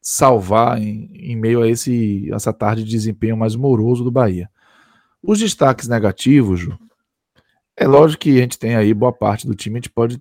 salvar 0.00 0.80
em, 0.80 1.10
em 1.12 1.36
meio 1.36 1.62
a 1.62 1.68
esse, 1.68 2.28
essa 2.32 2.52
tarde 2.52 2.82
de 2.82 2.90
desempenho 2.90 3.36
mais 3.36 3.54
moroso 3.54 4.02
do 4.02 4.10
Bahia. 4.10 4.50
Os 5.22 5.38
destaques 5.38 5.86
negativos, 5.86 6.58
Ju, 6.58 6.76
é 7.76 7.86
lógico 7.86 8.22
que 8.22 8.38
a 8.38 8.42
gente 8.42 8.58
tem 8.58 8.74
aí 8.74 8.92
boa 8.92 9.12
parte 9.12 9.46
do 9.46 9.54
time, 9.54 9.76
a 9.76 9.78
gente 9.78 9.90
pode 9.90 10.20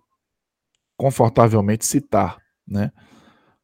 confortavelmente 0.95 1.85
citar, 1.85 2.37
né? 2.67 2.91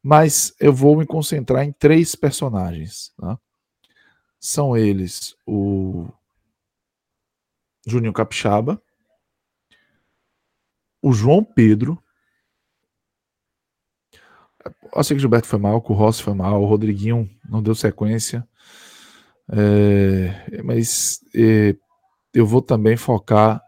Mas 0.02 0.56
eu 0.60 0.74
vou 0.74 0.98
me 0.98 1.06
concentrar 1.06 1.64
em 1.64 1.72
três 1.72 2.16
personagens. 2.16 3.12
Tá? 3.18 3.38
São 4.40 4.78
eles 4.78 5.36
o 5.46 6.08
Juninho 7.86 8.14
Capixaba, 8.14 8.82
o 11.02 11.14
João 11.14 11.44
Pedro. 11.44 12.02
Eu 14.94 15.04
sei 15.04 15.16
que 15.16 15.20
o 15.20 15.22
Gilberto 15.22 15.48
foi 15.48 15.60
mal, 15.60 15.82
que 15.82 15.92
o 15.92 15.96
Rossi 15.96 16.22
foi 16.22 16.34
mal, 16.34 16.62
o 16.62 16.66
Rodriguinho 16.66 17.30
não 17.50 17.64
deu 17.64 17.74
sequência. 17.74 18.48
É, 19.50 20.62
mas 20.64 21.22
é, 21.34 21.76
eu 22.34 22.46
vou 22.46 22.62
também 22.62 22.98
focar 22.98 23.64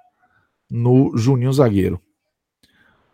no 0.69 1.15
Juninho 1.17 1.53
Zagueiro. 1.53 2.01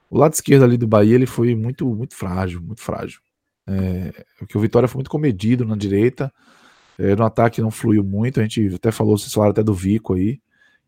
O 0.10 0.18
lado 0.18 0.34
esquerdo 0.34 0.64
ali 0.64 0.78
do 0.78 0.88
Bahia 0.88 1.16
ele 1.16 1.26
foi 1.26 1.56
muito, 1.56 1.86
muito 1.86 2.16
frágil, 2.16 2.62
muito 2.62 2.82
frágil. 2.82 3.20
É, 3.68 4.26
porque 4.38 4.58
o 4.58 4.62
Vitória 4.62 4.88
foi 4.88 5.00
muito 5.00 5.10
comedido 5.10 5.66
na 5.66 5.76
direita. 5.76 6.34
É, 6.98 7.16
no 7.16 7.26
ataque 7.26 7.62
não 7.62 7.72
fluiu 7.72 8.04
muito. 8.04 8.40
A 8.40 8.44
gente 8.44 8.76
até 8.76 8.92
falou, 8.92 9.18
vocês 9.18 9.34
falaram 9.34 9.52
até 9.52 9.64
do 9.64 9.74
Vico 9.74 10.14
aí. 10.14 10.40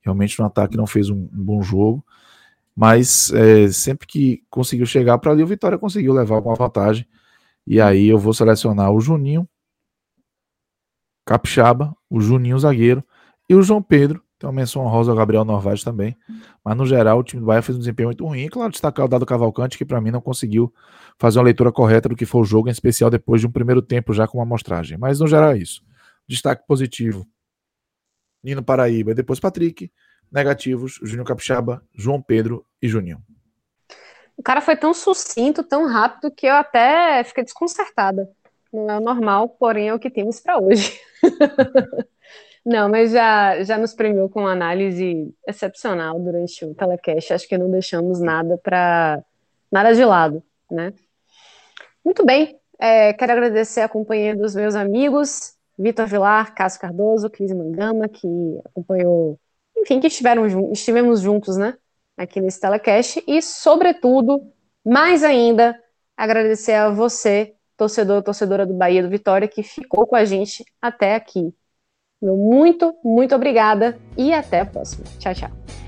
Realmente 0.02 0.40
no 0.40 0.46
ataque 0.46 0.78
não 0.78 0.88
fez 0.88 1.10
um, 1.10 1.28
um 1.34 1.44
bom 1.44 1.62
jogo 1.62 2.04
mas 2.78 3.34
é, 3.34 3.68
sempre 3.72 4.06
que 4.06 4.44
conseguiu 4.52 4.86
chegar 4.86 5.18
para 5.18 5.32
ali, 5.32 5.42
o 5.42 5.48
Vitória 5.48 5.80
conseguiu 5.80 6.14
levar 6.14 6.40
uma 6.40 6.54
vantagem. 6.54 7.08
E 7.66 7.82
aí 7.82 8.08
eu 8.08 8.20
vou 8.20 8.36
selecionar 8.36 8.92
o 8.92 9.02
Juninho, 9.02 9.50
Capixaba, 11.26 11.98
o 12.08 12.22
Juninho 12.22 12.60
zagueiro 12.60 13.04
e 13.50 13.56
o 13.56 13.64
João 13.64 13.82
Pedro. 13.82 14.22
Tem 14.38 14.48
uma 14.48 14.54
menção 14.54 14.86
honrosa 14.86 15.10
ao 15.12 15.18
Gabriel 15.18 15.44
Novaes 15.44 15.84
também. 15.84 16.16
Mas 16.64 16.78
no 16.78 16.86
geral, 16.86 17.18
o 17.18 17.24
time 17.24 17.40
do 17.40 17.48
Bahia 17.48 17.64
fez 17.64 17.76
um 17.76 17.80
desempenho 17.80 18.10
muito 18.10 18.24
ruim. 18.24 18.42
E 18.42 18.50
claro, 18.50 18.72
destacar 18.72 19.08
o 19.08 19.10
Dado 19.10 19.26
Cavalcante, 19.26 19.76
que 19.76 19.84
para 19.84 20.00
mim 20.00 20.12
não 20.12 20.22
conseguiu 20.22 20.72
fazer 21.18 21.40
uma 21.40 21.46
leitura 21.46 21.72
correta 21.72 22.08
do 22.08 22.16
que 22.16 22.28
foi 22.28 22.42
o 22.42 22.46
jogo, 22.46 22.68
em 22.68 22.72
especial 22.72 23.10
depois 23.10 23.42
de 23.42 23.48
um 23.48 23.52
primeiro 23.52 23.82
tempo 23.82 24.14
já 24.14 24.28
com 24.28 24.38
uma 24.38 24.44
amostragem. 24.44 25.00
Mas 25.00 25.20
no 25.20 25.26
geral 25.26 25.54
é 25.54 25.58
isso. 25.58 25.82
Destaque 26.28 26.66
positivo: 26.68 27.28
Nino 28.44 28.64
Paraíba 28.64 29.16
depois 29.16 29.40
Patrick 29.40 29.92
negativos, 30.32 31.00
Júnior 31.02 31.26
Capixaba, 31.26 31.84
João 31.94 32.22
Pedro 32.22 32.66
e 32.82 32.88
Juninho. 32.88 33.22
O 34.36 34.44
cara 34.44 34.62
foi 34.62 34.76
tão 34.76 34.94
sucinto, 34.94 35.64
tão 35.64 35.88
rápido, 35.88 36.32
que 36.32 36.46
eu 36.46 36.54
até 36.54 37.24
fiquei 37.24 37.44
desconcertada. 37.44 38.30
Não 38.72 38.90
é 38.90 38.98
o 38.98 39.02
normal, 39.02 39.50
porém 39.50 39.90
é 39.90 39.94
o 39.94 40.00
que 40.00 40.10
temos 40.10 40.40
para 40.40 40.60
hoje. 40.60 41.00
não, 42.64 42.88
mas 42.90 43.12
já, 43.12 43.64
já 43.64 43.78
nos 43.78 43.94
premiou 43.94 44.30
com 44.30 44.42
uma 44.42 44.52
análise 44.52 45.34
excepcional 45.48 46.20
durante 46.20 46.66
o 46.66 46.76
telecast. 46.76 47.34
Acho 47.34 47.48
que 47.48 47.58
não 47.58 47.72
deixamos 47.72 48.20
nada 48.20 48.58
para 48.58 49.24
nada 49.72 49.94
de 49.96 50.06
lado, 50.06 50.44
né? 50.70 50.94
Muito 52.06 52.24
bem. 52.24 52.60
É, 52.80 53.14
quero 53.14 53.32
agradecer 53.32 53.82
a 53.82 53.90
companhia 53.90 54.36
dos 54.36 54.54
meus 54.54 54.76
amigos, 54.76 55.57
Vitor 55.78 56.08
Vilar, 56.08 56.56
Cássio 56.56 56.82
Cardoso, 56.82 57.30
Cris 57.30 57.52
Mangama, 57.52 58.08
que 58.08 58.28
acompanhou 58.66 59.40
enfim, 59.78 60.00
que 60.00 60.08
estiveram, 60.08 60.46
estivemos 60.72 61.22
juntos, 61.22 61.58
né, 61.58 61.76
aqui 62.16 62.42
nesse 62.42 62.60
telecast, 62.60 63.24
e, 63.28 63.42
sobretudo, 63.42 64.52
mais 64.84 65.24
ainda, 65.24 65.80
agradecer 66.16 66.74
a 66.74 66.90
você, 66.90 67.54
torcedor, 67.76 68.24
torcedora 68.24 68.66
do 68.66 68.74
Bahia 68.74 69.04
do 69.04 69.10
Vitória, 69.10 69.48
que 69.48 69.62
ficou 69.62 70.08
com 70.08 70.16
a 70.16 70.26
gente 70.26 70.66
até 70.82 71.16
aqui. 71.16 71.54
Muito, 72.22 72.96
muito 73.04 73.36
obrigada 73.36 73.98
e 74.18 74.34
até 74.34 74.62
a 74.62 74.66
próxima. 74.66 75.06
Tchau, 75.20 75.36
tchau. 75.36 75.87